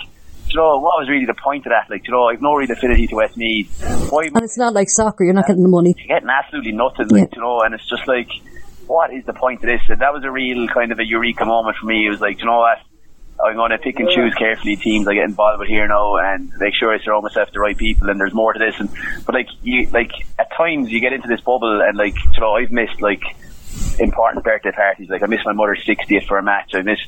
you 0.48 0.56
know, 0.56 0.80
what 0.80 1.00
was 1.00 1.10
really 1.10 1.26
the 1.26 1.36
point 1.36 1.66
of 1.66 1.72
that? 1.72 1.90
Like, 1.90 2.08
you 2.08 2.14
know, 2.14 2.26
I've 2.26 2.42
no 2.42 2.56
real 2.56 2.72
affinity 2.72 3.08
to 3.08 3.16
Westmeath. 3.16 4.10
Why? 4.10 4.26
And 4.26 4.44
it's 4.44 4.58
not 4.58 4.74
like 4.74 4.90
soccer. 4.90 5.24
You're 5.24 5.34
not 5.34 5.48
getting 5.48 5.64
the 5.64 5.70
money. 5.70 5.94
You're 5.98 6.20
getting 6.20 6.30
absolutely 6.30 6.72
nothing, 6.72 7.10
like, 7.10 7.30
yeah. 7.30 7.36
you 7.36 7.42
know. 7.42 7.62
And 7.62 7.74
it's 7.74 7.88
just 7.88 8.08
like, 8.08 8.30
what 8.88 9.14
is 9.14 9.26
the 9.26 9.34
point 9.34 9.64
of 9.64 9.68
this? 9.68 9.82
And 9.90 10.02
that 10.02 10.14
was 10.14 10.24
a 10.24 10.32
real 10.32 10.68
kind 10.68 10.92
of 10.92 11.00
a 11.00 11.06
eureka 11.06 11.46
moment 11.46 11.78
for 11.78 11.86
me. 11.86 12.08
It 12.08 12.10
was 12.10 12.22
like, 12.22 12.40
you 12.40 12.46
know 12.46 12.60
what? 12.60 12.80
I'm 13.44 13.56
going 13.56 13.72
to 13.72 13.78
pick 13.78 14.00
and 14.00 14.10
choose 14.10 14.34
carefully 14.36 14.76
teams 14.76 15.08
I 15.08 15.14
get 15.14 15.24
involved 15.24 15.60
with 15.60 15.70
here 15.70 15.88
now 15.88 16.18
and 16.18 16.52
make 16.58 16.74
sure 16.76 16.94
I 16.94 17.00
surround 17.00 17.24
myself 17.24 17.48
with 17.48 17.54
the 17.54 17.60
right 17.60 17.78
people 17.78 18.10
and 18.10 18.20
there's 18.20 18.34
more 18.34 18.52
to 18.52 18.60
this 18.60 18.80
and 18.80 18.90
but 19.26 19.34
like 19.34 19.48
you 19.64 19.90
like 19.92 20.12
at 20.38 20.52
times 20.56 20.92
you 20.92 21.00
get 21.00 21.14
into 21.14 21.28
this 21.28 21.42
bubble 21.42 21.82
and 21.82 21.98
like 21.98 22.16
you 22.34 22.42
know 22.42 22.54
I've 22.54 22.72
missed 22.72 23.02
like 23.02 23.22
important 24.00 24.44
birthday 24.44 24.72
parties 24.72 25.10
like 25.10 25.24
I 25.24 25.28
missed 25.28 25.46
my 25.46 25.54
mother's 25.54 25.86
60th 25.86 26.28
for 26.28 26.38
a 26.38 26.44
match 26.44 26.72
I 26.74 26.82
missed 26.82 27.08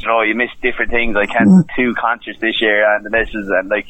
you 0.00 0.06
know 0.06 0.22
you 0.22 0.34
miss 0.34 0.50
different 0.62 0.92
things 0.92 1.16
I 1.16 1.26
cancelled 1.26 1.66
mm. 1.66 1.76
two 1.76 1.94
concerts 1.94 2.38
this 2.40 2.60
year 2.60 2.94
and 2.94 3.04
the 3.04 3.10
misses 3.10 3.50
and 3.50 3.68
like 3.68 3.86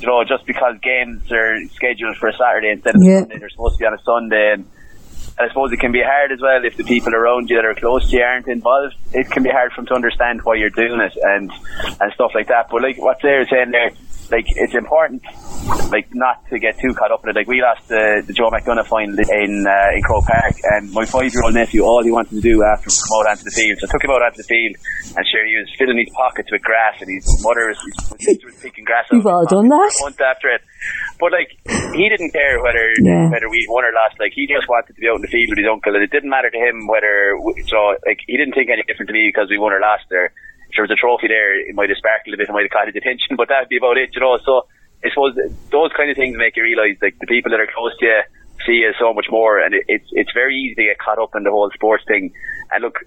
you 0.00 0.08
know 0.08 0.24
just 0.24 0.44
because 0.44 0.74
games 0.82 1.30
are 1.30 1.58
scheduled 1.74 2.16
for 2.16 2.28
a 2.28 2.36
Saturday 2.36 2.70
instead 2.70 2.96
of 2.96 3.02
yeah. 3.04 3.20
Sunday 3.20 3.38
they're 3.38 3.50
supposed 3.50 3.76
to 3.76 3.78
be 3.78 3.86
on 3.86 3.94
a 3.94 4.02
Sunday 4.02 4.54
and 4.54 4.66
I 5.40 5.48
suppose 5.48 5.72
it 5.72 5.78
can 5.78 5.92
be 5.92 6.02
hard 6.02 6.32
as 6.32 6.40
well 6.40 6.64
if 6.64 6.76
the 6.76 6.84
people 6.84 7.14
around 7.14 7.48
you 7.48 7.56
that 7.56 7.64
are 7.64 7.74
close 7.74 8.10
to 8.10 8.16
you 8.16 8.22
aren't 8.22 8.48
involved. 8.48 8.94
It 9.12 9.30
can 9.30 9.42
be 9.42 9.50
hard 9.50 9.72
for 9.72 9.82
them 9.82 9.86
to 9.86 9.94
understand 9.94 10.42
why 10.42 10.56
you're 10.56 10.70
doing 10.70 11.00
it 11.00 11.16
and 11.22 11.52
and 12.00 12.12
stuff 12.12 12.32
like 12.34 12.48
that. 12.48 12.68
But 12.70 12.82
like 12.82 12.98
what 12.98 13.18
they're 13.22 13.46
saying 13.46 13.70
there, 13.70 13.92
like 14.30 14.46
it's 14.48 14.74
important 14.74 15.22
like 15.90 16.08
not 16.14 16.44
to 16.48 16.58
get 16.58 16.78
too 16.78 16.94
caught 16.94 17.12
up 17.12 17.24
in 17.24 17.30
it. 17.30 17.36
Like 17.36 17.48
we 17.48 17.60
lost 17.60 17.88
the, 17.88 18.22
the 18.26 18.32
Joe 18.32 18.50
McDonagh 18.50 18.86
final 18.86 19.16
in 19.18 19.66
uh, 19.66 19.96
in 19.96 20.02
Croke 20.02 20.24
Park, 20.24 20.56
and 20.76 20.92
my 20.92 21.04
five 21.04 21.32
year 21.32 21.42
old 21.44 21.54
nephew, 21.54 21.82
all 21.82 22.02
he 22.02 22.12
wanted 22.12 22.36
to 22.36 22.40
do 22.40 22.62
after 22.64 22.90
come 22.90 23.20
out 23.20 23.30
onto 23.32 23.44
the 23.44 23.54
field, 23.54 23.78
so 23.80 23.86
I 23.88 23.92
took 23.92 24.04
him 24.04 24.10
out 24.10 24.22
onto 24.22 24.40
the 24.40 24.48
field, 24.48 24.76
and 25.16 25.22
sure 25.28 25.44
he 25.44 25.56
was 25.56 25.68
filling 25.76 25.98
his 25.98 26.12
pockets 26.12 26.50
with 26.52 26.62
grass, 26.62 27.00
and 27.00 27.08
his 27.08 27.24
mother 27.44 27.72
was, 27.72 27.80
his 28.20 28.40
was 28.46 28.56
picking 28.60 28.84
grass. 28.84 29.08
You've 29.12 29.26
all 29.26 29.44
done 29.46 29.68
that. 29.68 29.92
Month 30.00 30.20
after 30.20 30.48
it, 30.48 30.62
but 31.20 31.32
like 31.32 31.56
he 31.96 32.08
didn't 32.08 32.32
care 32.32 32.60
whether 32.62 32.92
yeah. 33.00 33.28
whether 33.32 33.48
we 33.48 33.64
won 33.68 33.84
or 33.84 33.92
lost. 33.92 34.20
Like 34.20 34.32
he 34.34 34.46
just 34.46 34.68
wanted 34.68 34.92
to 34.92 35.00
be 35.00 35.08
out 35.08 35.16
in 35.16 35.24
the 35.24 35.32
field 35.32 35.52
with 35.52 35.60
his 35.60 35.68
uncle, 35.68 35.94
and 35.94 36.04
it 36.04 36.12
didn't 36.12 36.30
matter 36.30 36.50
to 36.50 36.60
him 36.60 36.88
whether 36.88 37.36
We, 37.40 37.64
so 37.68 37.96
like 38.04 38.20
he 38.26 38.36
didn't 38.36 38.54
think 38.54 38.68
any 38.68 38.84
different 38.84 39.08
to 39.08 39.16
me 39.16 39.28
because 39.28 39.48
we 39.48 39.58
won 39.58 39.72
or 39.72 39.80
lost 39.80 40.08
there 40.08 40.32
if 40.68 40.76
there 40.76 40.84
was 40.84 40.92
a 40.92 41.00
trophy 41.00 41.28
there, 41.28 41.58
it 41.58 41.74
might 41.74 41.88
have 41.88 41.98
sparkled 41.98 42.34
a 42.34 42.36
bit, 42.36 42.48
it 42.48 42.52
might 42.52 42.68
have 42.68 42.74
caught 42.74 42.86
his 42.86 42.96
attention, 42.96 43.36
but 43.40 43.48
that'd 43.48 43.68
be 43.68 43.76
about 43.78 43.96
it, 43.96 44.10
you 44.14 44.20
know. 44.20 44.38
So 44.44 44.68
I 45.04 45.10
suppose 45.10 45.36
those 45.70 45.90
kind 45.96 46.10
of 46.10 46.16
things 46.16 46.36
make 46.36 46.56
you 46.56 46.62
realise 46.62 46.98
like 47.00 47.18
the 47.18 47.26
people 47.26 47.50
that 47.52 47.60
are 47.60 47.70
close 47.70 47.96
to 48.00 48.06
you 48.06 48.20
see 48.66 48.82
you 48.82 48.92
so 48.98 49.14
much 49.14 49.26
more, 49.30 49.58
and 49.58 49.74
it, 49.74 49.84
it's 49.88 50.08
it's 50.12 50.32
very 50.32 50.56
easy 50.56 50.74
to 50.74 50.84
get 50.84 50.98
caught 50.98 51.18
up 51.18 51.34
in 51.36 51.42
the 51.44 51.50
whole 51.50 51.70
sports 51.74 52.04
thing. 52.06 52.32
And 52.72 52.82
look, 52.82 52.98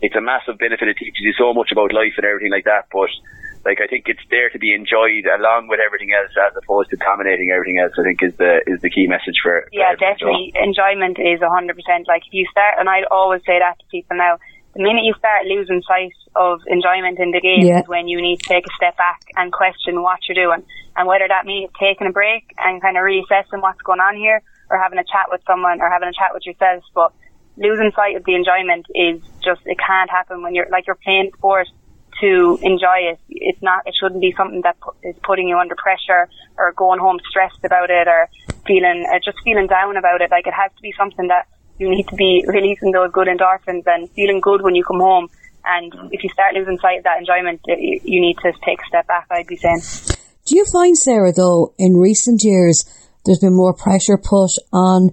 it's 0.00 0.16
a 0.16 0.20
massive 0.20 0.58
benefit. 0.58 0.88
It 0.88 0.96
teaches 0.96 1.20
you 1.20 1.34
so 1.38 1.54
much 1.54 1.72
about 1.72 1.92
life 1.92 2.14
and 2.16 2.26
everything 2.26 2.50
like 2.50 2.64
that. 2.64 2.86
But 2.92 3.10
like 3.64 3.80
I 3.80 3.86
think 3.86 4.06
it's 4.06 4.22
there 4.30 4.50
to 4.50 4.58
be 4.58 4.74
enjoyed 4.74 5.26
along 5.26 5.68
with 5.68 5.80
everything 5.80 6.12
else, 6.12 6.30
as 6.34 6.56
opposed 6.56 6.90
to 6.90 6.96
dominating 6.96 7.50
everything 7.50 7.78
else. 7.78 7.92
I 7.98 8.02
think 8.02 8.22
is 8.22 8.36
the 8.36 8.62
is 8.66 8.80
the 8.82 8.90
key 8.90 9.06
message 9.06 9.38
for. 9.42 9.68
Yeah, 9.72 9.94
for 9.94 10.00
definitely. 10.00 10.52
Enjoyment 10.54 11.18
is 11.18 11.40
a 11.42 11.50
hundred 11.50 11.76
percent. 11.76 12.08
Like 12.08 12.22
if 12.26 12.34
you 12.34 12.46
start, 12.50 12.76
and 12.78 12.88
I 12.88 13.02
always 13.10 13.42
say 13.46 13.58
that 13.58 13.78
to 13.78 13.84
people 13.90 14.16
now 14.16 14.38
the 14.76 14.82
minute 14.82 15.04
you 15.04 15.14
start 15.18 15.46
losing 15.46 15.80
sight 15.88 16.12
of 16.36 16.60
enjoyment 16.66 17.18
in 17.18 17.30
the 17.30 17.40
game 17.40 17.64
yeah. 17.64 17.80
is 17.80 17.88
when 17.88 18.08
you 18.08 18.20
need 18.20 18.40
to 18.40 18.48
take 18.48 18.66
a 18.66 18.74
step 18.76 18.96
back 18.96 19.24
and 19.36 19.50
question 19.52 20.02
what 20.02 20.20
you're 20.28 20.36
doing 20.36 20.62
and 20.96 21.08
whether 21.08 21.26
that 21.28 21.46
means 21.46 21.70
taking 21.80 22.06
a 22.06 22.12
break 22.12 22.52
and 22.58 22.82
kind 22.82 22.96
of 22.96 23.02
reassessing 23.02 23.62
what's 23.64 23.80
going 23.82 24.00
on 24.00 24.16
here 24.16 24.42
or 24.70 24.78
having 24.78 24.98
a 24.98 25.04
chat 25.04 25.32
with 25.32 25.40
someone 25.46 25.80
or 25.80 25.88
having 25.88 26.08
a 26.08 26.12
chat 26.12 26.34
with 26.34 26.44
yourself. 26.44 26.84
But 26.94 27.12
losing 27.56 27.90
sight 27.96 28.16
of 28.16 28.24
the 28.24 28.34
enjoyment 28.34 28.86
is 28.94 29.20
just, 29.42 29.62
it 29.64 29.78
can't 29.80 30.10
happen 30.10 30.42
when 30.42 30.54
you're 30.54 30.68
like 30.70 30.86
you're 30.86 31.00
playing 31.00 31.32
sport 31.36 31.68
to 32.20 32.58
enjoy 32.60 33.16
it. 33.16 33.20
It's 33.28 33.62
not, 33.62 33.86
it 33.86 33.94
shouldn't 33.98 34.20
be 34.20 34.34
something 34.36 34.60
that 34.62 34.76
is 35.02 35.16
putting 35.22 35.48
you 35.48 35.56
under 35.56 35.74
pressure 35.74 36.28
or 36.58 36.72
going 36.72 37.00
home 37.00 37.18
stressed 37.28 37.64
about 37.64 37.88
it 37.88 38.08
or 38.08 38.28
feeling, 38.66 39.08
uh, 39.08 39.20
just 39.24 39.38
feeling 39.44 39.68
down 39.68 39.96
about 39.96 40.20
it. 40.20 40.30
Like 40.30 40.46
it 40.46 40.54
has 40.54 40.70
to 40.76 40.82
be 40.82 40.92
something 40.96 41.28
that 41.28 41.48
you 41.78 41.90
need 41.90 42.06
to 42.08 42.16
be 42.16 42.44
releasing 42.46 42.92
those 42.92 43.10
good 43.12 43.28
endorphins 43.28 43.84
and 43.86 44.10
feeling 44.10 44.40
good 44.40 44.62
when 44.62 44.74
you 44.74 44.84
come 44.84 45.00
home. 45.00 45.28
And 45.64 45.92
if 46.12 46.22
you 46.22 46.30
start 46.30 46.54
losing 46.54 46.78
sight 46.78 46.98
of 46.98 47.04
that 47.04 47.18
enjoyment, 47.18 47.60
you 47.66 48.20
need 48.20 48.36
to 48.42 48.52
take 48.64 48.78
a 48.80 48.86
step 48.88 49.06
back, 49.06 49.26
I'd 49.30 49.46
be 49.46 49.56
saying. 49.56 49.82
Do 50.46 50.56
you 50.56 50.64
find, 50.72 50.96
Sarah, 50.96 51.32
though, 51.34 51.74
in 51.76 51.96
recent 51.96 52.40
years, 52.44 52.84
there's 53.24 53.40
been 53.40 53.56
more 53.56 53.74
pressure 53.74 54.16
put 54.16 54.52
on, 54.72 55.10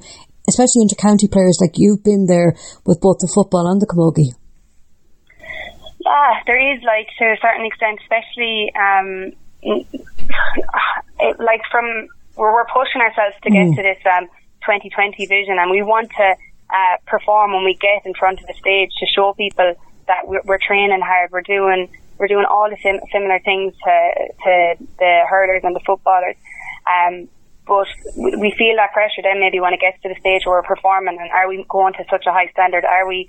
especially 0.47 0.83
into 0.83 0.95
county 0.95 1.27
players 1.27 1.57
like 1.59 1.73
you've 1.75 2.03
been 2.03 2.27
there 2.27 2.55
with 2.85 3.01
both 3.01 3.17
the 3.17 3.31
football 3.33 3.65
and 3.65 3.81
the 3.81 3.87
camogie? 3.87 4.37
Yeah, 6.05 6.43
there 6.45 6.75
is, 6.75 6.83
like, 6.83 7.07
to 7.17 7.25
a 7.25 7.37
certain 7.41 7.65
extent, 7.65 7.99
especially, 8.05 8.71
um, 8.77 9.33
it, 11.19 11.39
like, 11.39 11.61
from 11.71 12.07
where 12.35 12.53
we're 12.53 12.69
pushing 12.69 13.01
ourselves 13.01 13.35
to 13.41 13.49
get 13.49 13.73
mm. 13.73 13.75
to 13.75 13.81
this 13.81 14.01
um, 14.05 14.27
2020 14.65 15.25
vision, 15.25 15.57
and 15.57 15.71
we 15.71 15.81
want 15.81 16.11
to 16.11 16.35
uh, 16.73 16.97
perform 17.05 17.53
when 17.53 17.63
we 17.63 17.75
get 17.75 18.05
in 18.05 18.13
front 18.13 18.41
of 18.41 18.47
the 18.47 18.53
stage 18.55 18.91
to 18.99 19.05
show 19.05 19.33
people 19.33 19.75
that 20.07 20.27
we're, 20.27 20.41
we're 20.43 20.57
training 20.57 21.01
hard, 21.01 21.31
we're 21.31 21.41
doing 21.41 21.89
we're 22.17 22.27
doing 22.27 22.45
all 22.49 22.69
the 22.69 22.77
sim- 22.81 23.01
similar 23.11 23.39
things 23.39 23.73
to 23.83 24.11
to 24.43 24.75
the 24.99 25.25
hurlers 25.29 25.63
and 25.63 25.75
the 25.75 25.81
footballers. 25.85 26.35
Um, 26.85 27.29
but 27.65 27.87
we 28.15 28.53
feel 28.57 28.75
that 28.75 28.91
pressure 28.91 29.21
then 29.23 29.39
maybe 29.39 29.59
when 29.59 29.73
it 29.73 29.79
gets 29.79 30.01
to 30.03 30.09
the 30.09 30.19
stage 30.19 30.45
where 30.45 30.59
we're 30.59 30.63
performing 30.63 31.17
and 31.19 31.31
are 31.31 31.47
we 31.47 31.65
going 31.69 31.93
to 31.93 32.03
such 32.09 32.25
a 32.27 32.31
high 32.33 32.49
standard? 32.51 32.83
Are 32.83 33.07
we 33.07 33.27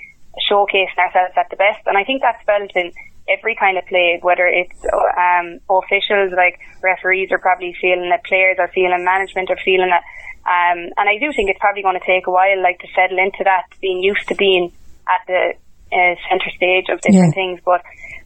showcasing 0.51 0.99
ourselves 0.99 1.35
at 1.37 1.51
the 1.51 1.57
best? 1.57 1.87
And 1.87 1.97
I 1.97 2.03
think 2.03 2.23
that's 2.23 2.43
felt 2.45 2.75
in 2.75 2.93
every 3.29 3.55
kind 3.55 3.79
of 3.79 3.87
play, 3.87 4.19
whether 4.23 4.47
it's 4.47 4.75
um, 5.17 5.61
officials 5.71 6.33
like 6.37 6.59
referees 6.83 7.31
are 7.31 7.39
probably 7.39 7.77
feeling 7.81 8.11
it, 8.13 8.25
players 8.25 8.57
are 8.59 8.69
feeling, 8.69 9.05
management 9.05 9.51
are 9.51 9.59
feeling 9.65 9.91
it. 9.91 10.03
Um, 10.45 10.93
and 10.97 11.09
I 11.09 11.17
do 11.19 11.33
think 11.33 11.49
it's 11.49 11.59
probably 11.59 11.83
going 11.83 11.99
to 11.99 12.05
take 12.05 12.27
a 12.27 12.31
while, 12.31 12.61
like 12.63 12.79
to 12.81 12.89
settle 12.95 13.19
into 13.19 13.45
that, 13.45 13.65
being 13.81 14.03
used 14.03 14.29
to 14.29 14.35
being 14.35 14.73
at 15.09 15.25
the 15.27 15.55
uh, 15.93 16.15
center 16.29 16.51
stage 16.55 16.87
of 16.91 17.01
different 17.01 17.33
yeah. 17.33 17.41
things. 17.41 17.61
But 17.65 17.81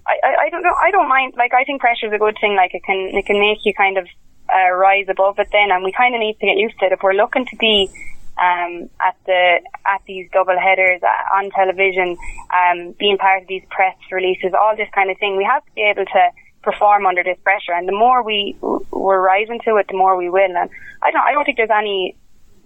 I, 0.07 0.19
I, 0.25 0.31
I 0.47 0.51
don't 0.51 0.63
know. 0.63 0.75
I 0.75 0.91
don't 0.91 1.09
mind. 1.09 1.35
Like 1.37 1.55
I 1.55 1.65
think 1.65 1.81
pressure 1.81 2.07
is 2.07 2.13
a 2.13 2.19
good 2.19 2.37
thing. 2.41 2.57
Like 2.57 2.75
it 2.75 2.83
can 2.83 3.11
it 3.13 3.27
can 3.27 3.39
make 3.39 3.59
you 3.65 3.75
kind 3.75 3.99
of 3.99 4.07
uh, 4.49 4.75
rise 4.75 5.07
above 5.09 5.39
it 5.39 5.49
then, 5.53 5.71
and 5.71 5.85
we 5.85 5.93
kind 5.93 6.15
of 6.15 6.21
need 6.21 6.39
to 6.41 6.47
get 6.47 6.57
used 6.57 6.79
to 6.81 6.87
it. 6.87 6.93
If 6.93 7.03
we're 7.03 7.15
looking 7.15 7.47
to 7.47 7.57
be 7.57 7.91
um, 8.39 8.89
at 8.99 9.15
the 9.27 9.61
at 9.87 10.01
these 10.07 10.29
double 10.33 10.59
headers 10.59 11.03
uh, 11.03 11.37
on 11.37 11.51
television, 11.51 12.17
um, 12.51 12.95
being 12.99 13.19
part 13.19 13.43
of 13.43 13.49
these 13.49 13.63
press 13.71 13.97
releases, 14.11 14.53
all 14.59 14.75
this 14.77 14.89
kind 14.95 15.11
of 15.11 15.19
thing, 15.19 15.37
we 15.37 15.45
have 15.45 15.65
to 15.65 15.73
be 15.75 15.83
able 15.83 16.07
to 16.07 16.23
perform 16.63 17.07
under 17.07 17.23
this 17.23 17.39
pressure. 17.43 17.73
And 17.73 17.89
the 17.89 17.93
more 17.93 18.23
we 18.23 18.57
we're 18.61 19.21
rising 19.21 19.61
to 19.65 19.77
it, 19.77 19.87
the 19.89 19.97
more 19.97 20.17
we 20.17 20.29
will. 20.29 20.57
And 20.57 20.71
I 21.03 21.11
don't 21.11 21.23
I 21.23 21.33
don't 21.33 21.45
think 21.45 21.57
there's 21.57 21.71
any 21.71 22.17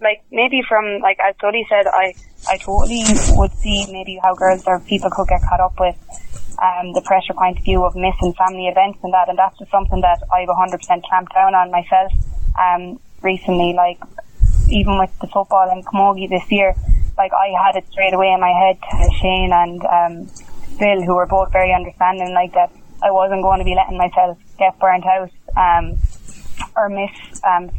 like 0.01 0.23
maybe 0.31 0.61
from 0.67 0.99
like 1.01 1.17
as 1.19 1.35
Sully 1.39 1.65
said, 1.69 1.87
I 1.87 2.13
I 2.47 2.57
totally 2.57 3.03
would 3.37 3.51
see 3.53 3.87
maybe 3.91 4.19
how 4.21 4.35
girls 4.35 4.63
or 4.67 4.79
people 4.81 5.09
could 5.09 5.27
get 5.27 5.41
caught 5.47 5.59
up 5.61 5.79
with 5.79 5.95
um, 6.61 6.93
the 6.93 7.01
pressure 7.01 7.33
point 7.33 7.57
of 7.57 7.63
view 7.63 7.83
of 7.83 7.95
missing 7.95 8.33
family 8.37 8.67
events 8.67 8.99
and 9.03 9.13
that, 9.13 9.29
and 9.29 9.37
that's 9.37 9.57
just 9.57 9.71
something 9.71 10.01
that 10.01 10.21
I've 10.31 10.47
100% 10.47 11.03
clamped 11.03 11.33
down 11.33 11.55
on 11.55 11.71
myself 11.71 12.11
um, 12.59 12.99
recently. 13.21 13.73
Like 13.73 13.99
even 14.69 14.99
with 14.99 15.11
the 15.19 15.27
football 15.27 15.69
and 15.69 15.85
camogie 15.85 16.29
this 16.29 16.45
year, 16.51 16.75
like 17.17 17.31
I 17.33 17.53
had 17.57 17.75
it 17.75 17.87
straight 17.91 18.13
away 18.13 18.31
in 18.31 18.39
my 18.39 18.51
head 18.51 18.77
Shane 19.21 19.51
and 19.53 19.81
um, 19.85 20.31
Bill, 20.79 21.01
who 21.01 21.15
were 21.15 21.27
both 21.27 21.51
very 21.51 21.73
understanding, 21.73 22.33
like 22.33 22.53
that 22.53 22.71
I 23.03 23.11
wasn't 23.11 23.43
going 23.43 23.59
to 23.59 23.65
be 23.65 23.75
letting 23.75 23.97
myself 23.97 24.37
get 24.57 24.79
burnt 24.79 25.05
out 25.05 25.29
um, 25.57 25.97
or 26.75 26.89
miss 26.89 27.11
um, 27.43 27.69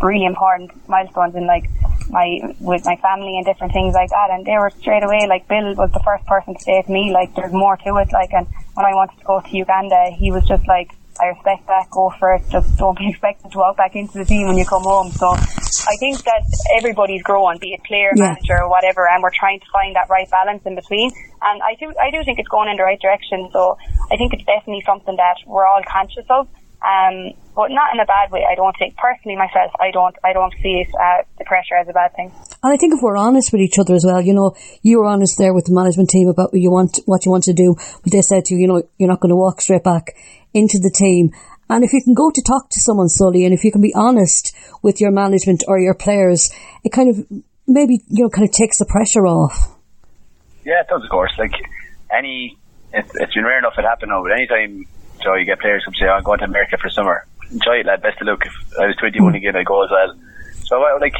really 0.00 0.24
important 0.24 0.70
milestones 0.88 1.34
in 1.34 1.46
like 1.46 1.68
my 2.08 2.54
with 2.60 2.84
my 2.84 2.96
family 2.96 3.36
and 3.36 3.44
different 3.44 3.72
things 3.72 3.94
like 3.94 4.10
that. 4.10 4.30
And 4.30 4.46
they 4.46 4.56
were 4.56 4.70
straight 4.70 5.02
away 5.02 5.26
like 5.28 5.46
Bill 5.48 5.74
was 5.74 5.90
the 5.92 6.02
first 6.04 6.24
person 6.26 6.54
to 6.54 6.60
say 6.60 6.82
to 6.82 6.90
me 6.90 7.12
like 7.12 7.34
there's 7.34 7.52
more 7.52 7.76
to 7.76 7.96
it. 7.96 8.08
Like 8.12 8.32
and 8.32 8.46
when 8.74 8.86
I 8.86 8.94
wanted 8.94 9.18
to 9.18 9.24
go 9.24 9.40
to 9.40 9.56
Uganda, 9.56 10.10
he 10.16 10.30
was 10.32 10.46
just 10.46 10.66
like 10.66 10.90
I 11.22 11.26
respect 11.28 11.66
that. 11.68 11.86
Go 11.90 12.10
for 12.18 12.34
it. 12.34 12.42
Just 12.50 12.76
don't 12.76 12.98
be 12.98 13.08
expected 13.14 13.52
to 13.52 13.58
walk 13.58 13.76
back 13.76 13.94
into 13.94 14.18
the 14.18 14.24
team 14.24 14.48
when 14.48 14.56
you 14.56 14.66
come 14.66 14.82
home. 14.82 15.12
So 15.12 15.30
I 15.30 15.94
think 16.00 16.22
that 16.24 16.42
everybody's 16.76 17.22
growing, 17.22 17.58
be 17.58 17.74
it 17.74 17.84
player, 17.84 18.10
yeah. 18.16 18.34
manager, 18.34 18.58
or 18.62 18.68
whatever, 18.68 19.08
and 19.08 19.22
we're 19.22 19.34
trying 19.34 19.60
to 19.60 19.66
find 19.72 19.94
that 19.94 20.10
right 20.10 20.28
balance 20.30 20.62
in 20.66 20.74
between. 20.74 21.10
And 21.42 21.62
I 21.62 21.74
do, 21.78 21.94
I 22.00 22.10
do 22.10 22.24
think 22.24 22.38
it's 22.38 22.48
going 22.48 22.68
in 22.68 22.76
the 22.76 22.82
right 22.82 23.00
direction. 23.00 23.48
So 23.52 23.78
I 24.10 24.16
think 24.16 24.34
it's 24.34 24.44
definitely 24.44 24.82
something 24.84 25.16
that 25.16 25.36
we're 25.46 25.66
all 25.66 25.82
conscious 25.86 26.26
of. 26.28 26.48
Um, 26.82 27.30
but 27.54 27.70
not 27.70 27.94
in 27.94 28.00
a 28.00 28.06
bad 28.06 28.32
way. 28.32 28.42
I 28.42 28.56
don't 28.56 28.74
think 28.76 28.96
personally 28.96 29.36
myself. 29.36 29.70
I 29.78 29.92
don't. 29.92 30.16
I 30.24 30.32
don't 30.32 30.52
see 30.62 30.82
it, 30.82 30.88
uh, 30.98 31.22
the 31.38 31.44
pressure 31.44 31.76
as 31.76 31.86
a 31.86 31.92
bad 31.92 32.10
thing. 32.16 32.32
And 32.62 32.72
I 32.72 32.76
think 32.76 32.94
if 32.94 33.00
we're 33.00 33.16
honest 33.16 33.52
with 33.52 33.60
each 33.60 33.78
other 33.78 33.94
as 33.94 34.04
well, 34.04 34.20
you 34.20 34.34
know, 34.34 34.56
you 34.82 34.98
were 34.98 35.04
honest 35.04 35.38
there 35.38 35.54
with 35.54 35.66
the 35.66 35.74
management 35.74 36.10
team 36.10 36.26
about 36.26 36.52
what 36.52 36.60
you 36.60 36.72
want, 36.72 36.98
what 37.06 37.24
you 37.24 37.30
want 37.30 37.44
to 37.44 37.52
do. 37.52 37.76
But 38.02 38.10
they 38.10 38.22
said 38.22 38.46
to 38.46 38.54
you, 38.54 38.62
you 38.62 38.66
know, 38.66 38.82
you're 38.98 39.08
not 39.08 39.20
going 39.20 39.30
to 39.30 39.36
walk 39.36 39.60
straight 39.60 39.84
back 39.84 40.16
into 40.54 40.78
the 40.78 40.90
team. 40.90 41.30
And 41.68 41.84
if 41.84 41.92
you 41.92 42.02
can 42.02 42.14
go 42.14 42.30
to 42.30 42.42
talk 42.42 42.68
to 42.70 42.80
someone, 42.80 43.08
Sully, 43.08 43.44
and 43.44 43.54
if 43.54 43.64
you 43.64 43.72
can 43.72 43.80
be 43.80 43.94
honest 43.94 44.54
with 44.82 45.00
your 45.00 45.10
management 45.10 45.64
or 45.66 45.78
your 45.78 45.94
players, 45.94 46.50
it 46.84 46.92
kind 46.92 47.08
of 47.08 47.42
maybe, 47.66 48.02
you 48.08 48.24
know, 48.24 48.30
kind 48.30 48.46
of 48.46 48.52
takes 48.52 48.78
the 48.78 48.86
pressure 48.86 49.26
off. 49.26 49.74
Yeah, 50.64 50.80
it 50.80 50.88
does, 50.88 51.02
of 51.02 51.10
course. 51.10 51.32
Like 51.38 51.54
any, 52.12 52.58
it, 52.92 53.06
it's 53.14 53.34
been 53.34 53.44
rare 53.44 53.58
enough 53.58 53.74
it 53.78 53.82
happened 53.82 54.10
now, 54.10 54.22
but 54.22 54.32
anytime 54.32 54.86
so 55.22 55.34
you 55.34 55.44
get 55.44 55.60
players 55.60 55.82
come 55.84 55.94
say, 55.94 56.06
oh, 56.06 56.18
I'm 56.18 56.22
going 56.22 56.40
to 56.40 56.44
America 56.46 56.76
for 56.80 56.90
summer. 56.90 57.26
Enjoy 57.50 57.80
it, 57.80 57.86
lad. 57.86 58.02
Best 58.02 58.20
of 58.20 58.26
luck. 58.26 58.44
If 58.44 58.52
I 58.78 58.86
was 58.86 58.96
21 58.96 59.32
mm. 59.32 59.36
again, 59.36 59.56
I'd 59.56 59.66
go 59.66 59.84
as 59.84 59.90
well. 59.90 60.14
So, 60.64 60.80
like, 61.00 61.14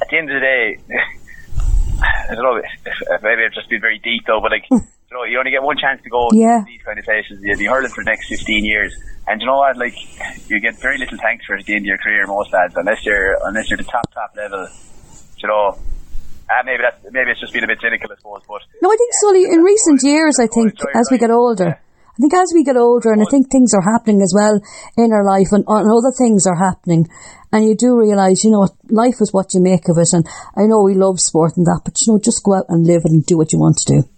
at 0.00 0.08
the 0.10 0.18
end 0.18 0.30
of 0.30 0.34
the 0.34 0.40
day, 0.40 0.78
I 2.30 2.34
don't 2.34 2.44
know, 2.44 2.56
if, 2.56 2.64
if 2.84 3.22
maybe 3.22 3.42
I've 3.44 3.54
just 3.54 3.68
been 3.68 3.80
very 3.80 3.98
deep 3.98 4.24
though, 4.26 4.40
but 4.40 4.50
like, 4.50 4.68
you 5.10 5.16
know, 5.16 5.24
you 5.24 5.38
only 5.38 5.50
get 5.54 5.62
one 5.62 5.76
chance 5.78 6.02
to 6.02 6.10
go 6.10 6.28
Yeah. 6.34 6.60
to 6.60 6.66
these 6.66 6.82
kind 6.82 6.98
of 6.98 7.04
places. 7.04 7.38
You'll 7.42 7.58
be 7.58 7.66
hurling 7.70 7.90
for 7.94 8.02
the 8.02 8.10
next 8.10 8.26
15 8.28 8.64
years. 8.64 8.90
And 9.28 9.40
you 9.40 9.46
know 9.46 9.58
what? 9.58 9.76
Like, 9.76 9.94
you 10.50 10.60
get 10.60 10.78
very 10.82 10.98
little 10.98 11.18
thanks 11.18 11.46
for 11.46 11.54
it 11.54 11.60
at 11.60 11.66
the 11.66 11.74
end 11.74 11.82
of 11.86 11.90
your 11.94 11.98
career, 11.98 12.26
most 12.26 12.52
lads, 12.52 12.74
unless 12.76 13.04
you're, 13.06 13.38
unless 13.46 13.70
you're 13.70 13.78
the 13.78 13.86
top, 13.86 14.06
top 14.14 14.34
level. 14.36 14.66
You 15.38 15.48
know, 15.48 15.78
ah, 16.50 16.62
maybe 16.64 16.82
that's, 16.82 16.98
maybe 17.10 17.30
it's 17.30 17.40
just 17.40 17.52
been 17.52 17.64
a 17.64 17.70
bit 17.70 17.78
cynical, 17.82 18.10
I 18.10 18.16
suppose, 18.18 18.42
but. 18.46 18.62
No, 18.82 18.90
I 18.90 18.96
think 18.98 19.10
Sully, 19.22 19.44
in 19.46 19.62
recent 19.62 20.00
years, 20.02 20.38
I 20.42 20.46
think, 20.50 20.74
as 20.94 21.08
we 21.10 21.18
get 21.18 21.30
older, 21.30 21.78
I 21.78 22.18
think 22.18 22.34
as 22.34 22.50
we 22.54 22.64
get 22.64 22.76
older, 22.76 23.12
and 23.12 23.20
I 23.20 23.26
think 23.30 23.50
things 23.50 23.74
are 23.74 23.82
happening 23.84 24.22
as 24.22 24.32
well 24.34 24.58
in 24.96 25.12
our 25.12 25.22
life, 25.24 25.52
and, 25.52 25.64
and 25.68 25.86
other 25.90 26.14
things 26.16 26.46
are 26.46 26.56
happening, 26.56 27.06
and 27.52 27.64
you 27.64 27.76
do 27.76 27.98
realise, 27.98 28.42
you 28.42 28.50
know, 28.50 28.66
life 28.88 29.20
is 29.20 29.32
what 29.32 29.52
you 29.54 29.60
make 29.60 29.88
of 29.90 29.98
it, 29.98 30.14
and 30.14 30.26
I 30.56 30.66
know 30.66 30.82
we 30.82 30.94
love 30.94 31.20
sport 31.20 31.58
and 31.58 31.66
that, 31.66 31.82
but 31.84 31.94
you 32.00 32.14
know, 32.14 32.18
just 32.18 32.42
go 32.42 32.54
out 32.54 32.66
and 32.70 32.86
live 32.86 33.02
it 33.04 33.12
and 33.12 33.24
do 33.26 33.36
what 33.36 33.52
you 33.52 33.58
want 33.58 33.76
to 33.84 34.00
do. 34.00 34.08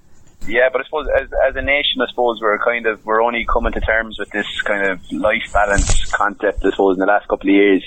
Yeah, 0.48 0.68
but 0.72 0.80
I 0.80 0.84
suppose 0.84 1.06
as, 1.20 1.28
as 1.48 1.56
a 1.56 1.62
nation, 1.62 2.00
I 2.00 2.06
suppose 2.08 2.40
we're 2.40 2.58
kind 2.58 2.86
of 2.86 3.04
we're 3.04 3.22
only 3.22 3.44
coming 3.44 3.72
to 3.72 3.80
terms 3.80 4.18
with 4.18 4.30
this 4.30 4.46
kind 4.62 4.90
of 4.90 5.00
life 5.12 5.52
balance 5.52 6.10
concept. 6.10 6.64
I 6.64 6.70
suppose 6.70 6.96
in 6.96 7.00
the 7.00 7.06
last 7.06 7.28
couple 7.28 7.50
of 7.50 7.54
years, 7.54 7.84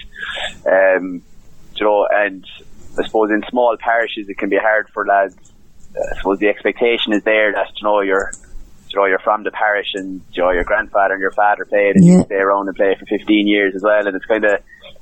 um, 0.66 1.22
you 1.76 1.86
know, 1.86 2.08
and 2.12 2.46
I 3.00 3.06
suppose 3.06 3.32
in 3.32 3.44
small 3.50 3.76
parishes 3.80 4.30
it 4.30 4.38
can 4.38 4.50
be 4.50 4.58
hard 4.58 4.88
for 4.94 5.06
lads. 5.06 5.36
I 5.96 6.18
suppose 6.18 6.40
the 6.40 6.48
expectation 6.48 7.14
is 7.14 7.24
there 7.24 7.52
that 7.54 7.68
you 7.76 7.84
know 7.84 8.02
you're, 8.02 8.32
you 8.90 9.00
know, 9.00 9.06
you're 9.06 9.20
from 9.20 9.44
the 9.44 9.52
parish 9.52 9.94
and 9.96 10.22
you 10.34 10.44
know 10.44 10.52
your 10.52 10.64
grandfather 10.64 11.14
and 11.16 11.22
your 11.22 11.32
father 11.32 11.66
played 11.66 11.96
and 11.96 12.06
Yeah. 12.06 12.14
you 12.20 12.24
stay 12.24 12.36
around 12.36 12.68
and 12.68 12.78
play 12.78 12.96
for 13.00 13.06
15 13.08 13.48
years 13.48 13.76
as 13.76 13.82
well, 13.82 14.06
and 14.06 14.16
it's 14.16 14.26
kind 14.26 14.46
of. 14.46 14.60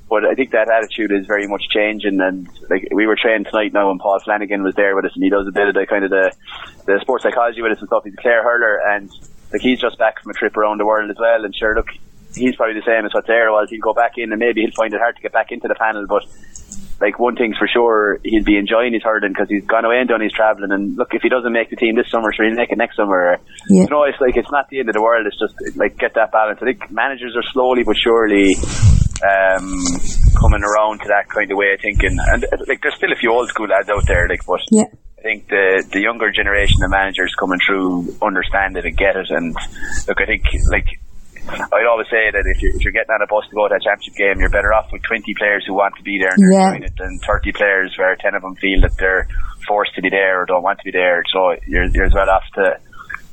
But 0.10 0.26
I 0.26 0.34
think 0.34 0.52
that 0.52 0.70
attitude 0.70 1.12
is 1.12 1.28
very 1.28 1.48
much 1.48 1.64
changing, 1.70 2.20
and 2.20 2.50
like 2.70 2.88
we 2.92 3.06
were 3.06 3.16
trained 3.16 3.46
tonight 3.46 3.74
now, 3.74 3.92
and 3.92 4.00
Paul 4.00 4.20
Flanagan 4.20 4.64
was 4.64 4.74
there 4.76 4.96
with 4.96 5.06
us, 5.06 5.12
and 5.14 5.24
he 5.24 5.30
does 5.30 5.48
a 5.48 5.52
bit 5.52 5.68
of 5.68 5.76
the 5.76 5.86
kind 5.86 6.04
of 6.04 6.10
the 6.10 6.32
the 6.86 7.00
sports 7.02 7.24
psychology 7.24 7.62
with 7.62 7.74
us 7.74 7.80
and 7.80 7.88
stuff. 7.88 8.04
He's 8.04 8.14
a 8.14 8.22
Clare 8.22 8.44
hurler, 8.44 8.82
and 8.90 9.10
like 9.54 9.62
he's 9.62 9.80
just 9.80 9.98
back 9.98 10.22
from 10.22 10.32
a 10.32 10.34
trip 10.34 10.58
around 10.58 10.80
the 10.80 10.86
world 10.86 11.10
as 11.10 11.18
well. 11.20 11.46
And 11.46 11.56
sure, 11.56 11.76
look, 11.76 11.90
he's 12.34 12.56
probably 12.56 12.76
the 12.76 12.86
same 12.86 13.06
as 13.06 13.14
what 13.14 13.26
Sarah 13.26 13.52
was. 13.52 13.70
He'll 13.70 13.82
go 13.82 13.94
back 13.94 14.14
in, 14.18 14.32
and 14.32 14.40
maybe 14.40 14.62
he'll 14.62 14.72
find 14.72 14.94
it 14.94 15.00
hard 15.00 15.16
to 15.16 15.22
get 15.22 15.32
back 15.32 15.52
into 15.52 15.68
the 15.68 15.76
panel. 15.76 16.08
But 16.08 16.26
like 17.02 17.20
one 17.20 17.36
thing's 17.36 17.58
for 17.58 17.68
sure, 17.68 18.20
he'll 18.24 18.44
be 18.44 18.58
enjoying 18.58 18.94
his 18.94 19.04
hurling 19.04 19.32
because 19.32 19.50
he's 19.50 19.66
gone 19.66 19.86
away 19.86 20.00
and 20.00 20.10
done 20.10 20.22
his 20.22 20.34
travelling. 20.34 20.72
And 20.72 20.98
look, 20.98 21.14
if 21.14 21.22
he 21.22 21.30
doesn't 21.30 21.54
make 21.54 21.70
the 21.70 21.76
team 21.76 21.96
this 21.96 22.10
summer, 22.12 22.34
sure 22.34 22.46
he'll 22.46 22.56
make 22.56 22.72
it 22.72 22.78
next 22.78 22.98
summer. 22.98 23.40
Yeah. 23.70 23.84
You 23.84 23.88
know, 23.90 24.04
it's 24.04 24.20
like 24.20 24.36
it's 24.36 24.52
not 24.52 24.70
the 24.70 24.80
end 24.80 24.90
of 24.90 24.96
the 24.96 25.02
world. 25.02 25.26
It's 25.28 25.40
just 25.40 25.78
like 25.78 25.98
get 25.98 26.16
that 26.16 26.32
balance. 26.32 26.60
I 26.62 26.66
think 26.66 26.92
managers 26.92 27.36
are 27.36 27.44
slowly 27.54 27.84
but 27.84 27.96
surely 27.98 28.56
um, 29.24 29.84
coming 30.40 30.64
around 30.64 31.00
to 31.02 31.08
that 31.10 31.28
kind 31.30 31.52
of 31.52 31.58
way 31.58 31.74
of 31.74 31.82
thinking. 31.82 32.18
And 32.20 32.46
like, 32.68 32.82
there's 32.82 32.96
still 32.96 33.12
a 33.12 33.16
few 33.20 33.32
old 33.32 33.50
school 33.50 33.68
lads 33.68 33.90
out 33.90 34.06
there, 34.08 34.28
like, 34.28 34.46
but 34.46 34.62
Yeah. 34.72 34.86
I 35.18 35.22
think 35.22 35.50
the 35.50 35.84
the 35.92 36.00
younger 36.00 36.32
generation 36.32 36.80
of 36.82 36.92
managers 36.92 37.36
coming 37.38 37.60
through 37.68 38.16
understand 38.22 38.78
it 38.78 38.86
and 38.86 38.96
get 38.96 39.18
it. 39.18 39.28
And 39.30 39.54
look, 40.08 40.22
I 40.22 40.26
think 40.26 40.44
like 40.72 40.88
I'd 41.50 41.86
always 41.92 42.08
say 42.08 42.32
that 42.32 42.44
if 42.48 42.62
you're, 42.62 42.72
if 42.76 42.82
you're 42.84 42.94
getting 42.96 43.12
on 43.12 43.22
a 43.22 43.28
bus 43.28 43.44
to 43.50 43.56
go 43.56 43.68
to 43.68 43.76
a 43.76 43.80
championship 43.84 44.16
game, 44.16 44.40
you're 44.40 44.50
better 44.54 44.72
off 44.72 44.88
with 44.94 45.02
20 45.04 45.34
players 45.36 45.66
who 45.68 45.74
want 45.74 45.96
to 45.98 46.04
be 46.04 46.20
there 46.20 46.32
and 46.32 46.54
Yeah. 46.54 46.88
it 46.88 46.96
than 46.96 47.20
30 47.20 47.52
players 47.52 47.92
where 47.98 48.16
10 48.16 48.36
of 48.36 48.42
them 48.44 48.56
feel 48.56 48.80
that 48.82 48.96
they're 48.98 49.28
forced 49.68 49.94
to 49.96 50.02
be 50.02 50.10
there 50.10 50.42
or 50.42 50.46
don't 50.46 50.64
want 50.64 50.80
to 50.80 50.86
be 50.86 50.92
there. 50.92 51.22
So 51.34 51.56
you're, 51.68 51.86
you're 51.92 52.06
as 52.06 52.14
well 52.14 52.30
off 52.30 52.44
to, 52.56 52.80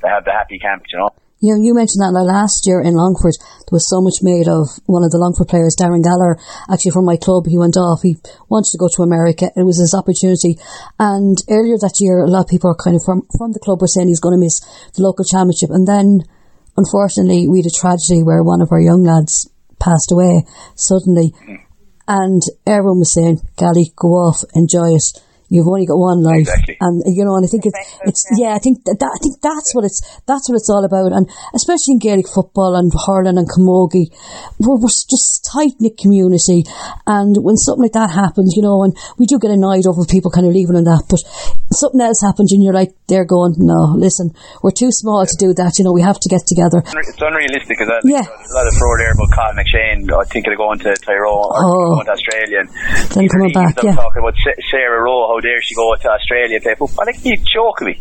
to 0.03 0.09
have 0.09 0.24
the 0.24 0.32
happy 0.32 0.59
camp, 0.59 0.82
you 0.91 0.99
know. 0.99 1.11
You 1.47 1.55
know, 1.55 1.62
you 1.62 1.78
mentioned 1.78 2.03
that 2.03 2.11
last 2.11 2.66
year 2.66 2.82
in 2.82 2.99
Longford, 2.99 3.38
there 3.38 3.78
was 3.78 3.86
so 3.86 4.03
much 4.03 4.18
made 4.18 4.51
of 4.51 4.66
one 4.90 5.07
of 5.07 5.14
the 5.14 5.22
Longford 5.22 5.47
players, 5.47 5.78
Darren 5.78 6.03
Galler, 6.03 6.42
actually 6.66 6.90
from 6.90 7.07
my 7.07 7.14
club. 7.14 7.47
He 7.47 7.55
went 7.55 7.78
off. 7.78 8.03
He 8.03 8.18
wanted 8.51 8.74
to 8.74 8.82
go 8.82 8.90
to 8.90 9.07
America. 9.07 9.55
It 9.55 9.62
was 9.62 9.78
his 9.78 9.94
opportunity. 9.94 10.59
And 10.99 11.38
earlier 11.47 11.78
that 11.78 12.03
year, 12.03 12.26
a 12.26 12.26
lot 12.26 12.51
of 12.51 12.51
people 12.51 12.74
are 12.74 12.82
kind 12.82 12.99
of 12.99 13.07
from, 13.07 13.30
from 13.38 13.55
the 13.55 13.62
club 13.62 13.78
were 13.78 13.86
saying 13.86 14.11
he's 14.11 14.18
going 14.18 14.34
to 14.34 14.42
miss 14.42 14.59
the 14.99 15.07
local 15.07 15.22
championship. 15.22 15.70
And 15.70 15.86
then, 15.86 16.26
unfortunately, 16.74 17.47
we 17.47 17.62
had 17.62 17.70
a 17.70 17.78
tragedy 17.78 18.26
where 18.26 18.42
one 18.42 18.59
of 18.59 18.74
our 18.74 18.82
young 18.82 19.07
lads 19.07 19.47
passed 19.78 20.11
away 20.11 20.51
suddenly. 20.74 21.30
Hmm. 21.47 21.62
And 22.11 22.42
everyone 22.66 23.07
was 23.07 23.14
saying, 23.14 23.47
Gally, 23.55 23.94
go 23.94 24.18
off, 24.18 24.42
enjoy 24.51 24.99
it. 24.99 25.14
You've 25.49 25.68
only 25.68 25.86
got 25.86 25.97
one 25.99 26.22
life, 26.22 26.42
Exactly. 26.51 26.76
and 26.80 27.03
you 27.07 27.24
know, 27.24 27.36
and 27.36 27.44
I 27.44 27.49
think 27.49 27.66
it's, 27.66 27.78
it's, 28.03 28.22
yeah, 28.38 28.55
I 28.55 28.59
think 28.59 28.82
that, 28.84 28.99
that, 28.99 29.12
I 29.14 29.18
think 29.22 29.38
that's 29.40 29.70
what 29.74 29.84
it's, 29.86 30.03
that's 30.26 30.49
what 30.51 30.57
it's 30.59 30.70
all 30.70 30.82
about, 30.84 31.12
and 31.14 31.30
especially 31.55 31.94
in 31.94 32.03
Gaelic 32.03 32.26
football 32.26 32.74
and 32.74 32.90
hurling 33.07 33.38
and 33.38 33.47
camogie, 33.47 34.11
we're, 34.59 34.74
we're 34.82 34.90
just 34.90 35.47
tight 35.47 35.78
knit 35.78 35.94
community, 35.99 36.66
and 37.07 37.38
when 37.38 37.55
something 37.57 37.86
like 37.86 37.94
that 37.94 38.11
happens, 38.11 38.55
you 38.59 38.62
know, 38.62 38.82
and 38.82 38.97
we 39.18 39.26
do 39.26 39.38
get 39.38 39.55
annoyed 39.55 39.86
over 39.86 40.03
people 40.09 40.30
kind 40.34 40.47
of 40.47 40.55
leaving 40.55 40.74
and 40.74 40.86
that, 40.90 41.07
but 41.07 41.22
something 41.70 42.01
else 42.03 42.18
happens, 42.22 42.51
and 42.51 42.62
you're 42.62 42.74
like, 42.74 42.90
they're 43.07 43.26
going, 43.28 43.55
no, 43.59 43.94
listen, 43.94 44.34
we're 44.66 44.74
too 44.74 44.90
small 44.90 45.22
to 45.24 45.36
do 45.38 45.55
that, 45.55 45.78
you 45.78 45.84
know, 45.86 45.94
we 45.94 46.03
have 46.03 46.18
to 46.18 46.28
get 46.28 46.42
together. 46.47 46.82
It's 46.82 47.22
unrealistic 47.22 47.78
as 47.82 47.86
well. 47.86 48.03
Yeah. 48.03 48.26
There's 48.26 48.51
a 48.51 48.57
lot 48.59 48.66
of 48.66 48.74
throw 48.74 48.90
there 48.99 49.14
about 49.14 49.30
Cathal 49.30 49.55
McShane 49.62 50.01
thinking 50.26 50.53
of 50.53 50.59
going 50.59 50.78
to 50.82 50.90
Tyrone 51.07 51.55
or 51.55 51.62
Oh. 51.62 51.94
going 52.03 52.07
to 52.11 52.14
Australia. 52.18 52.61
And 52.66 52.70
Then 53.14 53.28
coming 53.30 53.53
back, 53.55 53.78
yeah. 53.82 53.94
talking 53.94 54.22
about 54.26 54.34
Sarah 54.70 55.03
Rowe, 55.03 55.36
how 55.37 55.41
dare 55.41 55.61
she 55.61 55.74
go 55.74 55.93
to 55.95 56.09
Australia 56.09 56.57
and 56.57 56.64
play 56.64 56.74
football. 56.74 57.05
Like, 57.05 57.20
you 57.20 57.37
joking 57.45 57.93
me. 57.93 57.95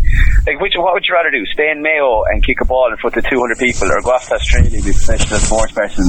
Like, 0.48 0.60
which, 0.64 0.74
what 0.80 0.96
would 0.96 1.04
you 1.04 1.14
rather 1.16 1.32
do? 1.32 1.44
Stay 1.52 1.72
in 1.72 1.82
Mayo 1.84 2.24
and 2.32 2.40
kick 2.40 2.62
a 2.62 2.66
ball 2.66 2.88
in 2.92 2.98
front 2.98 3.18
of 3.18 3.28
200 3.28 3.60
people 3.60 3.92
or 3.92 4.00
go 4.02 4.16
off 4.16 4.28
to 4.32 4.36
Australia 4.36 4.72
and 4.72 4.84
be 4.84 4.92
a 4.92 4.96
professional 4.96 5.40
sports 5.40 5.74
person 5.76 6.06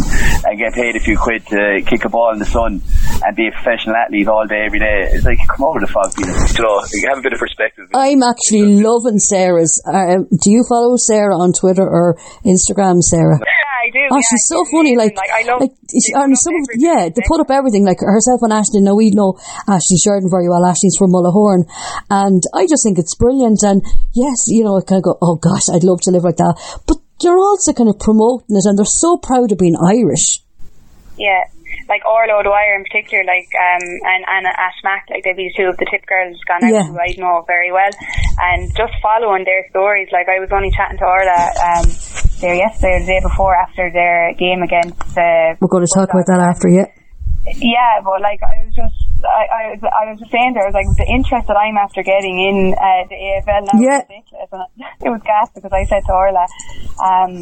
and 0.46 0.58
get 0.58 0.74
paid 0.74 0.94
a 0.94 1.00
few 1.00 1.18
quid 1.18 1.42
to 1.50 1.82
kick 1.82 2.04
a 2.04 2.08
ball 2.08 2.32
in 2.32 2.38
the 2.38 2.46
sun 2.46 2.80
and 3.26 3.32
be 3.34 3.48
a 3.48 3.52
professional 3.52 3.96
athlete 3.96 4.28
all 4.28 4.46
day, 4.46 4.62
every 4.66 4.78
day? 4.78 5.10
It's 5.10 5.26
like, 5.26 5.38
come 5.50 5.66
over 5.66 5.80
the 5.82 5.90
fog, 5.90 6.14
Peter. 6.14 6.30
You 6.30 6.62
know, 6.62 6.78
you 6.94 7.08
have 7.10 7.18
a 7.18 7.22
bit 7.26 7.34
of 7.34 7.40
perspective. 7.42 7.90
I'm 7.94 8.22
actually 8.22 8.78
loving 8.78 9.18
Sarah's. 9.18 9.82
Um, 9.82 10.28
do 10.30 10.50
you 10.50 10.62
follow 10.68 10.96
Sarah 10.96 11.34
on 11.34 11.52
Twitter 11.52 11.84
or 11.84 12.16
Instagram, 12.44 13.02
Sarah? 13.02 13.40
I 13.86 13.90
do. 13.94 14.02
Oh, 14.10 14.16
yeah, 14.18 14.26
she's 14.34 14.46
so 14.50 14.64
funny. 14.66 14.94
amazing. 14.98 15.14
Like, 15.14 15.30
I 15.30 15.42
love. 15.46 15.60
like, 15.62 15.74
she, 15.86 16.10
I 16.14 16.26
some 16.34 16.54
everything. 16.58 16.82
yeah, 16.82 17.06
they 17.06 17.22
put 17.30 17.38
up 17.38 17.50
everything. 17.54 17.86
Like 17.86 18.02
herself 18.02 18.42
and 18.42 18.52
Ashley. 18.52 18.82
Now 18.82 18.96
we 18.98 19.10
know 19.14 19.38
Ashley 19.70 19.96
Sheridan 20.02 20.26
very 20.30 20.48
well. 20.50 20.66
Ashley's 20.66 20.96
from 20.98 21.14
Mullahoran, 21.14 21.70
and 22.10 22.42
I 22.54 22.66
just 22.66 22.82
think 22.82 22.98
it's 22.98 23.14
brilliant. 23.14 23.62
And 23.62 23.86
yes, 24.12 24.50
you 24.50 24.64
know, 24.66 24.74
I 24.76 24.82
kind 24.82 24.98
of 24.98 25.04
go, 25.06 25.14
oh 25.22 25.36
gosh, 25.38 25.70
I'd 25.70 25.86
love 25.86 26.00
to 26.02 26.10
live 26.10 26.24
like 26.26 26.42
that. 26.42 26.58
But 26.86 26.98
you're 27.22 27.38
also 27.38 27.72
kind 27.72 27.88
of 27.88 27.98
promoting 28.02 28.58
it, 28.58 28.66
and 28.66 28.76
they're 28.76 28.84
so 28.84 29.16
proud 29.16 29.52
of 29.52 29.58
being 29.58 29.78
Irish. 29.78 30.42
Yeah, 31.16 31.48
like 31.88 32.04
Orla 32.04 32.40
O'Dwyer 32.44 32.76
in 32.76 32.84
particular, 32.84 33.24
like 33.24 33.48
um, 33.56 33.80
and 34.04 34.20
Anna 34.28 34.50
Ashmack, 34.52 35.08
like 35.08 35.24
they'd 35.24 35.36
be 35.38 35.48
two 35.56 35.64
of 35.70 35.76
the 35.78 35.86
tip 35.88 36.04
girls 36.04 36.36
gone 36.44 36.60
out 36.64 36.74
Yeah. 36.74 36.84
who 36.84 36.98
I 36.98 37.14
know 37.16 37.40
very 37.46 37.72
well, 37.72 37.88
and 38.52 38.68
just 38.76 38.92
following 39.00 39.44
their 39.44 39.64
stories. 39.70 40.08
Like 40.12 40.28
I 40.28 40.40
was 40.40 40.50
only 40.52 40.70
chatting 40.76 40.98
to 40.98 41.06
Orla 41.06 41.40
um, 41.56 41.86
there 42.40 42.54
yesterday, 42.54 42.96
or 42.96 43.00
the 43.00 43.06
day 43.06 43.20
before, 43.22 43.54
after 43.56 43.90
their 43.92 44.34
game 44.34 44.62
against. 44.62 45.00
Uh, 45.16 45.56
We're 45.60 45.72
going 45.72 45.84
to 45.86 45.92
talk 45.94 46.08
about 46.10 46.26
that 46.28 46.40
after, 46.40 46.68
yeah. 46.68 46.86
yeah, 47.58 48.00
but 48.04 48.20
like 48.20 48.40
I 48.42 48.64
was 48.64 48.74
just. 48.74 48.94
I, 49.24 49.48
I, 49.48 49.62
was, 49.72 49.80
I 49.80 50.02
was 50.12 50.20
just 50.20 50.30
saying 50.30 50.52
there, 50.52 50.62
I 50.62 50.70
was 50.70 50.76
like, 50.76 50.86
the 51.00 51.08
interest 51.08 51.48
that 51.48 51.56
I'm 51.56 51.80
after 51.80 52.04
getting 52.04 52.36
in 52.36 52.76
uh, 52.76 53.08
the 53.08 53.16
AFL 53.16 53.64
now 53.64 53.80
Yeah. 53.80 54.04
is 54.04 54.12
ridiculous. 54.12 54.48
And 54.52 54.62
it 55.08 55.10
was 55.10 55.22
gas 55.24 55.48
because 55.56 55.72
I 55.72 55.88
said 55.88 56.04
to 56.04 56.12
Orla, 56.12 56.44
um, 57.00 57.32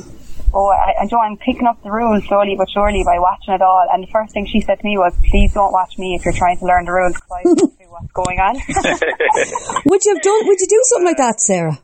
oh, 0.54 0.70
I, 0.70 1.02
I, 1.02 1.04
Joe, 1.10 1.18
I'm 1.18 1.34
picking 1.36 1.66
up 1.66 1.82
the 1.82 1.90
rules 1.90 2.22
slowly 2.30 2.54
but 2.56 2.70
surely 2.70 3.02
by 3.02 3.18
watching 3.18 3.58
it 3.58 3.60
all. 3.60 3.84
And 3.90 4.06
the 4.06 4.10
first 4.14 4.32
thing 4.32 4.46
she 4.46 4.62
said 4.62 4.78
to 4.78 4.84
me 4.86 4.96
was, 4.96 5.12
please 5.28 5.50
don't 5.52 5.74
watch 5.74 5.98
me 5.98 6.14
if 6.14 6.22
you're 6.24 6.32
trying 6.38 6.56
to 6.62 6.64
learn 6.64 6.86
the 6.86 6.94
rules 6.94 7.18
because 7.18 7.34
I 7.34 7.42
don't 7.42 7.74
see 7.74 7.90
what's 7.90 8.12
going 8.14 8.38
on. 8.38 8.54
Would 9.90 10.00
you 10.06 10.14
have 10.14 10.22
done? 10.22 10.40
Would 10.46 10.60
you 10.62 10.68
do 10.70 10.80
something 10.94 11.10
like 11.10 11.18
that, 11.18 11.42
Sarah? 11.42 11.74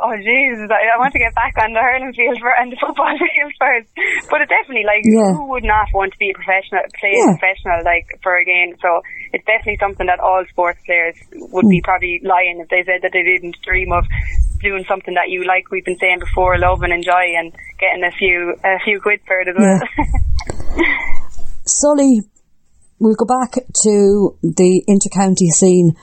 Oh, 0.00 0.14
Jesus, 0.16 0.70
I, 0.70 0.94
I 0.94 0.98
want 0.98 1.12
to 1.12 1.22
get 1.22 1.34
back 1.34 1.54
on 1.58 1.74
the 1.74 1.82
hurling 1.82 2.14
field 2.14 2.38
for, 2.40 2.50
and 2.54 2.70
the 2.72 2.78
football 2.80 3.10
field 3.18 3.52
first. 3.58 3.88
But 4.30 4.42
it 4.42 4.48
definitely, 4.48 4.86
like, 4.86 5.02
Yeah. 5.04 5.34
who 5.34 5.50
would 5.50 5.64
not 5.66 5.88
want 5.92 6.12
to 6.12 6.18
be 6.18 6.30
a 6.30 6.36
professional, 6.38 6.82
play 6.98 7.14
Yeah. 7.18 7.34
professional, 7.38 7.82
like, 7.84 8.06
for 8.22 8.36
a 8.38 8.44
game? 8.44 8.74
So 8.80 9.02
it's 9.32 9.44
definitely 9.44 9.78
something 9.82 10.06
that 10.06 10.20
all 10.20 10.44
sports 10.50 10.78
players 10.86 11.16
would 11.50 11.66
Mm. 11.66 11.74
be 11.74 11.80
probably 11.82 12.20
lying 12.24 12.60
if 12.62 12.68
they 12.68 12.82
said 12.86 13.02
that 13.02 13.12
they 13.12 13.22
didn't 13.22 13.56
dream 13.66 13.92
of 13.92 14.04
doing 14.62 14.84
something 14.88 15.14
that 15.14 15.30
you, 15.30 15.44
like 15.46 15.70
we've 15.70 15.84
been 15.84 15.98
saying 15.98 16.18
before, 16.18 16.58
love 16.58 16.82
and 16.82 16.92
enjoy 16.92 17.34
and 17.38 17.52
getting 17.78 18.02
a 18.02 18.10
few, 18.10 18.54
a 18.64 18.78
few 18.84 19.00
quid 19.00 19.20
for 19.26 19.38
it 19.40 19.48
as 19.48 19.54
well. 19.54 19.80
Sully, 21.64 22.22
we'll 23.00 23.14
go 23.14 23.26
back 23.26 23.52
to 23.82 24.36
the 24.42 24.82
intercounty 24.88 25.50
scene, 25.54 25.96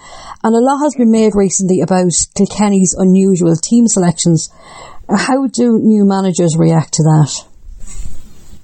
and 0.43 0.55
a 0.55 0.59
lot 0.59 0.83
has 0.83 0.95
been 0.95 1.11
made 1.11 1.33
recently 1.35 1.81
about 1.81 2.11
Kilkenny's 2.35 2.95
unusual 2.97 3.55
team 3.55 3.87
selections. 3.87 4.49
How 5.09 5.47
do 5.47 5.79
new 5.79 6.05
managers 6.05 6.55
react 6.57 6.93
to 6.93 7.03
that? 7.03 7.45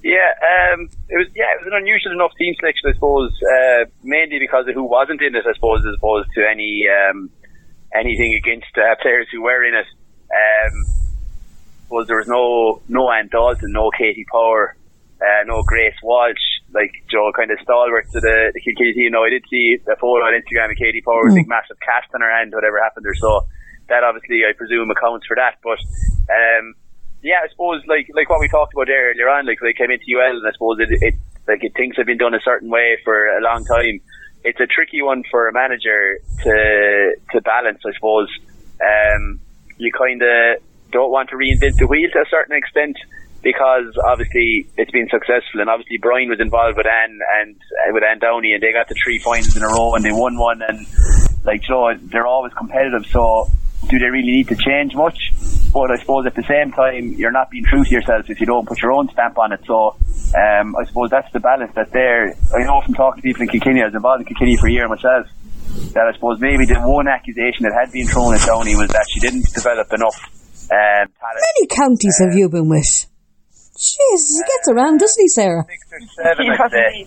Yeah, 0.02 0.34
um, 0.74 0.90
it 1.08 1.14
was 1.14 1.28
yeah, 1.36 1.54
it 1.54 1.62
was 1.62 1.70
an 1.70 1.78
unusual 1.78 2.12
enough 2.12 2.32
team 2.36 2.54
selection, 2.58 2.90
I 2.90 2.94
suppose, 2.94 3.30
uh, 3.42 3.84
mainly 4.02 4.40
because 4.40 4.66
of 4.66 4.74
who 4.74 4.82
wasn't 4.82 5.22
in 5.22 5.36
it, 5.36 5.46
I 5.46 5.54
suppose, 5.54 5.86
as 5.86 5.94
opposed 5.94 6.28
to 6.34 6.42
any 6.42 6.84
um, 6.90 7.30
anything 7.94 8.34
against 8.34 8.74
uh, 8.74 8.96
players 9.00 9.28
who 9.30 9.42
were 9.42 9.62
in 9.64 9.74
it. 9.74 9.86
Um, 10.32 10.74
was 11.88 12.08
there 12.08 12.16
was 12.16 12.26
no 12.26 12.82
no 12.88 13.12
Ann 13.12 13.28
Dalton, 13.30 13.70
no 13.70 13.90
Katie 13.96 14.26
Power, 14.32 14.74
uh, 15.22 15.44
no 15.46 15.62
Grace 15.62 15.94
Walsh, 16.02 16.42
like 16.74 16.90
Joe 17.08 17.30
kind 17.34 17.50
of 17.50 17.58
stalwarts 17.62 18.14
of 18.14 18.22
the, 18.22 18.50
the 18.54 18.60
Kilkenny 18.60 18.92
team. 18.92 19.12
Now 19.12 19.24
I 19.24 19.30
did 19.30 19.44
see 19.48 19.78
a 19.86 19.96
photo 19.96 20.26
on 20.26 20.34
Instagram 20.34 20.70
of 20.70 20.76
Katie 20.76 21.00
Power 21.00 21.22
with 21.24 21.32
a 21.32 21.36
big 21.36 21.48
massive 21.48 21.78
cast 21.78 22.10
on 22.14 22.20
her 22.20 22.30
hand, 22.30 22.52
whatever 22.52 22.82
happened 22.82 23.06
there. 23.06 23.14
So 23.14 23.46
that 23.88 24.02
obviously 24.02 24.42
I 24.42 24.52
presume 24.52 24.90
accounts 24.90 25.26
for 25.26 25.36
that. 25.36 25.62
But 25.62 25.78
um, 26.26 26.74
yeah, 27.22 27.40
I 27.44 27.48
suppose 27.48 27.82
like 27.86 28.10
like 28.14 28.28
what 28.28 28.40
we 28.40 28.48
talked 28.48 28.74
about 28.74 28.88
there 28.90 29.10
earlier 29.10 29.30
on, 29.30 29.46
like 29.46 29.60
they 29.62 29.72
came 29.72 29.90
into 29.90 30.10
UL, 30.10 30.42
and 30.42 30.46
I 30.46 30.52
suppose 30.52 30.78
it, 30.80 30.90
it 30.90 31.14
like 31.46 31.62
it, 31.62 31.72
things 31.74 31.96
have 31.96 32.06
been 32.06 32.18
done 32.18 32.34
a 32.34 32.42
certain 32.42 32.68
way 32.68 32.98
for 33.04 33.38
a 33.38 33.40
long 33.40 33.64
time. 33.64 34.00
It's 34.44 34.58
a 34.58 34.66
tricky 34.66 35.02
one 35.02 35.22
for 35.30 35.46
a 35.48 35.52
manager 35.52 36.18
to 36.42 37.14
to 37.32 37.40
balance, 37.42 37.80
I 37.86 37.92
suppose. 37.94 38.28
Um, 38.82 39.38
you 39.78 39.92
kind 39.92 40.22
of 40.22 40.58
don't 40.90 41.10
want 41.10 41.30
to 41.30 41.36
reinvent 41.36 41.78
the 41.78 41.86
wheel 41.86 42.10
to 42.12 42.20
a 42.20 42.28
certain 42.28 42.56
extent 42.56 42.96
because 43.42 43.92
obviously 44.06 44.66
it's 44.76 44.90
been 44.90 45.08
successful 45.10 45.60
and 45.60 45.68
obviously 45.68 45.98
Brian 45.98 46.28
was 46.28 46.40
involved 46.40 46.76
with 46.76 46.86
Anne 46.86 47.18
and 47.40 47.56
uh, 47.56 47.92
with 47.92 48.02
Anne 48.02 48.18
Downey 48.18 48.52
and 48.54 48.62
they 48.62 48.72
got 48.72 48.88
the 48.88 48.94
three 49.02 49.18
finals 49.18 49.56
in 49.56 49.62
a 49.62 49.68
row 49.68 49.94
and 49.94 50.04
they 50.04 50.12
won 50.12 50.38
one 50.38 50.62
and 50.62 50.86
like 51.44 51.66
you 51.68 51.74
know 51.74 51.94
they're 52.10 52.26
always 52.26 52.52
competitive 52.54 53.04
so 53.06 53.46
do 53.90 53.98
they 53.98 54.06
really 54.06 54.30
need 54.30 54.48
to 54.48 54.56
change 54.56 54.94
much 54.94 55.18
but 55.74 55.90
I 55.90 55.98
suppose 55.98 56.26
at 56.26 56.34
the 56.34 56.46
same 56.46 56.70
time 56.70 57.14
you're 57.18 57.32
not 57.32 57.50
being 57.50 57.64
true 57.64 57.84
to 57.84 57.90
yourself 57.90 58.30
if 58.30 58.40
you 58.40 58.46
don't 58.46 58.66
put 58.66 58.80
your 58.80 58.92
own 58.92 59.08
stamp 59.10 59.38
on 59.38 59.52
it 59.52 59.60
so 59.66 59.96
um, 60.38 60.76
I 60.76 60.84
suppose 60.86 61.10
that's 61.10 61.30
the 61.32 61.40
balance 61.40 61.72
that's 61.74 61.90
there 61.90 62.34
I 62.54 62.62
know 62.62 62.80
from 62.80 62.94
talking 62.94 63.22
to 63.22 63.26
people 63.26 63.42
in 63.42 63.48
Kilkenny 63.48 63.82
I 63.82 63.86
was 63.86 63.94
involved 63.94 64.22
in 64.22 64.26
Kilkenny 64.26 64.56
for 64.56 64.68
a 64.68 64.72
year 64.72 64.88
myself 64.88 65.26
that 65.94 66.06
I 66.06 66.12
suppose 66.14 66.38
maybe 66.40 66.64
the 66.66 66.78
one 66.80 67.08
accusation 67.08 67.64
that 67.64 67.72
had 67.74 67.90
been 67.92 68.06
thrown 68.06 68.34
at 68.34 68.46
Downey 68.46 68.76
was 68.76 68.90
that 68.90 69.06
she 69.10 69.20
didn't 69.20 69.52
develop 69.52 69.92
enough 69.92 70.16
um, 70.70 71.08
talent. 71.18 71.42
Many 71.56 71.66
counties 71.66 72.16
have 72.20 72.36
you 72.36 72.48
been 72.48 72.68
with? 72.68 73.11
Jesus, 73.82 74.38
he 74.38 74.42
gets 74.46 74.68
around, 74.68 74.98
doesn't 74.98 75.20
he, 75.20 75.28
Sarah? 75.28 75.66
Six 75.68 75.82
or 75.90 76.00
seven, 76.22 76.46
I'd 76.54 76.70
say. 76.70 77.06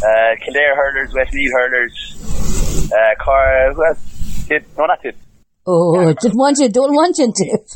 Uh, 0.00 0.36
Kildare 0.44 0.76
hurlers, 0.76 1.12
Westmeath 1.12 1.52
hurlers, 1.52 2.90
uh, 2.92 3.22
Car, 3.22 3.74
who 3.74 3.84
else? 3.84 4.46
Tip, 4.46 4.64
no, 4.78 4.86
not 4.86 5.02
Tip. 5.02 5.16
Oh, 5.66 6.12
didn't 6.14 6.38
want 6.38 6.58
you, 6.58 6.68
don't 6.68 6.92
want 6.94 7.18
you, 7.18 7.32
Tip. 7.36 7.66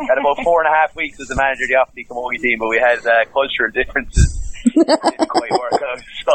Had 0.00 0.18
about 0.18 0.42
four 0.44 0.62
and 0.62 0.72
a 0.72 0.76
half 0.76 0.94
weeks 0.94 1.18
as 1.20 1.28
the 1.28 1.36
manager 1.36 1.64
of 1.64 1.68
the 1.94 2.02
Offaly 2.02 2.06
Camogie 2.08 2.40
team, 2.40 2.58
but 2.58 2.68
we 2.68 2.78
had 2.78 2.98
uh, 3.06 3.24
cultural 3.32 3.70
differences. 3.72 4.41
Didn't 4.64 5.28
quite 5.28 5.50
work 5.50 5.82
out. 5.82 5.98
So, 6.22 6.34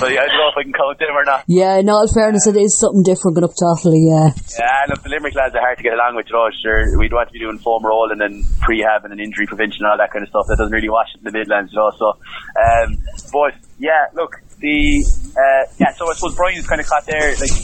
so 0.00 0.06
yeah, 0.08 0.24
I 0.24 0.26
don't 0.26 0.40
know 0.40 0.50
if 0.50 0.58
I 0.58 0.62
can 0.64 0.72
count 0.72 0.98
them 0.98 1.14
or 1.14 1.24
not. 1.24 1.44
Yeah, 1.46 1.78
in 1.78 1.88
all 1.88 2.08
fairness, 2.08 2.46
it 2.46 2.56
is 2.56 2.78
something 2.78 3.02
different 3.02 3.36
going 3.36 3.44
up 3.44 3.54
to 3.56 3.64
Offaly, 3.68 4.00
yeah. 4.08 4.32
Yeah, 4.58 4.88
look, 4.88 5.02
the 5.02 5.10
Limerick 5.10 5.34
lads 5.34 5.54
are 5.54 5.60
hard 5.60 5.76
to 5.78 5.84
get 5.84 5.92
along 5.92 6.16
with, 6.16 6.26
you 6.28 6.34
know, 6.34 6.48
sure, 6.62 6.98
we'd 6.98 7.12
want 7.12 7.28
to 7.28 7.32
be 7.32 7.38
doing 7.38 7.58
foam 7.58 7.84
roll 7.84 8.08
and 8.10 8.20
then 8.20 8.42
prehab 8.64 9.04
and 9.04 9.20
injury 9.20 9.46
prevention 9.46 9.84
and 9.84 9.92
all 9.92 9.98
that 9.98 10.10
kind 10.10 10.22
of 10.22 10.30
stuff. 10.30 10.46
That 10.48 10.56
doesn't 10.58 10.72
really 10.72 10.90
wash 10.90 11.12
it 11.14 11.20
in 11.20 11.28
the 11.28 11.36
Midlands, 11.36 11.72
you 11.72 11.78
know, 11.78 11.92
so, 11.98 12.16
um, 12.56 12.96
but, 13.32 13.54
yeah, 13.78 14.08
look, 14.14 14.40
the, 14.58 15.04
uh, 15.36 15.64
yeah, 15.78 15.92
so 15.94 16.10
I 16.10 16.14
suppose 16.14 16.34
Brian's 16.36 16.66
kind 16.66 16.80
of 16.80 16.88
caught 16.88 17.06
there, 17.06 17.32
like, 17.36 17.54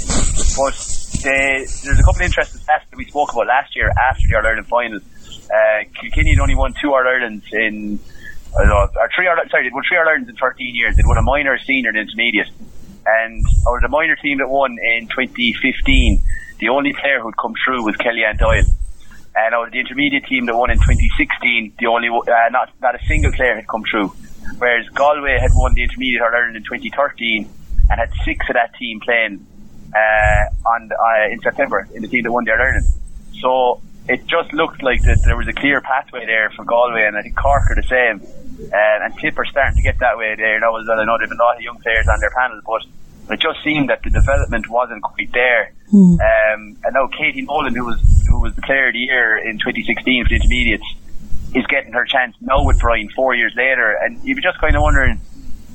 but 0.57 0.77
the, 1.25 1.65
there's 1.85 2.01
a 2.01 2.05
couple 2.05 2.21
of 2.21 2.29
interesting 2.29 2.61
stats 2.61 2.89
that 2.89 2.97
we 2.97 3.05
spoke 3.05 3.33
about 3.33 3.47
last 3.49 3.75
year 3.75 3.91
after 3.91 4.23
the 4.29 4.37
All-Ireland 4.37 4.69
final. 4.69 5.01
Uh, 5.47 5.85
Kilkenny 6.01 6.35
had 6.35 6.41
only 6.41 6.55
won 6.55 6.75
two 6.81 6.89
All-Irelands 6.93 7.45
in 7.53 7.99
I 8.57 8.61
don't 8.61 8.69
know, 8.69 8.89
or 9.01 9.11
three 9.15 9.29
Ireland, 9.29 9.51
sorry, 9.51 9.69
they 9.69 9.73
won 9.73 9.83
three 9.87 9.99
Irelands 9.99 10.29
in 10.29 10.37
13 10.37 10.75
years. 10.75 10.97
They 10.97 11.03
won 11.05 11.19
a 11.19 11.23
minor, 11.23 11.59
senior, 11.59 11.91
and 11.91 11.99
intermediate. 11.99 12.49
And 13.05 13.45
out 13.69 13.77
was 13.77 13.83
a 13.85 13.89
minor 13.89 14.17
team 14.17 14.39
that 14.39 14.49
won 14.49 14.77
in 14.81 15.07
2015, 15.09 16.21
the 16.59 16.69
only 16.71 16.93
player 16.93 17.21
who'd 17.21 17.37
come 17.37 17.55
through 17.65 17.85
was 17.85 17.97
Kellyanne 17.97 18.39
Doyle. 18.39 18.65
And 19.37 19.55
out 19.55 19.67
of 19.67 19.73
the 19.73 19.81
intermediate 19.81 20.25
team 20.25 20.47
that 20.47 20.57
won 20.57 20.71
in 20.71 20.79
2016, 20.79 21.75
the 21.79 21.87
only 21.87 22.09
uh, 22.09 22.49
not 22.51 22.73
not 22.81 22.95
a 22.95 23.05
single 23.07 23.31
player 23.33 23.55
had 23.55 23.69
come 23.69 23.85
through. 23.85 24.09
Whereas 24.59 24.89
Galway 24.95 25.39
had 25.39 25.51
won 25.55 25.75
the 25.75 25.83
intermediate 25.83 26.23
Ireland 26.23 26.57
in 26.57 26.63
2013 26.63 27.49
and 27.91 28.01
had 28.01 28.11
six 28.25 28.49
of 28.49 28.55
that 28.55 28.75
team 28.79 29.01
playing 29.01 29.47
uh, 29.95 30.69
on 30.71 30.91
uh, 30.91 31.31
in 31.31 31.41
September 31.41 31.87
in 31.95 32.01
the 32.03 32.09
team 32.09 32.25
that 32.25 32.33
won 32.33 32.45
the 32.45 32.53
Ireland. 32.53 32.87
So 33.41 33.83
it 34.09 34.27
just 34.27 34.53
looked 34.53 34.83
like 34.83 35.03
that 35.03 35.23
there 35.25 35.37
was 35.37 35.49
a 35.49 35.53
clear 35.53 35.81
pathway 35.81 36.25
there 36.27 36.51
for 36.57 36.65
Galway, 36.65 37.05
and 37.07 37.17
I 37.17 37.23
think 37.23 37.37
Cork 37.37 37.71
are 37.71 37.75
the 37.75 37.83
same. 37.83 38.23
Uh, 38.59 39.05
and 39.05 39.19
Tip 39.19 39.39
are 39.39 39.45
starting 39.45 39.77
to 39.77 39.83
get 39.83 39.99
that 40.01 40.17
way 40.17 40.35
there. 40.37 40.61
That 40.61 40.73
was, 40.73 40.89
I 40.89 41.05
know 41.05 41.17
they've 41.19 41.29
been 41.29 41.39
a 41.39 41.43
lot 41.43 41.57
of 41.57 41.63
young 41.63 41.79
players 41.79 42.09
on 42.09 42.21
their 42.21 42.31
panel, 42.31 42.61
but 42.65 42.83
it 43.31 43.41
just 43.41 43.63
seemed 43.65 43.91
that 43.91 44.03
the 44.03 44.11
development 44.11 44.69
wasn't 44.69 45.03
quite 45.03 45.33
there. 45.33 45.73
Mm. 45.93 46.19
Um, 46.19 46.77
and 46.85 46.95
now 46.95 47.09
Katie 47.09 47.43
Nolan, 47.43 47.75
who 47.75 47.85
was 47.85 48.01
who 48.29 48.41
was 48.41 48.55
the 48.55 48.63
player 48.63 48.89
of 48.89 48.95
the 48.95 49.01
year 49.01 49.39
in 49.39 49.59
2016 49.59 50.25
for 50.25 50.29
the 50.29 50.37
intermediates, 50.37 50.87
is 51.55 51.67
getting 51.67 51.93
her 51.93 52.05
chance 52.05 52.37
now 52.41 52.65
with 52.65 52.79
Brian 52.79 53.09
four 53.15 53.35
years 53.35 53.53
later. 53.57 53.97
And 54.01 54.23
you'd 54.23 54.37
be 54.37 54.43
just 54.43 54.59
kind 54.61 54.75
of 54.75 54.83
wondering, 54.83 55.21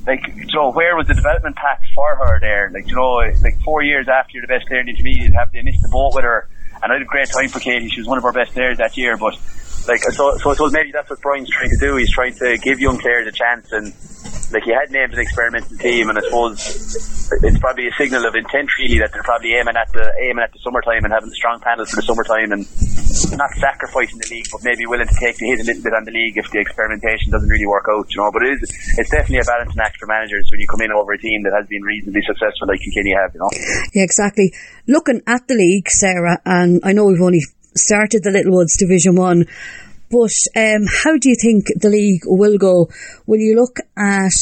like, 0.06 0.22
know, 0.54 0.70
where 0.72 0.96
was 0.96 1.06
the 1.08 1.14
development 1.14 1.56
path 1.56 1.80
for 1.94 2.16
her 2.16 2.40
there? 2.40 2.70
Like, 2.72 2.88
you 2.88 2.96
know, 2.96 3.20
like 3.42 3.60
four 3.64 3.82
years 3.82 4.08
after 4.08 4.32
you're 4.34 4.42
the 4.42 4.48
best 4.48 4.66
player 4.66 4.80
in 4.80 4.86
the 4.86 4.92
intermediate, 4.92 5.32
have 5.34 5.52
they 5.52 5.62
missed 5.62 5.82
the 5.82 5.88
boat 5.88 6.14
with 6.14 6.24
her? 6.24 6.48
And 6.82 6.90
I 6.90 6.96
had 6.96 7.02
a 7.02 7.06
great 7.06 7.28
time 7.28 7.48
for 7.48 7.60
Katie. 7.60 7.88
She 7.88 8.00
was 8.00 8.08
one 8.08 8.18
of 8.18 8.24
our 8.24 8.32
best 8.32 8.52
players 8.52 8.78
that 8.78 8.96
year, 8.96 9.16
but 9.16 9.38
like 9.88 10.02
so, 10.12 10.36
so 10.38 10.50
I 10.50 10.54
suppose 10.54 10.72
maybe 10.72 10.92
that's 10.92 11.10
what 11.10 11.20
Brian's 11.20 11.50
trying 11.50 11.70
to 11.70 11.78
do. 11.78 11.96
He's 11.96 12.12
trying 12.12 12.34
to 12.34 12.56
give 12.58 12.80
young 12.80 12.98
players 12.98 13.26
a 13.26 13.32
chance, 13.32 13.70
and 13.72 13.92
like 14.52 14.62
he 14.64 14.72
had 14.72 14.90
named 14.90 15.12
an 15.14 15.20
experimental 15.20 15.76
team, 15.78 16.08
and 16.08 16.18
I 16.18 16.22
suppose 16.22 16.60
it's 17.42 17.58
probably 17.58 17.88
a 17.88 17.94
signal 17.96 18.26
of 18.26 18.34
intent 18.34 18.68
really 18.78 18.98
that 18.98 19.10
they're 19.12 19.24
probably 19.24 19.54
aiming 19.54 19.76
at 19.76 19.90
the 19.92 20.04
aiming 20.20 20.44
at 20.44 20.52
the 20.52 20.60
summertime 20.60 21.04
and 21.04 21.12
having 21.12 21.30
a 21.30 21.34
strong 21.34 21.60
panel 21.60 21.86
for 21.86 21.96
the 21.96 22.06
summertime, 22.06 22.52
and 22.52 22.66
not 23.36 23.50
sacrificing 23.56 24.18
the 24.20 24.28
league, 24.30 24.46
but 24.52 24.60
maybe 24.64 24.86
willing 24.86 25.08
to 25.08 25.18
take 25.20 25.36
the 25.36 25.46
hit 25.48 25.60
a 25.60 25.64
little 25.64 25.82
bit 25.82 25.92
on 25.92 26.04
the 26.04 26.12
league 26.12 26.36
if 26.36 26.48
the 26.50 26.60
experimentation 26.60 27.32
doesn't 27.32 27.48
really 27.48 27.66
work 27.66 27.86
out, 27.90 28.06
you 28.12 28.20
know. 28.20 28.30
But 28.32 28.44
it 28.44 28.60
is 28.60 28.70
it's 28.98 29.10
definitely 29.10 29.40
a 29.40 29.48
balancing 29.48 29.80
act 29.80 29.96
for 29.98 30.06
managers 30.06 30.48
when 30.52 30.60
you 30.60 30.68
come 30.68 30.80
in 30.82 30.92
over 30.92 31.12
a 31.12 31.18
team 31.18 31.42
that 31.44 31.52
has 31.56 31.66
been 31.66 31.82
reasonably 31.82 32.22
successful 32.22 32.68
like 32.68 32.80
Kilkenny 32.80 33.16
have, 33.16 33.32
you 33.34 33.40
know. 33.40 33.50
Yeah, 33.96 34.04
exactly. 34.04 34.52
Looking 34.86 35.22
at 35.26 35.48
the 35.48 35.54
league, 35.56 35.88
Sarah, 35.88 36.40
and 36.44 36.80
I 36.84 36.92
know 36.92 37.06
we've 37.06 37.20
only 37.20 37.40
started 37.76 38.22
the 38.22 38.30
Littlewoods 38.30 38.76
Division 38.76 39.16
1. 39.16 39.44
But 40.10 40.32
um, 40.56 40.84
how 41.02 41.16
do 41.16 41.30
you 41.30 41.36
think 41.40 41.66
the 41.80 41.88
league 41.88 42.22
will 42.26 42.58
go? 42.58 42.88
Will 43.26 43.40
you 43.40 43.56
look 43.56 43.78
at 43.96 44.32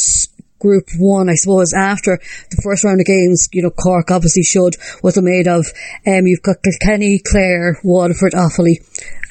Group 0.61 0.89
1, 0.99 1.31
I 1.31 1.35
suppose, 1.35 1.73
after 1.73 2.19
the 2.51 2.61
first 2.63 2.85
round 2.85 3.01
of 3.01 3.07
games, 3.07 3.49
you 3.53 3.63
know, 3.63 3.71
Cork 3.71 4.11
obviously 4.11 4.43
showed 4.43 4.77
what 5.01 5.15
they're 5.15 5.25
made 5.25 5.49
of. 5.49 5.65
Um, 6.07 6.27
you've 6.27 6.43
got 6.43 6.63
Kilkenny, 6.63 7.19
Clare, 7.19 7.81
Waterford, 7.83 8.33
Offaly 8.33 8.77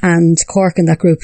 and 0.01 0.35
Cork 0.47 0.75
in 0.77 0.85
that 0.85 0.97
group. 0.97 1.19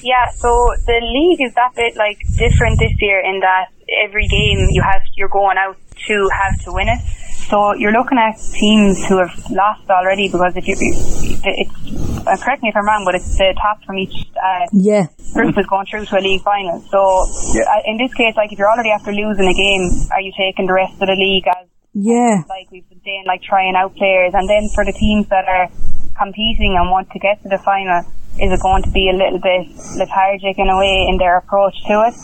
Yeah, 0.00 0.28
so 0.32 0.48
the 0.86 1.00
league 1.04 1.46
is 1.46 1.54
that 1.54 1.74
bit 1.76 1.96
like 1.96 2.18
different 2.38 2.78
this 2.78 2.96
year 3.00 3.20
in 3.20 3.40
that 3.40 3.68
every 4.04 4.26
game 4.28 4.68
you 4.70 4.82
have 4.82 5.02
you're 5.14 5.28
going 5.28 5.58
out 5.58 5.76
to 6.08 6.28
have 6.32 6.64
to 6.64 6.72
win 6.72 6.88
it. 6.88 7.00
So 7.48 7.74
you're 7.74 7.92
looking 7.92 8.16
at 8.16 8.40
teams 8.56 9.04
who 9.04 9.18
have 9.18 9.34
lost 9.50 9.88
already 9.90 10.28
because 10.28 10.56
if 10.56 10.66
you, 10.66 10.76
it's, 10.78 12.26
uh, 12.26 12.36
correct 12.40 12.62
me 12.62 12.70
if 12.70 12.76
I'm 12.76 12.86
wrong, 12.86 13.04
but 13.04 13.14
it's 13.14 13.36
the 13.36 13.52
top 13.60 13.84
from 13.84 13.98
each 13.98 14.16
uh, 14.32 14.66
yeah. 14.72 15.06
group 15.34 15.58
is 15.58 15.66
going 15.66 15.86
through 15.86 16.06
to 16.06 16.18
a 16.18 16.22
league 16.24 16.42
final. 16.42 16.80
So 16.88 17.26
yeah. 17.52 17.68
uh, 17.68 17.90
in 17.90 17.98
this 17.98 18.14
case, 18.14 18.34
like 18.36 18.52
if 18.52 18.58
you're 18.58 18.70
already 18.70 18.90
after 18.90 19.12
losing 19.12 19.44
a 19.44 19.52
game, 19.52 19.84
are 20.10 20.20
you 20.20 20.32
taking 20.36 20.66
the 20.66 20.72
rest 20.72 20.94
of 21.00 21.08
the 21.08 21.16
league 21.16 21.44
as 21.48 21.68
yeah, 21.94 22.42
like 22.50 22.66
we've 22.72 22.88
been 22.88 23.00
saying, 23.06 23.22
like 23.24 23.40
trying 23.42 23.76
out 23.76 23.94
players, 23.94 24.34
and 24.34 24.50
then 24.50 24.66
for 24.74 24.84
the 24.84 24.90
teams 24.90 25.28
that 25.28 25.46
are 25.46 25.70
competing 26.18 26.74
and 26.74 26.90
want 26.90 27.06
to 27.14 27.20
get 27.20 27.40
to 27.44 27.48
the 27.48 27.58
final, 27.62 28.02
is 28.42 28.50
it 28.50 28.58
going 28.58 28.82
to 28.82 28.90
be 28.90 29.06
a 29.06 29.14
little 29.14 29.38
bit 29.38 29.70
lethargic 29.94 30.58
in 30.58 30.66
a 30.66 30.76
way 30.76 31.06
in 31.06 31.22
their 31.22 31.38
approach 31.38 31.78
to 31.86 32.02
it? 32.10 32.14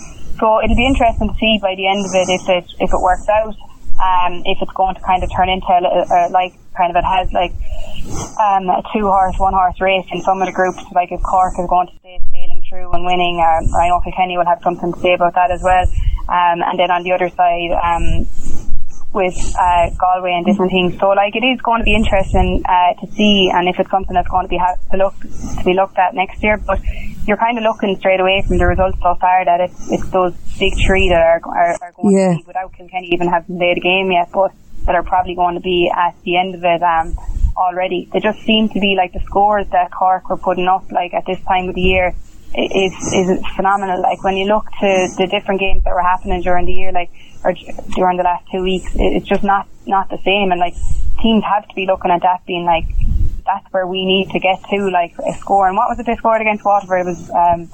So 0.43 0.59
it'll 0.59 0.75
be 0.75 0.91
interesting 0.91 1.31
to 1.31 1.37
see 1.39 1.63
by 1.63 1.79
the 1.79 1.87
end 1.87 2.03
of 2.03 2.11
it 2.19 2.29
if 2.35 2.45
it 2.51 2.67
if 2.83 2.91
it 2.91 2.99
works 2.99 3.31
out 3.31 3.55
um, 4.01 4.43
if 4.45 4.59
it's 4.61 4.73
going 4.73 4.95
to 4.95 5.01
kind 5.03 5.23
of 5.23 5.31
turn 5.37 5.49
into 5.49 5.69
a, 5.69 5.77
a, 5.77 6.19
like 6.31 6.55
kind 6.77 6.91
of 6.91 6.97
it 6.97 7.05
has 7.05 7.33
like 7.33 7.53
um, 8.41 8.69
a 8.69 8.83
two 8.93 9.05
horse, 9.05 9.37
one 9.39 9.53
horse 9.53 9.81
race 9.81 10.07
in 10.11 10.23
some 10.23 10.41
of 10.41 10.47
the 10.47 10.53
groups. 10.53 10.81
Like 10.93 11.13
if 11.13 11.23
Cork 11.23 11.55
is 11.59 11.69
going 11.69 11.89
to 11.89 11.97
stay 12.01 12.19
sailing 12.33 12.65
through 12.69 12.91
and 12.93 13.05
winning, 13.05 13.39
um, 13.39 13.69
I 13.77 13.89
know 13.89 14.01
Kilkenny 14.01 14.39
will 14.39 14.47
have 14.47 14.63
something 14.63 14.93
to 14.93 15.01
say 15.01 15.15
about 15.15 15.35
that 15.35 15.51
as 15.51 15.63
well. 15.63 15.85
Um, 16.29 16.63
and 16.63 16.79
then 16.79 16.91
on 16.91 17.03
the 17.03 17.13
other 17.13 17.29
side, 17.29 17.73
um, 17.77 18.27
with 19.13 19.35
uh, 19.59 19.91
Galway 19.99 20.33
and 20.39 20.47
different 20.47 20.71
things. 20.71 20.99
So 21.01 21.09
like 21.11 21.35
it 21.35 21.45
is 21.45 21.61
going 21.63 21.81
to 21.81 21.85
be 21.85 21.95
interesting 21.95 22.63
uh, 22.65 22.95
to 23.01 23.11
see, 23.13 23.51
and 23.53 23.69
if 23.69 23.79
it's 23.79 23.91
something 23.91 24.15
that's 24.15 24.29
going 24.29 24.47
to 24.47 24.49
be 24.49 24.59
ha- 24.59 24.79
to 24.93 24.97
look 24.97 25.19
to 25.21 25.63
be 25.65 25.75
looked 25.75 25.99
at 25.99 26.15
next 26.15 26.43
year. 26.43 26.59
But 26.59 26.81
you're 27.27 27.37
kind 27.37 27.59
of 27.59 27.65
looking 27.65 27.97
straight 27.99 28.21
away 28.21 28.43
from 28.47 28.59
the 28.59 28.67
results 28.67 28.99
so 29.03 29.15
far 29.21 29.45
that 29.45 29.61
it's 29.61 29.91
it's 29.91 30.09
those 30.11 30.35
big 30.59 30.75
three 30.87 31.09
that 31.11 31.21
are 31.21 31.41
are, 31.43 31.75
are 31.83 31.93
going 31.93 32.15
yeah. 32.15 32.33
to 32.33 32.39
be 32.39 32.45
without 32.47 32.73
Kilkenny 32.73 33.11
even 33.13 33.29
having 33.29 33.59
played 33.59 33.79
a 33.79 33.81
game 33.81 34.11
yet, 34.13 34.31
but 34.33 34.53
that 34.87 34.95
are 34.95 35.03
probably 35.03 35.35
going 35.35 35.55
to 35.55 35.61
be 35.61 35.91
at 35.91 36.15
the 36.23 36.39
end 36.39 36.55
of 36.55 36.63
it. 36.65 36.83
Um, 36.83 37.19
already, 37.57 38.09
they 38.13 38.21
just 38.21 38.41
seem 38.47 38.69
to 38.71 38.81
be 38.81 38.95
like 38.97 39.13
the 39.13 39.21
scores 39.27 39.67
that 39.73 39.91
Cork 39.91 40.31
were 40.31 40.39
putting 40.39 40.67
up, 40.67 40.91
like 40.93 41.13
at 41.15 41.27
this 41.27 41.39
time 41.45 41.69
of 41.69 41.75
the 41.75 41.83
year, 41.83 42.15
is 42.55 42.95
is 43.13 43.43
phenomenal. 43.57 44.01
Like 44.01 44.23
when 44.25 44.37
you 44.37 44.47
look 44.47 44.65
to 44.81 44.91
the 45.19 45.27
different 45.31 45.61
games 45.61 45.85
that 45.85 45.91
were 45.91 46.03
happening 46.03 46.43
during 46.43 46.67
the 46.67 46.73
year, 46.73 46.93
like 46.93 47.11
or 47.45 47.55
during 47.97 48.17
the 48.17 48.25
last 48.25 48.47
two 48.51 48.63
weeks, 48.63 48.91
it's 48.95 49.27
just 49.27 49.43
not 49.43 49.67
not 49.87 50.09
the 50.11 50.19
same. 50.25 50.53
And 50.53 50.61
like 50.61 50.75
teams 51.23 51.45
have 51.45 51.67
to 51.69 51.75
be 51.75 51.87
looking 51.87 52.11
at 52.11 52.23
that, 52.23 52.45
being 52.47 52.65
like, 52.65 52.87
that's 53.45 53.67
where 53.73 53.87
we 53.87 54.05
need 54.05 54.31
to 54.31 54.39
get 54.39 54.63
to, 54.71 54.91
like 54.91 55.15
a 55.19 55.33
score. 55.39 55.69
And 55.69 55.77
what 55.77 55.89
was 55.89 55.99
it 55.99 56.07
they 56.07 56.17
scored 56.17 56.41
against 56.41 56.65
Waterford? 56.65 57.01
It 57.01 57.07
was 57.07 57.31
um, 57.31 57.69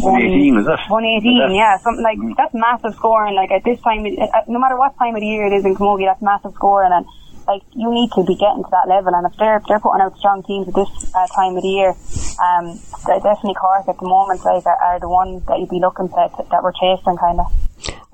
118, 0.00 0.54
was 0.54 0.66
it? 0.66 0.78
118, 0.86 1.54
yeah. 1.54 1.76
Something 1.78 2.04
like 2.04 2.18
mm. 2.18 2.34
that's 2.36 2.54
massive 2.54 2.94
scoring. 2.94 3.34
Like 3.34 3.50
at 3.50 3.64
this 3.64 3.80
time, 3.80 4.06
uh, 4.06 4.46
no 4.46 4.58
matter 4.58 4.76
what 4.76 4.96
time 4.98 5.14
of 5.14 5.20
the 5.20 5.26
year 5.26 5.46
it 5.46 5.52
is 5.52 5.64
in 5.64 5.74
Camogie, 5.74 6.06
that's 6.06 6.22
massive 6.22 6.54
scoring. 6.54 6.92
And 6.92 7.06
like 7.46 7.62
you 7.72 7.90
need 7.90 8.12
to 8.12 8.22
be 8.22 8.36
getting 8.36 8.62
to 8.62 8.70
that 8.70 8.86
level, 8.86 9.14
and 9.14 9.26
if 9.26 9.34
they're 9.38 9.62
they're 9.66 9.80
putting 9.80 10.02
out 10.02 10.16
strong 10.18 10.42
teams 10.44 10.68
at 10.68 10.74
this 10.74 10.90
uh, 11.14 11.26
time 11.34 11.56
of 11.56 11.62
the 11.62 11.68
year, 11.68 11.96
um, 12.38 12.78
definitely 13.08 13.56
Cork 13.56 13.88
at 13.88 13.98
the 13.98 14.06
moment 14.06 14.44
like 14.44 14.66
are, 14.66 14.76
are 14.76 15.00
the 15.00 15.08
ones 15.08 15.42
that 15.46 15.58
you'd 15.58 15.72
be 15.72 15.80
looking 15.80 16.08
to, 16.08 16.28
to 16.36 16.44
that 16.50 16.62
we're 16.62 16.76
chasing 16.76 17.16
kind 17.16 17.40
of. 17.40 17.48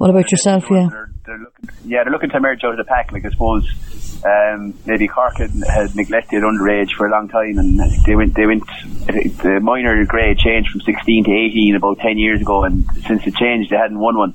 What 0.04 0.10
about 0.10 0.30
yourself? 0.30 0.64
Yeah, 0.70 0.88
they're, 0.90 1.10
they're 1.24 1.38
looking, 1.38 1.68
yeah, 1.86 2.04
they're 2.04 2.12
looking 2.12 2.28
to 2.28 2.36
emerge 2.36 2.62
out 2.62 2.72
of 2.72 2.76
the 2.76 2.84
pack. 2.84 3.10
Like 3.10 3.24
I 3.24 3.30
suppose 3.30 3.66
um, 4.22 4.74
maybe 4.84 5.08
Cork 5.08 5.38
had, 5.38 5.50
had, 5.66 5.96
neglected 5.96 6.42
underage 6.42 6.90
for 6.94 7.06
a 7.06 7.10
long 7.10 7.26
time, 7.26 7.56
and 7.56 7.80
they 8.04 8.14
went 8.14 8.34
they 8.34 8.44
went 8.44 8.64
the 9.06 9.60
minor 9.62 10.04
grade 10.04 10.36
changed 10.36 10.72
from 10.72 10.82
16 10.82 11.24
to 11.24 11.30
18 11.30 11.76
about 11.76 12.00
10 12.00 12.18
years 12.18 12.42
ago, 12.42 12.64
and 12.64 12.84
since 13.06 13.26
it 13.26 13.34
changed, 13.36 13.70
they 13.70 13.78
hadn't 13.78 13.98
won 13.98 14.18
one. 14.18 14.34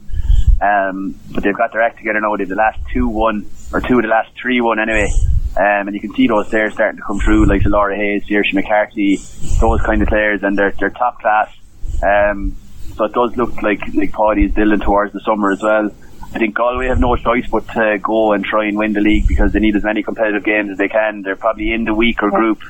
Um, 0.59 1.13
but 1.29 1.43
they've 1.43 1.55
got 1.55 1.71
their 1.71 1.83
act 1.83 1.99
together 1.99 2.19
now. 2.19 2.35
They've 2.35 2.49
the 2.49 2.55
last 2.55 2.79
two 2.91 3.07
won, 3.07 3.45
or 3.71 3.79
two 3.79 3.97
of 3.97 4.01
the 4.01 4.07
last 4.07 4.31
three 4.41 4.61
won 4.61 4.79
anyway. 4.79 5.11
Um, 5.55 5.85
and 5.85 5.93
you 5.93 6.01
can 6.01 6.15
see 6.15 6.25
those 6.25 6.49
players 6.49 6.73
starting 6.73 6.97
to 6.97 7.03
come 7.05 7.19
through, 7.19 7.45
like 7.45 7.63
Laura 7.65 7.95
Hayes, 7.95 8.23
Saoirse 8.25 8.55
McCarthy, 8.55 9.17
those 9.61 9.81
kind 9.81 10.01
of 10.01 10.07
players, 10.07 10.41
and 10.41 10.57
they're 10.57 10.73
they're 10.79 10.89
top 10.89 11.21
class. 11.21 11.55
Um, 12.01 12.55
so 12.99 13.05
it 13.05 13.13
does 13.13 13.35
look 13.37 13.61
like 13.61 13.81
like 13.93 14.11
Paddy 14.11 14.43
is 14.43 14.51
building 14.51 14.81
towards 14.81 15.13
the 15.13 15.21
summer 15.21 15.51
as 15.51 15.63
well. 15.63 15.89
I 16.31 16.37
think 16.37 16.53
Galway 16.53 16.87
have 16.87 16.99
no 16.99 17.15
choice 17.15 17.47
but 17.49 17.65
to 17.69 17.97
go 18.03 18.33
and 18.33 18.43
try 18.43 18.65
and 18.67 18.77
win 18.77 18.91
the 18.91 18.99
league 18.99 19.25
because 19.25 19.53
they 19.53 19.59
need 19.59 19.77
as 19.77 19.83
many 19.83 20.03
competitive 20.03 20.43
games 20.43 20.69
as 20.69 20.77
they 20.77 20.89
can. 20.89 21.21
They're 21.21 21.37
probably 21.37 21.71
in 21.71 21.85
the 21.85 21.93
weaker 21.93 22.29
group 22.29 22.61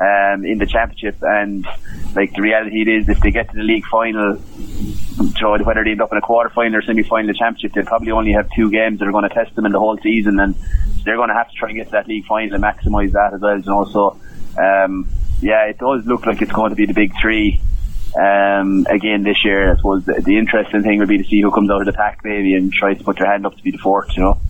um, 0.00 0.46
in 0.46 0.58
the 0.58 0.66
championship, 0.66 1.16
and 1.20 1.66
like 2.14 2.32
the 2.32 2.42
reality 2.42 2.82
it 2.82 2.88
is, 2.88 3.08
if 3.08 3.18
they 3.18 3.32
get 3.32 3.50
to 3.50 3.56
the 3.56 3.64
league 3.64 3.84
final, 3.86 4.36
whether 4.36 5.84
they 5.84 5.90
end 5.90 6.00
up 6.00 6.12
in 6.12 6.18
a 6.18 6.22
quarter 6.22 6.48
final 6.50 6.78
or 6.78 6.82
semi 6.82 7.02
final 7.02 7.28
of 7.28 7.34
the 7.34 7.38
championship, 7.38 7.72
they'll 7.74 7.84
probably 7.84 8.12
only 8.12 8.32
have 8.32 8.48
two 8.54 8.70
games 8.70 9.00
that 9.00 9.08
are 9.08 9.12
going 9.12 9.28
to 9.28 9.34
test 9.34 9.54
them 9.56 9.66
in 9.66 9.72
the 9.72 9.80
whole 9.80 9.98
season, 9.98 10.38
and 10.38 10.54
they're 11.04 11.16
going 11.16 11.28
to 11.28 11.34
have 11.34 11.50
to 11.50 11.56
try 11.56 11.70
and 11.70 11.76
get 11.76 11.86
to 11.86 11.92
that 11.92 12.06
league 12.06 12.24
final 12.26 12.54
and 12.54 12.62
maximise 12.62 13.10
that 13.12 13.34
as 13.34 13.40
well. 13.40 13.58
You 13.58 13.66
know, 13.66 13.84
so 13.86 14.20
um, 14.56 15.08
yeah, 15.40 15.64
it 15.64 15.78
does 15.78 16.06
look 16.06 16.24
like 16.24 16.40
it's 16.40 16.52
going 16.52 16.70
to 16.70 16.76
be 16.76 16.86
the 16.86 16.94
big 16.94 17.12
three 17.20 17.60
um, 18.14 18.86
again 18.88 19.22
this 19.22 19.44
year. 19.44 19.72
I 19.72 19.76
suppose 19.76 20.04
the, 20.04 20.22
the, 20.24 20.38
interesting 20.38 20.82
thing 20.82 20.98
would 20.98 21.08
be 21.08 21.18
to 21.18 21.24
see 21.24 21.40
who 21.40 21.50
comes 21.50 21.70
out 21.70 21.80
of 21.80 21.86
the 21.86 21.92
pack 21.92 22.20
maybe 22.24 22.54
and 22.54 22.72
tries 22.72 22.98
to 22.98 23.04
put 23.04 23.18
their 23.18 23.30
hand 23.30 23.46
up 23.46 23.56
to 23.56 23.62
be 23.62 23.70
the 23.70 23.78
fourth. 23.78 24.16
You 24.16 24.22
know, 24.22 24.40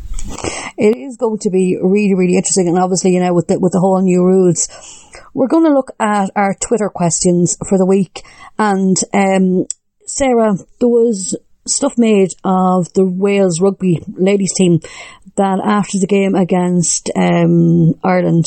it 0.77 0.97
is 0.97 1.17
going 1.17 1.39
to 1.41 1.51
be 1.51 1.79
really 1.81 2.15
really 2.15 2.37
interesting, 2.37 2.69
and 2.69 2.79
obviously 2.79 3.13
you 3.13 3.21
know 3.21 3.35
with 3.35 3.49
the, 3.49 3.59
with 3.59 3.73
the 3.73 3.81
whole 3.81 4.01
new 4.01 4.25
rules. 4.25 4.69
We're 5.35 5.49
going 5.49 5.65
to 5.65 5.73
look 5.73 5.93
at 5.99 6.31
our 6.37 6.55
Twitter 6.61 6.91
questions 6.91 7.57
for 7.67 7.79
the 7.79 7.87
week, 7.87 8.23
and 8.59 8.97
um, 9.15 9.67
Sarah, 10.07 10.55
there 10.79 10.89
was 10.89 11.35
stuff 11.67 11.97
made 11.97 12.31
of 12.45 12.93
the 12.93 13.05
Wales 13.05 13.61
rugby 13.61 14.03
ladies 14.09 14.53
team 14.55 14.81
that 15.37 15.61
after 15.65 15.99
the 15.99 16.07
game 16.07 16.35
against 16.35 17.11
um, 17.17 17.95
Ireland, 18.05 18.47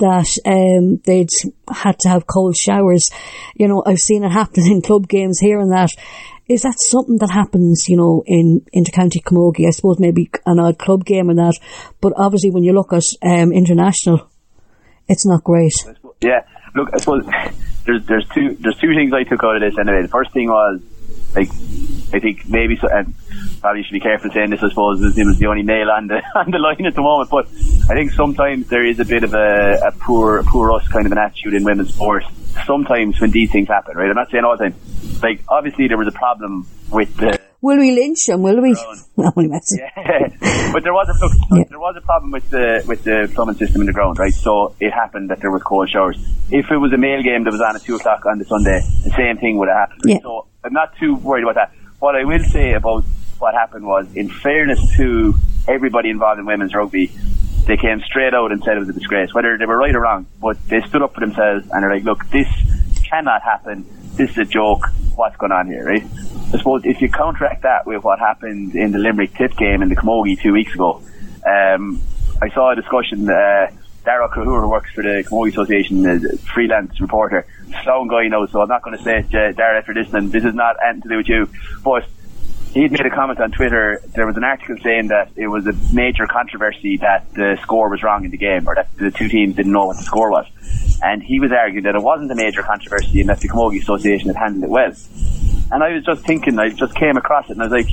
that 0.00 0.26
um, 0.44 1.00
they'd 1.04 1.30
had 1.72 1.98
to 2.00 2.08
have 2.08 2.26
cold 2.26 2.56
showers. 2.56 3.10
You 3.54 3.68
know, 3.68 3.82
I've 3.86 3.98
seen 3.98 4.24
it 4.24 4.30
happen 4.30 4.64
in 4.70 4.82
club 4.82 5.08
games 5.08 5.38
here 5.38 5.60
and 5.60 5.72
that. 5.72 5.90
Is 6.48 6.62
that 6.62 6.74
something 6.80 7.18
that 7.18 7.30
happens, 7.30 7.84
you 7.88 7.96
know, 7.96 8.24
in 8.26 8.62
intercounty 8.74 9.22
camogie? 9.22 9.68
I 9.68 9.70
suppose 9.70 10.00
maybe 10.00 10.30
an 10.46 10.58
odd 10.58 10.78
club 10.78 11.04
game 11.04 11.30
and 11.30 11.38
that, 11.38 11.56
but 12.00 12.12
obviously 12.16 12.50
when 12.50 12.64
you 12.64 12.72
look 12.72 12.92
at 12.92 13.04
um, 13.22 13.52
international, 13.52 14.28
it's 15.06 15.24
not 15.24 15.44
great. 15.44 15.72
Yeah, 16.20 16.40
look, 16.74 16.90
I 16.92 16.98
suppose 16.98 17.24
there's 17.84 18.04
there's 18.06 18.28
two 18.30 18.56
there's 18.58 18.78
two 18.78 18.94
things 18.94 19.12
I 19.12 19.22
took 19.22 19.44
out 19.44 19.56
of 19.56 19.62
this 19.62 19.78
anyway. 19.78 20.02
The 20.02 20.08
first 20.08 20.32
thing 20.32 20.48
was 20.48 20.80
like 21.36 21.50
I 22.12 22.18
think 22.18 22.48
maybe 22.48 22.76
so, 22.76 22.88
and 22.88 23.14
probably 23.60 23.80
you 23.80 23.84
should 23.84 23.92
be 23.92 24.00
careful 24.00 24.30
saying 24.30 24.50
this. 24.50 24.62
I 24.62 24.68
suppose 24.68 25.02
as 25.04 25.16
it 25.16 25.24
was 25.24 25.38
the 25.38 25.46
only 25.46 25.62
nail 25.62 25.90
on 25.90 26.06
the 26.08 26.22
on 26.34 26.50
the 26.50 26.58
line 26.58 26.84
at 26.86 26.94
the 26.94 27.02
moment, 27.02 27.30
but 27.30 27.46
I 27.90 27.94
think 27.94 28.12
sometimes 28.12 28.68
there 28.68 28.84
is 28.84 29.00
a 29.00 29.04
bit 29.04 29.24
of 29.24 29.34
a, 29.34 29.80
a 29.86 29.92
poor 29.92 30.42
poor 30.44 30.72
us 30.72 30.86
kind 30.88 31.06
of 31.06 31.12
an 31.12 31.18
attitude 31.18 31.54
in 31.54 31.64
women's 31.64 31.94
sports. 31.94 32.26
Sometimes 32.66 33.20
when 33.20 33.30
these 33.30 33.50
things 33.50 33.68
happen, 33.68 33.96
right? 33.96 34.08
I'm 34.08 34.16
not 34.16 34.30
saying 34.30 34.44
all 34.44 34.56
the 34.56 34.70
time. 34.70 34.74
Like 35.22 35.42
obviously 35.48 35.88
there 35.88 35.98
was 35.98 36.08
a 36.08 36.12
problem 36.12 36.66
with 36.90 37.16
the 37.16 37.38
Will 37.62 37.76
we 37.78 37.90
lynch 37.92 38.26
him? 38.26 38.42
Will 38.42 38.60
we? 38.62 38.74
No. 39.16 39.30
Yeah. 39.36 40.72
but 40.72 40.82
there 40.82 40.94
was 40.94 41.08
a 41.10 41.16
look, 41.22 41.32
yeah. 41.52 41.64
there 41.68 41.78
was 41.78 41.94
a 41.94 42.00
problem 42.00 42.30
with 42.30 42.48
the 42.48 42.82
with 42.86 43.04
the 43.04 43.30
plumbing 43.34 43.56
system 43.56 43.82
in 43.82 43.86
the 43.86 43.92
ground, 43.92 44.18
right? 44.18 44.32
So 44.32 44.74
it 44.80 44.92
happened 44.92 45.28
that 45.28 45.40
there 45.40 45.50
was 45.50 45.62
cold 45.62 45.90
showers. 45.90 46.16
If 46.50 46.70
it 46.70 46.78
was 46.78 46.90
a 46.94 46.96
male 46.96 47.22
game 47.22 47.44
that 47.44 47.52
was 47.52 47.60
on 47.60 47.76
at 47.76 47.82
two 47.82 47.96
o'clock 47.96 48.24
on 48.24 48.38
the 48.38 48.46
Sunday, 48.46 48.80
the 49.04 49.10
same 49.10 49.36
thing 49.36 49.58
would 49.58 49.68
have 49.68 49.76
happened. 49.90 50.00
Yeah. 50.06 50.20
So 50.22 50.46
I'm 50.64 50.72
not 50.72 50.96
too 50.98 51.16
worried 51.16 51.42
about 51.42 51.56
that. 51.56 51.72
What 52.00 52.16
I 52.16 52.24
will 52.24 52.42
say 52.44 52.72
about 52.72 53.04
what 53.38 53.52
happened 53.52 53.84
was, 53.86 54.06
in 54.16 54.30
fairness 54.30 54.80
to 54.96 55.34
everybody 55.68 56.08
involved 56.08 56.40
in 56.40 56.46
women's 56.46 56.74
rugby, 56.74 57.12
they 57.66 57.76
came 57.76 58.00
straight 58.00 58.32
out 58.32 58.52
and 58.52 58.64
said 58.64 58.78
it 58.78 58.80
was 58.80 58.88
a 58.88 58.94
disgrace, 58.94 59.34
whether 59.34 59.58
they 59.58 59.66
were 59.66 59.76
right 59.76 59.94
or 59.94 60.00
wrong. 60.00 60.26
But 60.40 60.56
they 60.68 60.80
stood 60.80 61.02
up 61.02 61.12
for 61.12 61.20
themselves 61.20 61.68
and 61.70 61.82
they're 61.82 61.92
like, 61.92 62.04
"Look, 62.04 62.26
this 62.30 62.48
cannot 63.04 63.42
happen. 63.42 63.84
This 64.14 64.30
is 64.30 64.38
a 64.38 64.44
joke. 64.46 64.86
What's 65.14 65.36
going 65.36 65.52
on 65.52 65.66
here, 65.66 65.84
right?" 65.84 66.02
I 66.54 66.56
suppose 66.56 66.86
if 66.86 67.02
you 67.02 67.10
counteract 67.10 67.64
that 67.64 67.86
with 67.86 68.02
what 68.02 68.18
happened 68.18 68.74
in 68.74 68.92
the 68.92 68.98
Limerick 68.98 69.34
Tip 69.34 69.54
game 69.58 69.82
in 69.82 69.90
the 69.90 69.96
Camogie 69.96 70.40
two 70.40 70.54
weeks 70.54 70.74
ago, 70.74 71.02
um, 71.46 72.00
I 72.40 72.48
saw 72.54 72.72
a 72.72 72.76
discussion. 72.76 73.28
Uh, 73.28 73.66
Dara 74.04 74.28
Cahur, 74.28 74.62
who 74.62 74.68
works 74.68 74.90
for 74.92 75.02
the 75.02 75.24
Camogie 75.28 75.50
Association, 75.50 76.06
as 76.06 76.24
a 76.24 76.38
freelance 76.38 77.00
reporter, 77.00 77.46
slow 77.82 78.06
guy 78.06 78.28
now, 78.28 78.46
so 78.46 78.62
I'm 78.62 78.68
not 78.68 78.82
going 78.82 78.96
to 78.96 79.04
say 79.04 79.18
it, 79.18 79.34
uh, 79.34 79.52
Dara, 79.52 79.78
after 79.78 79.94
this, 79.94 80.12
and 80.12 80.32
this 80.32 80.44
is 80.44 80.54
not 80.54 80.76
anything 80.82 81.02
to 81.02 81.08
do 81.08 81.16
with 81.18 81.28
you, 81.28 81.48
but 81.84 82.04
he 82.72 82.86
made 82.88 83.04
a 83.04 83.10
comment 83.10 83.40
on 83.40 83.50
Twitter. 83.50 84.00
There 84.14 84.26
was 84.26 84.36
an 84.36 84.44
article 84.44 84.76
saying 84.82 85.08
that 85.08 85.32
it 85.36 85.48
was 85.48 85.66
a 85.66 85.72
major 85.92 86.26
controversy 86.26 86.98
that 86.98 87.32
the 87.34 87.58
score 87.62 87.90
was 87.90 88.02
wrong 88.02 88.24
in 88.24 88.30
the 88.30 88.38
game, 88.38 88.68
or 88.68 88.76
that 88.76 88.94
the 88.96 89.10
two 89.10 89.28
teams 89.28 89.56
didn't 89.56 89.72
know 89.72 89.86
what 89.86 89.96
the 89.96 90.04
score 90.04 90.30
was. 90.30 90.46
And 91.02 91.22
he 91.22 91.40
was 91.40 91.50
arguing 91.50 91.84
that 91.84 91.96
it 91.96 92.02
wasn't 92.02 92.30
a 92.30 92.36
major 92.36 92.62
controversy 92.62 93.20
and 93.20 93.28
that 93.28 93.40
the 93.40 93.48
Camogie 93.48 93.80
Association 93.80 94.28
had 94.28 94.36
handled 94.36 94.64
it 94.64 94.70
well. 94.70 94.92
And 95.72 95.82
I 95.82 95.94
was 95.94 96.04
just 96.04 96.24
thinking, 96.24 96.58
I 96.58 96.68
just 96.68 96.94
came 96.94 97.16
across 97.16 97.46
it 97.48 97.52
and 97.52 97.62
I 97.62 97.66
was 97.66 97.72
like, 97.72 97.90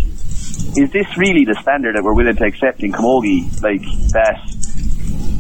is 0.77 0.91
this 0.91 1.17
really 1.17 1.45
the 1.45 1.55
standard 1.61 1.95
that 1.95 2.03
we're 2.03 2.13
willing 2.13 2.35
to 2.35 2.45
accept 2.45 2.83
in 2.83 2.91
Camogie? 2.91 3.49
Like, 3.63 3.81
that 4.13 4.37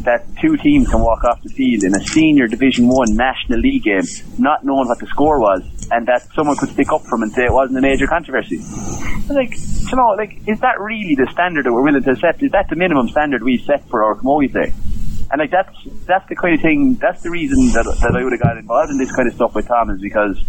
that 0.07 0.23
two 0.39 0.55
teams 0.55 0.87
can 0.87 1.01
walk 1.01 1.25
off 1.25 1.43
the 1.43 1.49
field 1.49 1.83
in 1.83 1.93
a 1.93 1.99
senior 1.99 2.47
Division 2.47 2.87
One 2.87 3.13
National 3.13 3.59
League 3.59 3.83
game, 3.83 4.07
not 4.39 4.63
knowing 4.63 4.87
what 4.87 4.99
the 4.99 5.07
score 5.07 5.37
was, 5.37 5.61
and 5.91 6.07
that 6.07 6.23
someone 6.33 6.55
could 6.55 6.69
stick 6.69 6.91
up 6.93 7.01
for 7.03 7.19
them 7.19 7.23
and 7.23 7.31
say 7.33 7.43
it 7.43 7.51
wasn't 7.51 7.77
a 7.77 7.81
major 7.81 8.07
controversy. 8.07 8.63
Like, 9.27 9.51
you 9.59 9.95
know, 9.97 10.15
like, 10.17 10.47
is 10.47 10.61
that 10.61 10.79
really 10.79 11.15
the 11.15 11.27
standard 11.31 11.65
that 11.65 11.73
we're 11.73 11.83
willing 11.83 12.03
to 12.03 12.11
accept? 12.11 12.41
Is 12.41 12.51
that 12.51 12.69
the 12.69 12.77
minimum 12.77 13.09
standard 13.09 13.43
we 13.43 13.57
set 13.57 13.87
for 13.89 14.05
our 14.05 14.15
Camogie 14.15 14.53
Day? 14.53 14.71
And 15.29 15.39
like 15.39 15.51
that's 15.51 15.75
that's 16.05 16.27
the 16.29 16.35
kind 16.35 16.55
of 16.55 16.61
thing. 16.61 16.95
That's 16.95 17.21
the 17.21 17.29
reason 17.29 17.57
that 17.73 17.83
that 18.01 18.15
I 18.15 18.23
would 18.23 18.31
have 18.31 18.41
got 18.41 18.57
involved 18.57 18.91
in 18.91 18.97
this 18.97 19.13
kind 19.13 19.27
of 19.27 19.35
stuff 19.35 19.55
with 19.55 19.67
Tom 19.67 19.89
is 19.89 19.99
because 19.99 20.41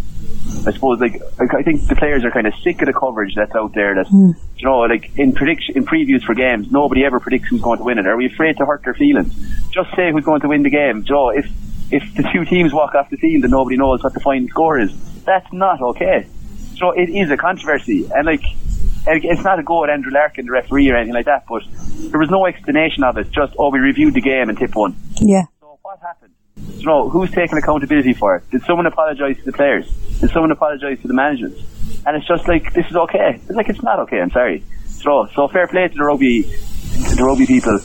I 0.66 0.72
suppose 0.72 1.00
like 1.00 1.20
I 1.40 1.62
think 1.62 1.88
the 1.88 1.96
players 1.96 2.24
are 2.24 2.30
kind 2.30 2.46
of 2.46 2.54
sick 2.62 2.80
of 2.82 2.86
the 2.86 2.92
coverage 2.92 3.34
that's 3.34 3.54
out 3.54 3.74
there. 3.74 3.94
That 3.94 4.06
mm. 4.06 4.34
you 4.56 4.66
know, 4.66 4.80
like 4.80 5.10
in 5.18 5.32
prediction 5.32 5.76
in 5.76 5.84
previews 5.84 6.22
for 6.22 6.34
games, 6.34 6.70
nobody 6.70 7.04
ever 7.04 7.18
predicts 7.18 7.48
who's 7.48 7.60
going 7.60 7.78
to 7.78 7.84
win 7.84 7.98
it. 7.98 8.06
Are 8.06 8.16
we 8.16 8.26
afraid 8.26 8.56
to 8.58 8.66
hurt 8.66 8.84
their 8.84 8.94
feelings? 8.94 9.34
Just 9.70 9.90
say 9.96 10.12
who's 10.12 10.24
going 10.24 10.42
to 10.42 10.48
win 10.48 10.62
the 10.62 10.70
game. 10.70 11.04
You 11.06 11.14
know, 11.14 11.30
if 11.30 11.46
if 11.90 12.02
the 12.14 12.28
two 12.32 12.44
teams 12.44 12.72
walk 12.72 12.94
off 12.94 13.10
the 13.10 13.16
field 13.16 13.44
and 13.44 13.50
nobody 13.50 13.76
knows 13.76 14.02
what 14.04 14.14
the 14.14 14.20
final 14.20 14.48
score 14.48 14.78
is, 14.78 14.92
that's 15.24 15.52
not 15.52 15.80
okay. 15.80 16.28
So 16.76 16.92
it 16.92 17.08
is 17.08 17.30
a 17.30 17.36
controversy, 17.36 18.08
and 18.14 18.26
like 18.26 18.44
it's 19.10 19.42
not 19.42 19.58
a 19.58 19.62
go 19.62 19.84
at 19.84 19.90
Andrew 19.90 20.12
Larkin, 20.12 20.46
the 20.46 20.52
referee, 20.52 20.90
or 20.90 20.96
anything 20.96 21.14
like 21.14 21.26
that. 21.26 21.44
But 21.48 21.62
there 22.10 22.20
was 22.20 22.30
no 22.30 22.46
explanation 22.46 23.04
of 23.04 23.16
it. 23.18 23.30
Just 23.30 23.54
oh, 23.58 23.70
we 23.70 23.78
reviewed 23.78 24.14
the 24.14 24.20
game 24.20 24.48
and 24.48 24.58
tip 24.58 24.74
one. 24.74 24.96
Yeah. 25.20 25.44
So 25.60 25.78
what 25.82 25.98
happened? 26.00 26.32
you 26.78 26.86
know, 26.86 27.08
who's 27.08 27.30
taking 27.30 27.58
accountability 27.58 28.12
for 28.12 28.36
it? 28.36 28.50
Did 28.50 28.62
someone 28.62 28.86
apologise 28.86 29.36
to 29.38 29.44
the 29.44 29.52
players? 29.52 29.90
Did 30.20 30.30
someone 30.30 30.52
apologise 30.52 31.00
to 31.02 31.08
the 31.08 31.14
management? 31.14 31.58
And 32.06 32.16
it's 32.16 32.26
just 32.26 32.46
like, 32.46 32.72
this 32.72 32.86
is 32.86 32.96
okay. 32.96 33.34
It's 33.34 33.50
like, 33.50 33.68
it's 33.68 33.82
not 33.82 33.98
okay, 34.00 34.20
I'm 34.20 34.30
sorry. 34.30 34.62
So, 34.86 35.26
so 35.34 35.48
fair 35.48 35.66
play 35.66 35.88
to 35.88 35.94
the 35.94 36.04
rugby, 36.04 36.42
the 36.42 37.24
rugby 37.24 37.46
people. 37.46 37.78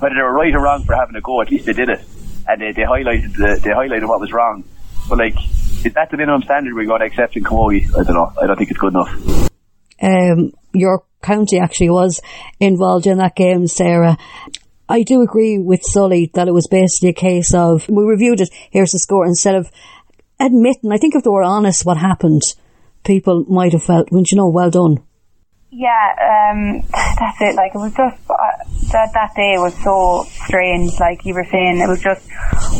Whether 0.00 0.14
they 0.14 0.22
were 0.22 0.32
right 0.32 0.54
or 0.54 0.62
wrong 0.62 0.84
for 0.84 0.94
having 0.94 1.16
a 1.16 1.20
go, 1.20 1.40
at 1.42 1.50
least 1.50 1.66
they 1.66 1.72
did 1.72 1.88
it. 1.88 2.00
And 2.48 2.60
they, 2.60 2.72
they 2.72 2.82
highlighted 2.82 3.34
the, 3.34 3.60
they 3.62 3.70
highlighted 3.70 4.08
what 4.08 4.20
was 4.20 4.32
wrong. 4.32 4.64
But 5.08 5.18
like, 5.18 5.36
is 5.84 5.92
that 5.94 6.10
the 6.10 6.16
minimum 6.16 6.42
standard 6.42 6.74
we're 6.74 6.86
going 6.86 7.00
to 7.00 7.06
accept 7.06 7.36
in 7.36 7.44
Camogie? 7.44 7.88
I 7.98 8.02
don't 8.02 8.14
know. 8.14 8.32
I 8.40 8.46
don't 8.46 8.56
think 8.56 8.70
it's 8.70 8.80
good 8.80 8.94
enough. 8.94 9.50
Um, 10.00 10.52
your 10.72 11.04
county 11.22 11.58
actually 11.58 11.90
was 11.90 12.20
involved 12.60 13.06
in 13.06 13.18
that 13.18 13.36
game, 13.36 13.66
Sarah. 13.66 14.16
I 14.88 15.02
do 15.02 15.22
agree 15.22 15.58
with 15.58 15.80
Sully 15.82 16.30
that 16.34 16.48
it 16.48 16.54
was 16.54 16.68
basically 16.68 17.08
a 17.08 17.12
case 17.12 17.52
of 17.54 17.88
we 17.88 18.04
reviewed 18.04 18.40
it, 18.40 18.50
here's 18.70 18.92
the 18.92 18.98
score, 18.98 19.26
instead 19.26 19.56
of 19.56 19.70
admitting, 20.38 20.92
I 20.92 20.98
think 20.98 21.14
if 21.14 21.24
they 21.24 21.30
were 21.30 21.42
honest 21.42 21.84
what 21.84 21.96
happened, 21.96 22.42
people 23.04 23.44
might 23.48 23.72
have 23.72 23.82
felt, 23.82 24.12
well, 24.12 24.22
you 24.30 24.36
know, 24.36 24.48
well 24.48 24.70
done. 24.70 24.98
Yeah, 25.78 26.52
um, 26.54 26.80
that's 26.90 27.40
it. 27.42 27.54
Like 27.54 27.74
it 27.74 27.78
was 27.78 27.92
just 27.92 28.16
uh, 28.30 28.34
that 28.92 29.12
that 29.12 29.34
day 29.36 29.58
was 29.58 29.74
so 29.84 30.24
strange. 30.46 30.98
Like 30.98 31.26
you 31.26 31.34
were 31.34 31.44
saying, 31.44 31.80
it 31.80 31.86
was 31.86 32.00
just 32.00 32.26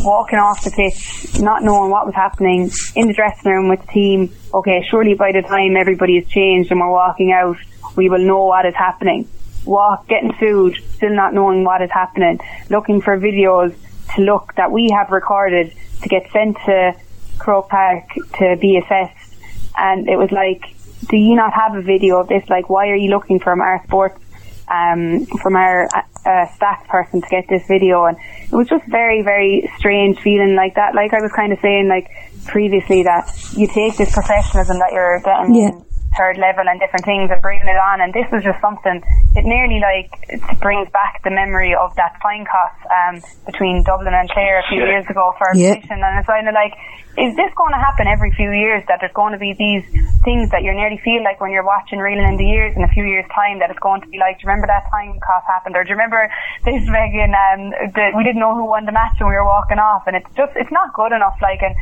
walking 0.02 0.38
off 0.38 0.64
the 0.64 0.70
pitch, 0.70 1.38
not 1.42 1.62
knowing 1.62 1.90
what 1.90 2.06
was 2.06 2.14
happening 2.14 2.70
in 2.94 3.08
the 3.08 3.12
dressing 3.12 3.52
room 3.52 3.68
with 3.68 3.82
the 3.82 3.92
team. 3.92 4.32
Okay, 4.54 4.82
surely 4.88 5.12
by 5.12 5.32
the 5.32 5.42
time 5.42 5.76
everybody 5.76 6.18
has 6.18 6.26
changed 6.30 6.70
and 6.70 6.80
we're 6.80 6.90
walking 6.90 7.32
out, 7.32 7.58
we 7.96 8.08
will 8.08 8.24
know 8.24 8.46
what 8.46 8.64
is 8.64 8.74
happening 8.74 9.28
walk, 9.66 10.08
getting 10.08 10.32
food, 10.34 10.76
still 10.94 11.14
not 11.14 11.34
knowing 11.34 11.64
what 11.64 11.82
is 11.82 11.90
happening, 11.90 12.38
looking 12.70 13.00
for 13.00 13.18
videos 13.18 13.74
to 14.14 14.22
look 14.22 14.54
that 14.54 14.70
we 14.70 14.88
have 14.96 15.10
recorded 15.10 15.72
to 16.02 16.08
get 16.08 16.30
sent 16.32 16.56
to 16.64 16.94
Croke 17.38 17.68
Park 17.68 18.04
to 18.38 18.56
be 18.60 18.78
assessed. 18.78 19.34
And 19.76 20.08
it 20.08 20.16
was 20.16 20.30
like, 20.30 20.75
do 21.08 21.16
you 21.16 21.36
not 21.36 21.52
have 21.54 21.74
a 21.74 21.82
video 21.82 22.20
of 22.20 22.28
this? 22.28 22.48
Like, 22.48 22.68
why 22.68 22.88
are 22.88 22.96
you 22.96 23.10
looking 23.10 23.40
from 23.40 23.60
our 23.60 23.82
sports, 23.84 24.20
um, 24.68 25.26
from 25.42 25.56
our 25.56 25.88
uh, 25.94 26.46
staff 26.54 26.86
person 26.88 27.22
to 27.22 27.28
get 27.28 27.44
this 27.48 27.66
video? 27.68 28.04
And 28.04 28.16
it 28.44 28.52
was 28.52 28.68
just 28.68 28.84
very, 28.86 29.22
very 29.22 29.70
strange 29.78 30.18
feeling 30.20 30.54
like 30.56 30.74
that. 30.74 30.94
Like 30.94 31.12
I 31.12 31.20
was 31.20 31.32
kind 31.32 31.52
of 31.52 31.58
saying, 31.60 31.88
like 31.88 32.10
previously, 32.46 33.02
that 33.04 33.30
you 33.56 33.66
take 33.66 33.96
this 33.96 34.12
professionalism 34.12 34.78
that 34.78 34.92
you're 34.92 35.20
getting. 35.20 35.54
Yeah 35.54 35.70
third 36.16 36.40
level 36.40 36.64
and 36.64 36.80
different 36.80 37.04
things 37.04 37.28
and 37.30 37.40
bringing 37.44 37.68
it 37.68 37.76
on. 37.76 38.00
And 38.00 38.10
this 38.12 38.26
was 38.32 38.42
just 38.42 38.60
something, 38.60 39.04
it 39.36 39.44
nearly 39.44 39.78
like 39.78 40.10
it 40.32 40.40
brings 40.60 40.88
back 40.90 41.20
the 41.22 41.30
memory 41.30 41.76
of 41.76 41.94
that 41.96 42.16
fine 42.24 42.48
cost 42.48 42.80
um, 42.88 43.20
between 43.44 43.84
Dublin 43.84 44.16
and 44.16 44.28
Clare 44.30 44.60
a 44.60 44.66
few 44.68 44.80
years 44.80 45.04
ago 45.08 45.36
for 45.38 45.52
a 45.52 45.56
yeah. 45.56 45.76
position. 45.76 46.00
And 46.00 46.18
it's 46.18 46.26
kind 46.26 46.48
of 46.48 46.54
like, 46.56 46.72
is 47.16 47.32
this 47.32 47.48
going 47.56 47.72
to 47.72 47.80
happen 47.80 48.06
every 48.06 48.30
few 48.36 48.52
years 48.52 48.84
that 48.88 49.00
there's 49.00 49.12
going 49.16 49.32
to 49.32 49.40
be 49.40 49.56
these 49.56 49.84
things 50.20 50.52
that 50.52 50.60
you 50.60 50.72
nearly 50.76 51.00
feel 51.00 51.24
like 51.24 51.40
when 51.40 51.50
you're 51.50 51.64
watching 51.64 51.98
reeling 51.98 52.28
in 52.28 52.36
the 52.36 52.44
years 52.44 52.76
in 52.76 52.84
a 52.84 52.92
few 52.92 53.04
years 53.04 53.24
time 53.32 53.58
that 53.58 53.72
it's 53.72 53.80
going 53.80 54.00
to 54.04 54.08
be 54.12 54.20
like 54.20 54.36
do 54.36 54.44
you 54.44 54.48
remember 54.52 54.68
that 54.68 54.84
time 54.92 55.16
cost 55.24 55.48
happened 55.48 55.76
or 55.76 55.82
do 55.82 55.90
you 55.90 55.96
remember 55.96 56.28
this 56.68 56.84
Megan 56.84 57.32
um 57.32 57.72
the, 57.96 58.12
we 58.12 58.20
didn't 58.20 58.40
know 58.40 58.52
who 58.52 58.68
won 58.68 58.84
the 58.84 58.92
match 58.92 59.16
when 59.16 59.32
we 59.32 59.36
were 59.36 59.48
walking 59.48 59.80
off 59.80 60.04
and 60.06 60.16
it's 60.16 60.28
just 60.36 60.52
it's 60.56 60.70
not 60.70 60.92
good 60.92 61.12
enough 61.16 61.40
like 61.40 61.64
and 61.64 61.72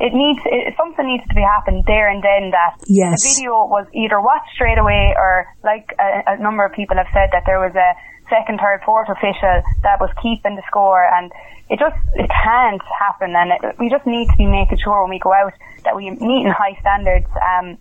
it 0.00 0.12
needs 0.12 0.40
it, 0.44 0.76
something 0.76 1.08
needs 1.08 1.24
to 1.24 1.34
be 1.34 1.42
happened 1.42 1.84
there 1.88 2.12
and 2.12 2.20
then 2.20 2.52
that 2.52 2.76
yes. 2.84 3.16
the 3.16 3.40
video 3.40 3.64
was 3.64 3.88
either 3.96 4.20
watched 4.20 4.52
straight 4.52 4.76
away 4.78 5.16
or 5.16 5.48
like 5.64 5.88
a, 5.96 6.36
a 6.36 6.42
number 6.42 6.64
of 6.68 6.72
people 6.76 6.96
have 7.00 7.08
said 7.16 7.32
that 7.32 7.48
there 7.48 7.60
was 7.60 7.72
a 7.72 7.90
second, 8.32 8.58
third, 8.58 8.80
fourth 8.84 9.12
official 9.12 9.60
that 9.84 10.00
was 10.00 10.08
keeping 10.22 10.56
the 10.56 10.64
score 10.66 11.04
and 11.04 11.30
it 11.72 11.78
just 11.78 11.96
it 12.14 12.28
can't 12.28 12.82
happen, 13.00 13.34
and 13.34 13.52
it, 13.52 13.76
we 13.78 13.88
just 13.88 14.06
need 14.06 14.28
to 14.28 14.36
be 14.36 14.46
making 14.46 14.78
sure 14.78 15.00
when 15.02 15.10
we 15.10 15.18
go 15.18 15.32
out 15.32 15.54
that 15.84 15.96
we 15.96 16.10
meet 16.10 16.44
in 16.44 16.52
high 16.52 16.76
standards 16.80 17.26
um, 17.40 17.78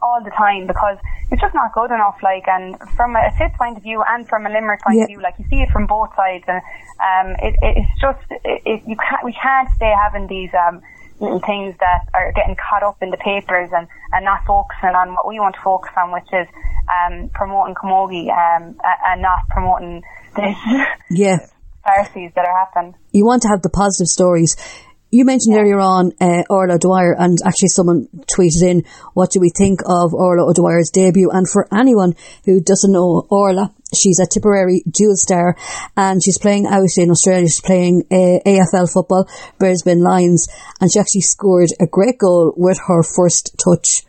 all 0.00 0.22
the 0.22 0.30
time 0.30 0.68
because 0.68 0.96
it's 1.32 1.40
just 1.40 1.52
not 1.52 1.72
good 1.74 1.90
enough. 1.90 2.16
Like, 2.22 2.46
and 2.46 2.78
from 2.94 3.16
a 3.16 3.32
fit 3.36 3.52
point 3.54 3.78
of 3.78 3.82
view 3.82 4.04
and 4.06 4.28
from 4.28 4.46
a 4.46 4.50
Limerick 4.50 4.82
point 4.82 4.98
yeah. 4.98 5.02
of 5.04 5.08
view, 5.08 5.20
like 5.20 5.34
you 5.38 5.44
see 5.50 5.60
it 5.60 5.70
from 5.70 5.86
both 5.86 6.14
sides, 6.14 6.44
and 6.46 6.62
um, 7.02 7.34
it, 7.42 7.56
it's 7.62 8.00
just 8.00 8.22
it, 8.30 8.62
it, 8.64 8.82
you 8.86 8.96
can't 8.96 9.24
we 9.24 9.32
can't 9.32 9.68
stay 9.74 9.92
having 9.92 10.28
these. 10.28 10.50
Um, 10.54 10.80
little 11.20 11.40
things 11.40 11.74
that 11.80 12.08
are 12.14 12.32
getting 12.32 12.56
caught 12.56 12.82
up 12.82 12.98
in 13.00 13.10
the 13.10 13.16
papers 13.16 13.70
and, 13.72 13.88
and 14.12 14.24
not 14.24 14.44
focusing 14.46 14.90
on 14.90 15.14
what 15.14 15.26
we 15.26 15.40
want 15.40 15.54
to 15.54 15.60
focus 15.62 15.92
on, 15.96 16.12
which 16.12 16.28
is 16.32 16.46
um, 16.88 17.30
promoting 17.32 17.74
Camogie 17.74 18.28
um, 18.30 18.76
and 19.06 19.22
not 19.22 19.48
promoting 19.48 20.02
this. 20.34 20.56
Yeah. 21.10 21.38
Pharisees 21.86 22.32
that 22.34 22.44
are 22.44 22.66
happening. 22.66 22.94
You 23.12 23.24
want 23.24 23.42
to 23.42 23.48
have 23.48 23.62
the 23.62 23.70
positive 23.70 24.08
stories. 24.08 24.56
You 25.16 25.24
mentioned 25.24 25.54
yeah. 25.54 25.62
earlier 25.62 25.80
on 25.80 26.12
uh, 26.20 26.42
Orla 26.50 26.74
O'Dwyer, 26.74 27.16
and 27.18 27.38
actually 27.42 27.68
someone 27.68 28.06
tweeted 28.30 28.62
in, 28.62 28.84
"What 29.14 29.30
do 29.30 29.40
we 29.40 29.48
think 29.48 29.80
of 29.86 30.12
Orla 30.12 30.44
O'Dwyer's 30.46 30.90
debut?" 30.92 31.30
And 31.30 31.48
for 31.48 31.66
anyone 31.72 32.14
who 32.44 32.60
doesn't 32.60 32.92
know 32.92 33.26
Orla, 33.30 33.72
she's 33.94 34.20
a 34.20 34.26
Tipperary 34.26 34.82
dual 34.84 35.16
star, 35.16 35.56
and 35.96 36.22
she's 36.22 36.36
playing 36.36 36.66
out 36.66 36.98
in 36.98 37.10
Australia. 37.10 37.46
She's 37.46 37.62
playing 37.62 38.04
uh, 38.10 38.44
AFL 38.44 38.92
football, 38.92 39.26
Brisbane 39.58 40.02
Lions, 40.02 40.48
and 40.82 40.92
she 40.92 41.00
actually 41.00 41.22
scored 41.22 41.70
a 41.80 41.86
great 41.86 42.18
goal 42.18 42.52
with 42.54 42.78
her 42.86 43.02
first 43.02 43.56
touch. 43.56 44.04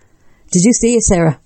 Did 0.51 0.64
you 0.64 0.74
see 0.74 0.95
it, 0.95 1.03
Sarah? 1.03 1.39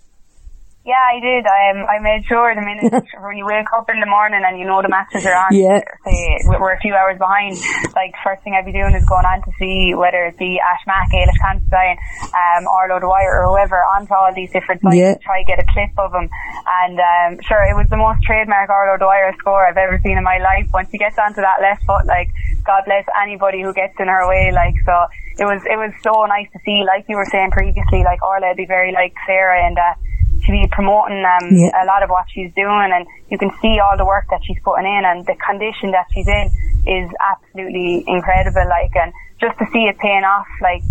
Yeah, 0.82 0.98
I 0.98 1.22
did. 1.22 1.46
I 1.46 1.62
um, 1.78 1.86
I 1.86 2.02
made 2.02 2.26
sure 2.26 2.50
the 2.58 2.66
minute 2.66 2.90
when 3.22 3.38
you 3.38 3.46
wake 3.46 3.70
up 3.70 3.86
in 3.94 4.02
the 4.02 4.10
morning 4.10 4.42
and 4.42 4.58
you 4.58 4.66
know 4.66 4.82
the 4.82 4.90
matches 4.90 5.22
are 5.30 5.38
on. 5.38 5.54
Yeah. 5.54 5.78
Say 6.02 6.42
we're 6.50 6.74
a 6.74 6.82
few 6.82 6.98
hours 6.98 7.22
behind. 7.22 7.54
Like 7.94 8.18
first 8.26 8.42
thing 8.42 8.58
I'd 8.58 8.66
be 8.66 8.74
doing 8.74 8.98
is 8.98 9.06
going 9.06 9.30
on 9.30 9.46
to 9.46 9.52
see 9.62 9.94
whether 9.94 10.26
it 10.26 10.42
be 10.42 10.58
Ashmack, 10.58 11.14
Ailish 11.14 11.38
Considine, 11.38 12.02
um, 12.34 12.66
Orla 12.66 12.98
O'Dwyer 12.98 13.46
or 13.46 13.54
whoever 13.54 13.78
onto 13.94 14.10
all 14.18 14.34
these 14.34 14.50
different 14.50 14.82
sites 14.82 14.98
yeah. 14.98 15.14
to 15.14 15.22
try 15.22 15.46
get 15.46 15.62
a 15.62 15.68
clip 15.70 15.94
of 16.02 16.18
them. 16.18 16.26
And 16.82 16.98
um, 16.98 17.38
sure, 17.46 17.62
it 17.62 17.78
was 17.78 17.86
the 17.94 18.02
most 18.02 18.26
trademark 18.26 18.74
Orla 18.74 18.98
O'Dwyer 18.98 19.38
score 19.38 19.62
I've 19.62 19.78
ever 19.78 20.02
seen 20.02 20.18
in 20.18 20.26
my 20.26 20.42
life. 20.42 20.66
Once 20.74 20.90
he 20.90 20.98
gets 20.98 21.22
onto 21.22 21.46
that 21.46 21.62
left 21.62 21.86
foot, 21.86 22.10
like 22.10 22.34
God 22.66 22.90
bless 22.90 23.06
anybody 23.22 23.62
who 23.62 23.70
gets 23.70 23.94
in 24.02 24.10
her 24.10 24.26
way. 24.26 24.50
Like 24.50 24.74
so, 24.82 24.98
it 25.38 25.46
was 25.46 25.62
it 25.70 25.78
was 25.78 25.94
so 26.02 26.26
nice 26.26 26.50
to 26.58 26.60
see. 26.66 26.82
Like 26.82 27.06
you 27.06 27.22
were 27.22 27.30
saying 27.30 27.54
previously, 27.54 28.02
like 28.02 28.18
would 28.26 28.58
be 28.58 28.66
very 28.66 28.90
like 28.90 29.14
Sarah 29.30 29.62
and. 29.62 29.78
Uh, 29.78 29.94
to 30.46 30.52
be 30.52 30.68
promoting 30.72 31.24
um, 31.24 31.46
yeah. 31.54 31.84
a 31.84 31.86
lot 31.86 32.04
of 32.04 32.10
what 32.10 32.26
she's 32.34 32.52
doing, 32.56 32.90
and 32.94 33.06
you 33.30 33.38
can 33.38 33.52
see 33.62 33.80
all 33.80 33.98
the 33.98 34.06
work 34.06 34.26
that 34.30 34.42
she's 34.46 34.58
putting 34.64 34.86
in, 34.86 35.04
and 35.06 35.26
the 35.26 35.36
condition 35.38 35.92
that 35.92 36.08
she's 36.14 36.28
in 36.28 36.50
is 36.88 37.10
absolutely 37.22 38.04
incredible. 38.08 38.66
Like, 38.68 38.96
and 38.96 39.14
just 39.40 39.58
to 39.60 39.66
see 39.74 39.86
it 39.86 39.98
paying 40.00 40.24
off, 40.24 40.48
like 40.62 40.82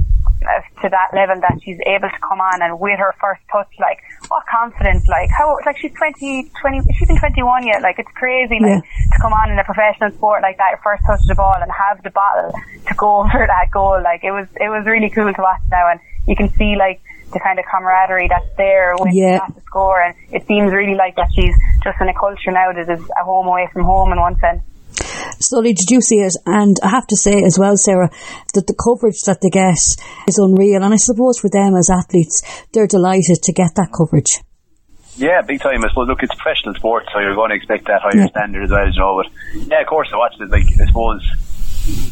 uh, 0.40 0.64
to 0.80 0.88
that 0.88 1.12
level 1.12 1.36
that 1.40 1.61
she's 1.62 1.76
able 1.84 2.09
to 2.09 2.20
come 2.24 2.40
on 2.40 2.62
and 2.62 2.80
with 2.80 2.98
her 2.98 3.12
first 3.20 3.40
touch, 3.53 3.68
like 3.78 4.01
what 4.28 4.42
confidence, 4.48 5.05
like 5.09 5.28
how, 5.28 5.57
like 5.66 5.76
she's 5.76 5.92
20, 5.92 6.51
20 6.61 6.80
she's 6.96 7.09
been 7.09 7.18
21 7.18 7.66
yet, 7.66 7.82
like 7.82 7.98
it's 7.98 8.11
crazy, 8.16 8.57
like 8.57 8.80
yeah. 8.80 9.12
to 9.12 9.16
come 9.20 9.32
on 9.32 9.53
in 9.53 9.59
a 9.59 9.64
professional 9.64 10.11
sport 10.16 10.40
like 10.42 10.57
that, 10.57 10.80
first 10.82 11.05
touch 11.05 11.20
the 11.28 11.34
ball 11.34 11.55
and 11.61 11.70
have 11.70 12.03
the 12.03 12.11
battle 12.11 12.53
to 12.88 12.94
go 12.96 13.20
over 13.20 13.44
that 13.44 13.68
goal, 13.70 14.01
like 14.03 14.24
it 14.24 14.32
was, 14.32 14.48
it 14.57 14.72
was 14.72 14.86
really 14.86 15.11
cool 15.11 15.28
to 15.28 15.42
watch 15.42 15.61
now 15.70 15.90
and 15.90 16.01
you 16.26 16.36
can 16.36 16.48
see 16.57 16.76
like 16.76 17.01
the 17.33 17.41
kind 17.41 17.59
of 17.59 17.64
camaraderie 17.70 18.28
that's 18.28 18.49
there 18.57 18.95
when 18.97 19.14
yeah. 19.14 19.39
she 19.39 19.43
has 19.45 19.55
to 19.55 19.61
score. 19.62 20.03
And 20.03 20.14
it 20.33 20.47
seems 20.47 20.72
really 20.72 20.95
like 20.95 21.16
that 21.16 21.31
she's 21.35 21.55
just 21.83 22.01
in 22.01 22.09
a 22.09 22.14
culture 22.14 22.51
now 22.51 22.72
that 22.72 22.89
is 22.89 23.01
a 23.01 23.24
home 23.24 23.47
away 23.47 23.68
from 23.72 23.85
home 23.85 24.12
in 24.12 24.20
one 24.20 24.39
sense. 24.39 24.62
Sully, 25.41 25.72
did 25.72 25.91
you 25.91 26.01
see 26.01 26.16
it? 26.16 26.35
And 26.45 26.76
I 26.83 26.89
have 26.89 27.07
to 27.07 27.16
say 27.16 27.43
as 27.43 27.59
well, 27.59 27.76
Sarah, 27.76 28.11
that 28.55 28.66
the 28.66 28.76
coverage 28.76 29.22
that 29.24 29.41
they 29.41 29.49
get 29.49 29.81
is 30.28 30.39
unreal. 30.39 30.85
And 30.85 30.93
I 30.93 30.97
suppose 30.97 31.39
for 31.39 31.49
them 31.49 31.74
as 31.76 31.89
athletes, 31.89 32.43
they're 32.72 32.87
delighted 32.87 33.43
to 33.43 33.53
get 33.53 33.74
that 33.76 33.91
coverage. 33.97 34.41
Yeah, 35.16 35.43
big 35.43 35.61
time. 35.61 35.85
I 35.85 35.89
suppose. 35.89 36.09
Look, 36.09 36.22
it's 36.22 36.35
professional 36.35 36.74
sport, 36.74 37.05
so 37.12 37.20
you're 37.20 37.35
going 37.35 37.51
to 37.51 37.57
expect 37.57 37.87
that 37.87 38.01
higher 38.01 38.24
yeah. 38.24 38.26
standard 38.28 38.64
as 38.64 38.70
well, 38.70 38.87
you 38.87 39.01
know. 39.01 39.22
But 39.22 39.68
yeah, 39.68 39.81
of 39.81 39.87
course, 39.87 40.09
I 40.12 40.16
watched 40.16 40.41
it. 40.41 40.51
Like, 40.51 40.64
I 40.81 40.87
suppose 40.87 41.20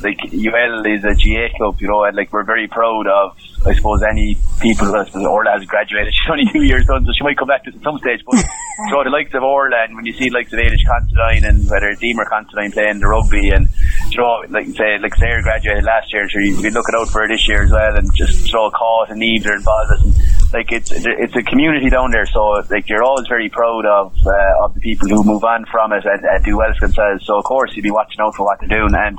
like 0.03 0.19
UL 0.31 0.87
is 0.87 1.05
a 1.05 1.15
GA 1.15 1.51
club, 1.57 1.81
you 1.81 1.89
know, 1.89 2.05
and 2.05 2.17
like 2.17 2.33
we're 2.33 2.45
very 2.45 2.69
proud 2.69 3.07
of, 3.07 3.37
I 3.67 3.75
suppose, 3.75 4.03
any 4.03 4.37
people 4.61 4.93
that 4.93 5.15
Orla 5.15 5.59
has 5.59 5.65
graduated. 5.65 6.15
She's 6.15 6.31
only 6.31 6.47
two 6.53 6.63
years 6.63 6.87
old, 6.91 7.05
so 7.05 7.13
she 7.17 7.25
might 7.25 7.37
come 7.37 7.49
back 7.49 7.65
to 7.65 7.75
at 7.75 7.83
some 7.83 7.99
stage. 7.99 8.21
But 8.25 8.39
so 8.91 9.03
the 9.03 9.11
likes 9.11 9.35
of 9.35 9.43
Orla, 9.43 9.85
and 9.85 9.97
when 9.97 10.07
you 10.07 10.13
see 10.13 10.29
the 10.29 10.37
likes 10.39 10.53
of 10.53 10.59
Ailish 10.59 10.87
Considine 10.87 11.45
and 11.45 11.69
whether 11.71 11.91
Eimear 11.91 12.29
Considine 12.29 12.73
playing 12.73 13.01
the 13.01 13.09
rugby, 13.09 13.51
and 13.51 13.69
you 14.11 14.19
know, 14.19 14.45
like 14.49 14.67
say 14.79 14.99
like 14.99 15.15
Sarah 15.17 15.43
graduated 15.43 15.85
last 15.85 16.13
year, 16.13 16.29
so 16.29 16.39
you've 16.39 16.63
been 16.63 16.75
looking 16.75 16.95
out 16.95 17.09
for 17.09 17.23
her 17.23 17.29
this 17.29 17.49
year 17.49 17.63
as 17.63 17.71
well, 17.71 17.97
and 17.97 18.07
just 18.15 18.51
throw 18.51 18.71
caught 18.71 19.11
and 19.11 19.21
Neves 19.21 19.47
are 19.47 19.57
involved. 19.57 19.91
And, 20.03 20.15
like 20.53 20.73
it's 20.73 20.91
it's 20.93 21.37
a 21.37 21.43
community 21.43 21.91
down 21.91 22.11
there, 22.11 22.27
so 22.27 22.63
like 22.71 22.89
you're 22.89 23.03
always 23.03 23.27
very 23.29 23.49
proud 23.51 23.85
of 23.85 24.15
uh, 24.27 24.65
of 24.65 24.75
the 24.75 24.81
people 24.81 25.09
who 25.09 25.23
move 25.23 25.45
on 25.45 25.67
from 25.71 25.93
it 25.93 26.05
and, 26.05 26.25
and 26.25 26.45
do 26.45 26.57
well 26.57 26.73
for 26.79 26.87
themselves. 26.87 27.27
So 27.27 27.39
of 27.39 27.45
course 27.45 27.77
you'd 27.77 27.83
be 27.83 27.91
watching 27.91 28.21
out 28.21 28.35
for 28.35 28.47
what 28.47 28.59
they're 28.61 28.69
doing, 28.69 28.95
and 28.95 29.19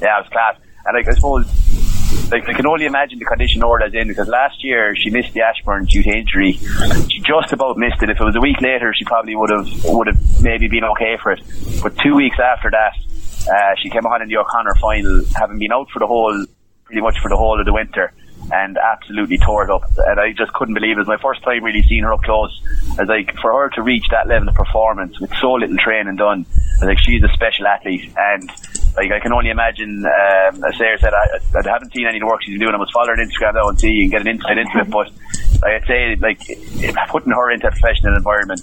yeah, 0.00 0.18
it 0.18 0.24
was 0.24 0.28
class. 0.32 0.56
And 0.86 0.96
like 0.96 1.06
I 1.08 1.12
suppose, 1.12 1.44
like 2.30 2.48
I 2.48 2.54
can 2.54 2.66
only 2.66 2.86
imagine 2.86 3.18
the 3.18 3.26
condition 3.26 3.62
Orla's 3.62 3.92
in 3.92 4.08
because 4.08 4.28
last 4.28 4.64
year 4.64 4.96
she 4.96 5.10
missed 5.10 5.34
the 5.34 5.42
Ashbourne 5.42 5.84
due 5.84 6.02
to 6.02 6.10
injury. 6.10 6.52
She 7.10 7.20
just 7.20 7.52
about 7.52 7.76
missed 7.76 8.02
it. 8.02 8.08
If 8.08 8.18
it 8.18 8.24
was 8.24 8.36
a 8.36 8.40
week 8.40 8.60
later, 8.62 8.94
she 8.96 9.04
probably 9.04 9.36
would 9.36 9.50
have 9.50 9.68
would 9.84 10.06
have 10.06 10.42
maybe 10.42 10.68
been 10.68 10.84
okay 10.84 11.18
for 11.22 11.32
it. 11.32 11.42
But 11.82 11.98
two 11.98 12.14
weeks 12.14 12.38
after 12.40 12.70
that, 12.70 12.96
uh, 13.46 13.74
she 13.82 13.90
came 13.90 14.06
on 14.06 14.22
in 14.22 14.28
the 14.28 14.38
O'Connor 14.38 14.74
final, 14.80 15.20
having 15.36 15.58
been 15.58 15.72
out 15.72 15.90
for 15.90 15.98
the 15.98 16.06
whole, 16.06 16.46
pretty 16.84 17.02
much 17.02 17.18
for 17.20 17.28
the 17.28 17.36
whole 17.36 17.60
of 17.60 17.66
the 17.66 17.74
winter 17.74 18.14
and 18.50 18.78
absolutely 18.78 19.38
tore 19.38 19.64
it 19.64 19.70
up. 19.70 19.84
And 19.98 20.18
I 20.18 20.32
just 20.32 20.52
couldn't 20.52 20.74
believe 20.74 20.96
it. 20.96 21.00
It 21.02 21.06
was 21.06 21.08
my 21.08 21.22
first 21.22 21.42
time 21.42 21.62
really 21.64 21.82
seeing 21.82 22.02
her 22.02 22.12
up 22.12 22.22
close. 22.22 22.50
I 22.98 23.02
was 23.02 23.08
like, 23.08 23.34
for 23.40 23.52
her 23.52 23.68
to 23.70 23.82
reach 23.82 24.04
that 24.10 24.26
level 24.26 24.48
of 24.48 24.54
performance 24.54 25.20
with 25.20 25.32
so 25.40 25.52
little 25.52 25.76
training 25.76 26.16
done, 26.16 26.46
I 26.80 26.86
was 26.86 26.88
like, 26.88 26.98
she's 26.98 27.22
a 27.22 27.32
special 27.32 27.66
athlete. 27.66 28.12
And 28.16 28.50
like 28.96 29.12
I 29.12 29.20
can 29.20 29.32
only 29.32 29.50
imagine, 29.50 30.04
um, 30.04 30.64
as 30.64 30.76
Sarah 30.76 30.98
said, 30.98 31.14
I, 31.14 31.38
I 31.54 31.68
haven't 31.68 31.92
seen 31.92 32.06
any 32.06 32.18
of 32.18 32.22
the 32.22 32.26
work 32.26 32.42
she's 32.42 32.58
doing. 32.58 32.74
I 32.74 32.78
was 32.78 32.90
following 32.92 33.16
her 33.16 33.22
on 33.22 33.28
Instagram 33.28 33.54
now 33.54 33.68
and 33.68 33.78
see 33.78 34.02
and 34.02 34.10
get 34.10 34.20
an 34.22 34.28
insight 34.28 34.58
into 34.58 34.78
it. 34.78 34.90
But 34.90 35.10
I'd 35.62 35.86
say, 35.86 36.16
like, 36.18 36.42
putting 37.08 37.32
her 37.32 37.50
into 37.50 37.68
a 37.68 37.70
professional 37.70 38.16
environment 38.16 38.62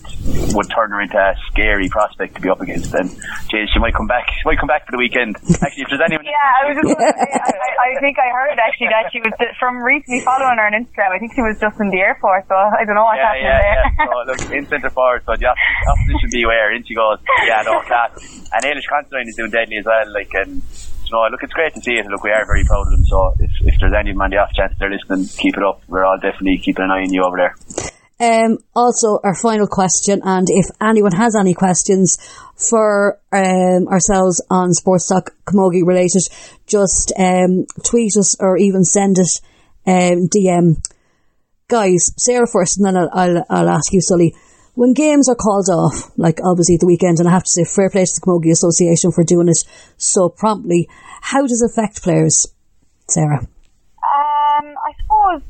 would 0.52 0.70
turn 0.70 0.92
her 0.92 1.02
into 1.02 1.18
a 1.18 1.36
scary 1.48 1.88
prospect 1.88 2.36
to 2.36 2.42
be 2.42 2.50
up 2.50 2.60
against. 2.60 2.94
And 2.94 3.10
she 3.50 3.80
might 3.80 3.96
come 3.96 4.08
back. 4.08 4.28
She 4.36 4.44
might 4.46 4.60
come 4.60 4.68
back 4.68 4.86
for 4.86 4.92
the 4.92 4.98
weekend. 5.00 5.38
Actually, 5.64 5.84
if 5.84 5.90
there's 5.90 6.04
anyone, 6.04 6.26
yeah, 6.26 6.60
I 6.60 6.62
was 6.68 6.76
just, 6.76 6.92
I, 7.00 7.96
I, 7.96 8.00
think 8.04 8.20
I 8.20 8.28
heard 8.36 8.60
actually 8.60 8.92
that 8.92 9.08
she 9.12 9.20
was 9.24 9.32
from 9.60 9.80
recently 9.80 10.20
following 10.22 10.60
her 10.60 10.68
on 10.68 10.76
Instagram. 10.76 11.16
I 11.16 11.20
think 11.20 11.34
she 11.36 11.42
was 11.42 11.56
just 11.60 11.80
in 11.80 11.90
the 11.90 12.04
airport, 12.04 12.48
so 12.48 12.56
I 12.56 12.84
don't 12.84 12.96
know 12.96 13.08
what's 13.08 13.24
yeah, 13.24 13.32
happening 13.32 13.48
yeah, 13.48 13.64
there. 13.64 13.80
Yeah. 13.80 14.06
So 14.06 14.16
look, 14.28 14.42
in 14.52 14.66
centre 14.68 14.90
forward, 14.92 15.24
so 15.26 15.36
the 15.40 15.48
opposition 15.48 16.30
beware. 16.32 16.76
In 16.76 16.84
she 16.84 16.96
goes. 16.96 17.20
Yeah, 17.48 17.64
no, 17.64 17.80
class. 17.88 18.12
And 18.52 18.62
Ailish 18.64 18.88
Considine 18.90 19.28
is 19.28 19.36
doing 19.36 19.52
deadly 19.52 19.78
as 19.78 19.86
well. 19.86 20.08
Like, 20.12 20.32
and 20.34 20.62
you 21.10 21.18
know, 21.18 21.28
look, 21.32 21.44
it's 21.44 21.54
great 21.54 21.74
to 21.74 21.82
see 21.82 21.94
it. 21.94 22.06
Look, 22.08 22.24
we 22.24 22.32
are 22.32 22.46
very 22.46 22.64
proud 22.64 22.88
of 22.88 22.92
them. 22.92 23.06
So 23.06 23.36
if, 23.40 23.52
if 23.62 23.80
there's 23.80 23.94
anyone 23.94 24.26
on 24.26 24.30
the 24.30 24.38
off 24.38 24.54
chance 24.54 24.74
they're 24.80 24.90
listening, 24.90 25.26
keep 25.26 25.58
it 25.58 25.64
up. 25.64 25.82
We're 25.88 26.06
all 26.06 26.18
definitely 26.18 26.60
keeping 26.60 26.86
an 26.86 26.92
eye 26.92 27.02
on 27.02 27.14
you 27.14 27.24
over 27.24 27.38
there. 27.38 27.56
Um, 28.22 28.58
also, 28.76 29.20
our 29.24 29.34
final 29.34 29.66
question, 29.66 30.22
and 30.26 30.46
if 30.50 30.66
anyone 30.82 31.14
has 31.14 31.38
any 31.40 31.54
questions 31.54 32.18
for 32.56 33.18
um, 33.32 33.88
ourselves 33.88 34.44
on 34.50 34.74
Sports 34.74 35.08
Talk 35.08 35.32
Camogie 35.46 35.88
related, 35.88 36.24
just 36.68 37.14
um, 37.18 37.66
tweet 37.86 38.18
us 38.20 38.36
or 38.42 38.58
even 38.58 38.84
send 38.84 39.18
us 39.20 39.40
um, 39.88 40.28
DM. 40.28 40.86
Guys, 41.70 42.12
Sarah 42.18 42.48
first, 42.52 42.78
and 42.78 42.88
then 42.88 42.98
I'll, 42.98 43.10
I'll, 43.14 43.46
I'll 43.50 43.70
ask 43.70 43.94
you, 43.94 44.02
Sully. 44.02 44.36
When 44.80 44.94
games 44.94 45.28
are 45.28 45.36
called 45.36 45.68
off, 45.68 46.10
like 46.16 46.40
obviously 46.42 46.78
the 46.78 46.86
weekend, 46.88 47.20
and 47.20 47.28
I 47.28 47.32
have 47.32 47.44
to 47.44 47.50
say 47.52 47.66
fair 47.66 47.90
play 47.90 48.06
to 48.06 48.12
the 48.16 48.24
Camogie 48.24 48.56
Association 48.56 49.12
for 49.12 49.26
doing 49.26 49.50
it 49.50 49.60
so 49.98 50.30
promptly, 50.30 50.88
how 51.20 51.42
does 51.46 51.62
it 51.62 51.68
affect 51.70 52.02
players, 52.02 52.48
Sarah? 53.10 53.40
Um, 53.44 54.66
I 54.80 54.92
suppose 55.04 55.42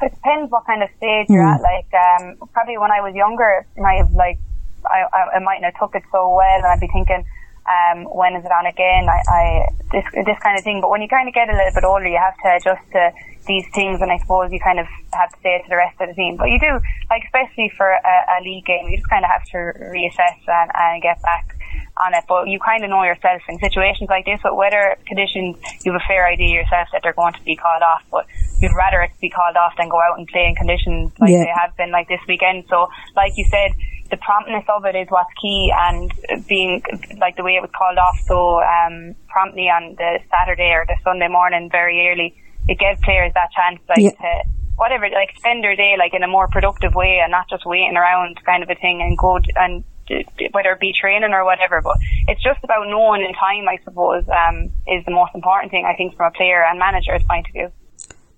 it 0.00 0.14
depends 0.14 0.50
what 0.50 0.64
kind 0.64 0.82
of 0.82 0.88
stage 0.96 1.26
you're 1.28 1.44
Mm. 1.44 1.56
at. 1.56 1.60
Like, 1.60 1.92
um, 1.92 2.48
probably 2.54 2.78
when 2.78 2.90
I 2.90 3.02
was 3.02 3.14
younger, 3.14 3.66
I 3.76 3.80
might 3.82 3.98
have 3.98 4.12
like, 4.12 4.38
I, 4.86 5.04
I, 5.12 5.36
I 5.36 5.38
mightn't 5.40 5.66
have 5.68 5.76
took 5.78 5.94
it 5.94 6.04
so 6.10 6.34
well, 6.34 6.56
and 6.56 6.64
I'd 6.64 6.80
be 6.80 6.88
thinking, 6.88 7.26
um, 7.68 8.04
when 8.08 8.36
is 8.36 8.44
it 8.46 8.50
on 8.50 8.64
again? 8.64 9.04
I, 9.04 9.20
I 9.28 9.68
this 9.92 10.04
this 10.12 10.38
kind 10.42 10.58
of 10.58 10.64
thing. 10.64 10.80
But 10.80 10.90
when 10.90 11.02
you 11.02 11.08
kind 11.08 11.28
of 11.28 11.34
get 11.34 11.48
a 11.48 11.52
little 11.56 11.72
bit 11.74 11.84
older, 11.84 12.06
you 12.06 12.18
have 12.18 12.36
to 12.44 12.48
adjust 12.56 12.84
to 12.92 13.12
these 13.46 13.64
things, 13.74 14.00
and 14.02 14.12
I 14.12 14.18
suppose 14.18 14.52
you 14.52 14.60
kind 14.60 14.78
of 14.78 14.86
have 15.12 15.30
to 15.32 15.38
say 15.42 15.56
it 15.56 15.62
to 15.64 15.68
the 15.70 15.76
rest 15.76 15.96
of 16.00 16.08
the 16.08 16.14
team. 16.14 16.36
But 16.36 16.50
you 16.50 16.60
do, 16.60 16.78
like, 17.08 17.24
especially 17.24 17.72
for 17.76 17.88
a, 17.88 18.16
a 18.36 18.44
league 18.44 18.66
game, 18.66 18.88
you 18.88 18.98
just 18.98 19.08
kind 19.08 19.24
of 19.24 19.30
have 19.30 19.44
to 19.56 19.58
reassess 19.88 20.36
and, 20.46 20.70
and 20.74 21.00
get 21.02 21.20
back 21.22 21.56
on 22.04 22.12
it. 22.12 22.24
But 22.28 22.48
you 22.48 22.58
kind 22.60 22.84
of 22.84 22.90
know 22.90 23.02
yourself 23.04 23.40
in 23.48 23.58
situations 23.58 24.10
like 24.10 24.26
this 24.26 24.40
with 24.44 24.52
weather 24.54 24.96
conditions, 25.06 25.56
you 25.84 25.92
have 25.92 26.00
a 26.00 26.04
fair 26.06 26.26
idea 26.26 26.60
yourself 26.60 26.88
that 26.92 27.00
they're 27.02 27.16
going 27.16 27.32
to 27.34 27.42
be 27.42 27.56
called 27.56 27.82
off. 27.82 28.04
But 28.10 28.26
you'd 28.60 28.76
rather 28.76 29.00
it 29.00 29.12
be 29.20 29.30
called 29.30 29.56
off 29.56 29.72
than 29.78 29.88
go 29.88 30.00
out 30.00 30.18
and 30.18 30.28
play 30.28 30.44
in 30.46 30.54
conditions 30.54 31.12
like 31.18 31.30
Yeah. 31.30 31.44
they 31.44 31.52
have 31.56 31.76
been 31.76 31.90
like 31.90 32.08
this 32.08 32.20
weekend. 32.28 32.64
So, 32.68 32.88
like 33.16 33.32
you 33.36 33.46
said, 33.48 33.72
the 34.10 34.16
promptness 34.16 34.64
of 34.68 34.84
it 34.86 34.96
is 34.96 35.06
what's 35.10 35.32
key, 35.40 35.72
and 35.76 36.12
being 36.48 36.82
like 37.18 37.36
the 37.36 37.44
way 37.44 37.56
it 37.56 37.62
was 37.62 37.70
called 37.76 37.98
off 37.98 38.18
so 38.26 38.60
um, 38.62 39.14
promptly 39.28 39.68
on 39.68 39.94
the 39.96 40.18
Saturday 40.30 40.72
or 40.72 40.84
the 40.86 40.96
Sunday 41.04 41.28
morning, 41.28 41.68
very 41.70 42.08
early. 42.08 42.34
It 42.66 42.78
gave 42.78 43.00
players 43.02 43.32
that 43.34 43.50
chance, 43.52 43.80
like 43.88 44.00
Yeah. 44.00 44.10
to 44.10 44.48
whatever, 44.76 45.08
like 45.10 45.36
spend 45.36 45.62
their 45.64 45.76
day 45.76 45.96
like 45.98 46.14
in 46.14 46.22
a 46.22 46.28
more 46.28 46.48
productive 46.48 46.94
way 46.94 47.20
and 47.22 47.30
not 47.30 47.48
just 47.50 47.66
waiting 47.66 47.96
around 47.96 48.38
kind 48.44 48.62
of 48.62 48.70
a 48.70 48.76
thing 48.76 49.02
and 49.02 49.18
go 49.18 49.38
and 49.56 49.84
d- 50.06 50.24
d- 50.38 50.48
whether 50.52 50.72
it 50.72 50.80
be 50.80 50.92
training 50.92 51.32
or 51.32 51.44
whatever. 51.44 51.80
But 51.82 51.96
it's 52.28 52.42
just 52.42 52.62
about 52.62 52.86
knowing 52.88 53.22
in 53.22 53.34
time, 53.34 53.68
I 53.68 53.78
suppose, 53.84 54.24
um, 54.28 54.70
is 54.86 55.04
the 55.04 55.10
most 55.12 55.34
important 55.34 55.70
thing 55.70 55.84
I 55.84 55.94
think 55.96 56.16
from 56.16 56.26
a 56.26 56.30
player 56.30 56.64
and 56.64 56.78
manager's 56.78 57.24
point 57.24 57.46
of 57.48 57.52
view. 57.52 57.68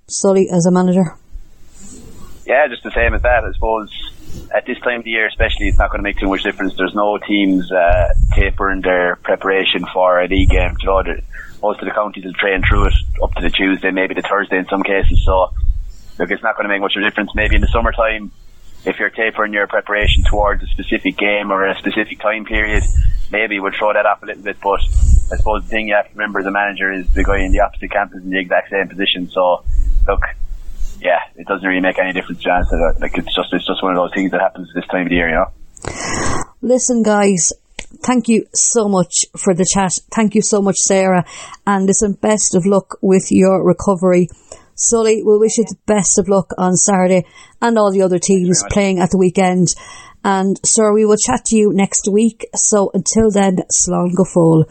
Sully, 0.09 0.49
as 0.51 0.67
a 0.67 0.71
manager? 0.73 1.15
Yeah, 2.47 2.67
just 2.69 2.83
the 2.83 2.91
same 2.91 3.15
as 3.15 3.23
that. 3.23 3.45
I 3.45 3.53
suppose 3.53 3.91
at 4.55 4.67
this 4.67 4.79
time 4.81 5.01
of 5.01 5.05
the 5.05 5.11
year, 5.11 5.27
especially, 5.27 5.69
it's 5.69 5.79
not 5.79 5.91
going 5.91 6.01
to 6.01 6.03
make 6.03 6.19
too 6.19 6.29
much 6.29 6.43
difference. 6.43 6.75
There's 6.77 6.95
no 6.95 7.19
teams 7.19 7.71
uh, 7.71 8.09
tapering 8.35 8.81
their 8.81 9.17
preparation 9.17 9.85
for 9.93 10.21
a 10.21 10.27
league 10.27 10.51
game. 10.51 10.75
You 10.81 10.87
know, 10.87 11.03
most 11.63 11.81
of 11.81 11.87
the 11.87 11.93
counties 11.93 12.25
will 12.25 12.33
train 12.35 12.63
through 12.69 12.87
it 12.87 12.95
up 13.23 13.35
to 13.35 13.43
the 13.43 13.51
Tuesday, 13.51 13.91
maybe 13.91 14.15
the 14.15 14.23
Thursday 14.23 14.59
in 14.59 14.67
some 14.67 14.83
cases. 14.83 15.23
So, 15.25 15.51
look, 16.19 16.31
it's 16.31 16.43
not 16.43 16.57
going 16.57 16.65
to 16.65 16.69
make 16.69 16.81
much 16.81 16.97
of 16.97 17.03
a 17.03 17.05
difference. 17.05 17.31
Maybe 17.35 17.55
in 17.55 17.61
the 17.61 17.69
summertime, 17.69 18.33
if 18.85 18.99
you're 18.99 19.11
tapering 19.11 19.53
your 19.53 19.67
preparation 19.67 20.25
towards 20.25 20.63
a 20.63 20.67
specific 20.69 21.17
game 21.17 21.53
or 21.53 21.67
a 21.67 21.79
specific 21.79 22.19
time 22.21 22.45
period, 22.45 22.83
maybe 23.31 23.61
we'll 23.61 23.73
throw 23.73 23.93
that 23.93 24.07
off 24.07 24.23
a 24.23 24.27
little 24.27 24.43
bit. 24.43 24.57
But 24.61 24.81
I 25.33 25.37
suppose 25.37 25.63
the 25.63 25.69
thing 25.69 25.89
you 25.89 25.95
have 25.95 26.07
to 26.07 26.13
remember 26.13 26.41
as 26.41 26.47
a 26.47 26.51
manager 26.51 26.93
is 26.93 27.09
the 27.15 27.25
guy 27.25 27.41
in 27.41 27.53
the 27.53 27.61
opposite 27.61 27.91
camp 27.91 28.13
is 28.15 28.25
in 28.25 28.31
the 28.31 28.41
exact 28.41 28.71
same 28.71 28.89
position. 28.89 29.29
So, 29.31 29.65
look, 30.09 30.23
yeah, 31.01 31.21
it 31.37 31.47
doesn't 31.47 31.67
really 31.67 31.81
make 31.81 31.99
any 31.99 32.13
difference, 32.13 32.43
John. 32.43 32.65
So, 32.65 32.77
like, 33.01 33.17
it's 33.17 33.35
just 33.35 33.53
it's 33.53 33.67
just 33.67 33.83
one 33.83 33.93
of 33.93 33.99
those 33.99 34.15
things 34.15 34.31
that 34.33 34.41
happens 34.41 34.69
this 34.75 34.87
time 34.87 35.03
of 35.03 35.09
the 35.09 35.15
year, 35.17 35.29
you 35.29 35.35
know. 35.35 35.51
Listen, 36.63 37.03
guys, 37.03 37.53
thank 38.05 38.29
you 38.29 38.45
so 38.55 38.89
much 38.89 39.13
for 39.37 39.55
the 39.55 39.67
chat. 39.71 39.93
Thank 40.15 40.35
you 40.35 40.43
so 40.43 40.61
much, 40.61 40.77
Sarah. 40.77 41.25
And 41.67 41.87
listen, 41.87 42.13
best 42.13 42.55
of 42.55 42.67
luck 42.67 42.99
with 43.01 43.29
your 43.31 43.65
recovery. 43.65 44.29
Sully, 44.75 45.23
we 45.23 45.39
wish 45.39 45.59
you 45.59 45.65
the 45.65 45.77
best 45.87 46.19
of 46.19 46.29
luck 46.29 46.53
on 46.57 46.75
Saturday 46.75 47.27
and 47.61 47.77
all 47.77 47.93
the 47.93 48.03
other 48.03 48.19
teams 48.19 48.63
playing 48.71 48.99
at 48.99 49.11
the 49.11 49.19
weekend. 49.19 49.69
And, 50.25 50.59
sir, 50.65 50.93
we 50.93 51.05
will 51.05 51.17
chat 51.17 51.47
to 51.47 51.57
you 51.57 51.73
next 51.73 52.09
week. 52.11 52.47
So 52.55 52.91
until 52.93 53.31
then, 53.31 53.59
slán 53.73 54.15
go. 54.15 54.65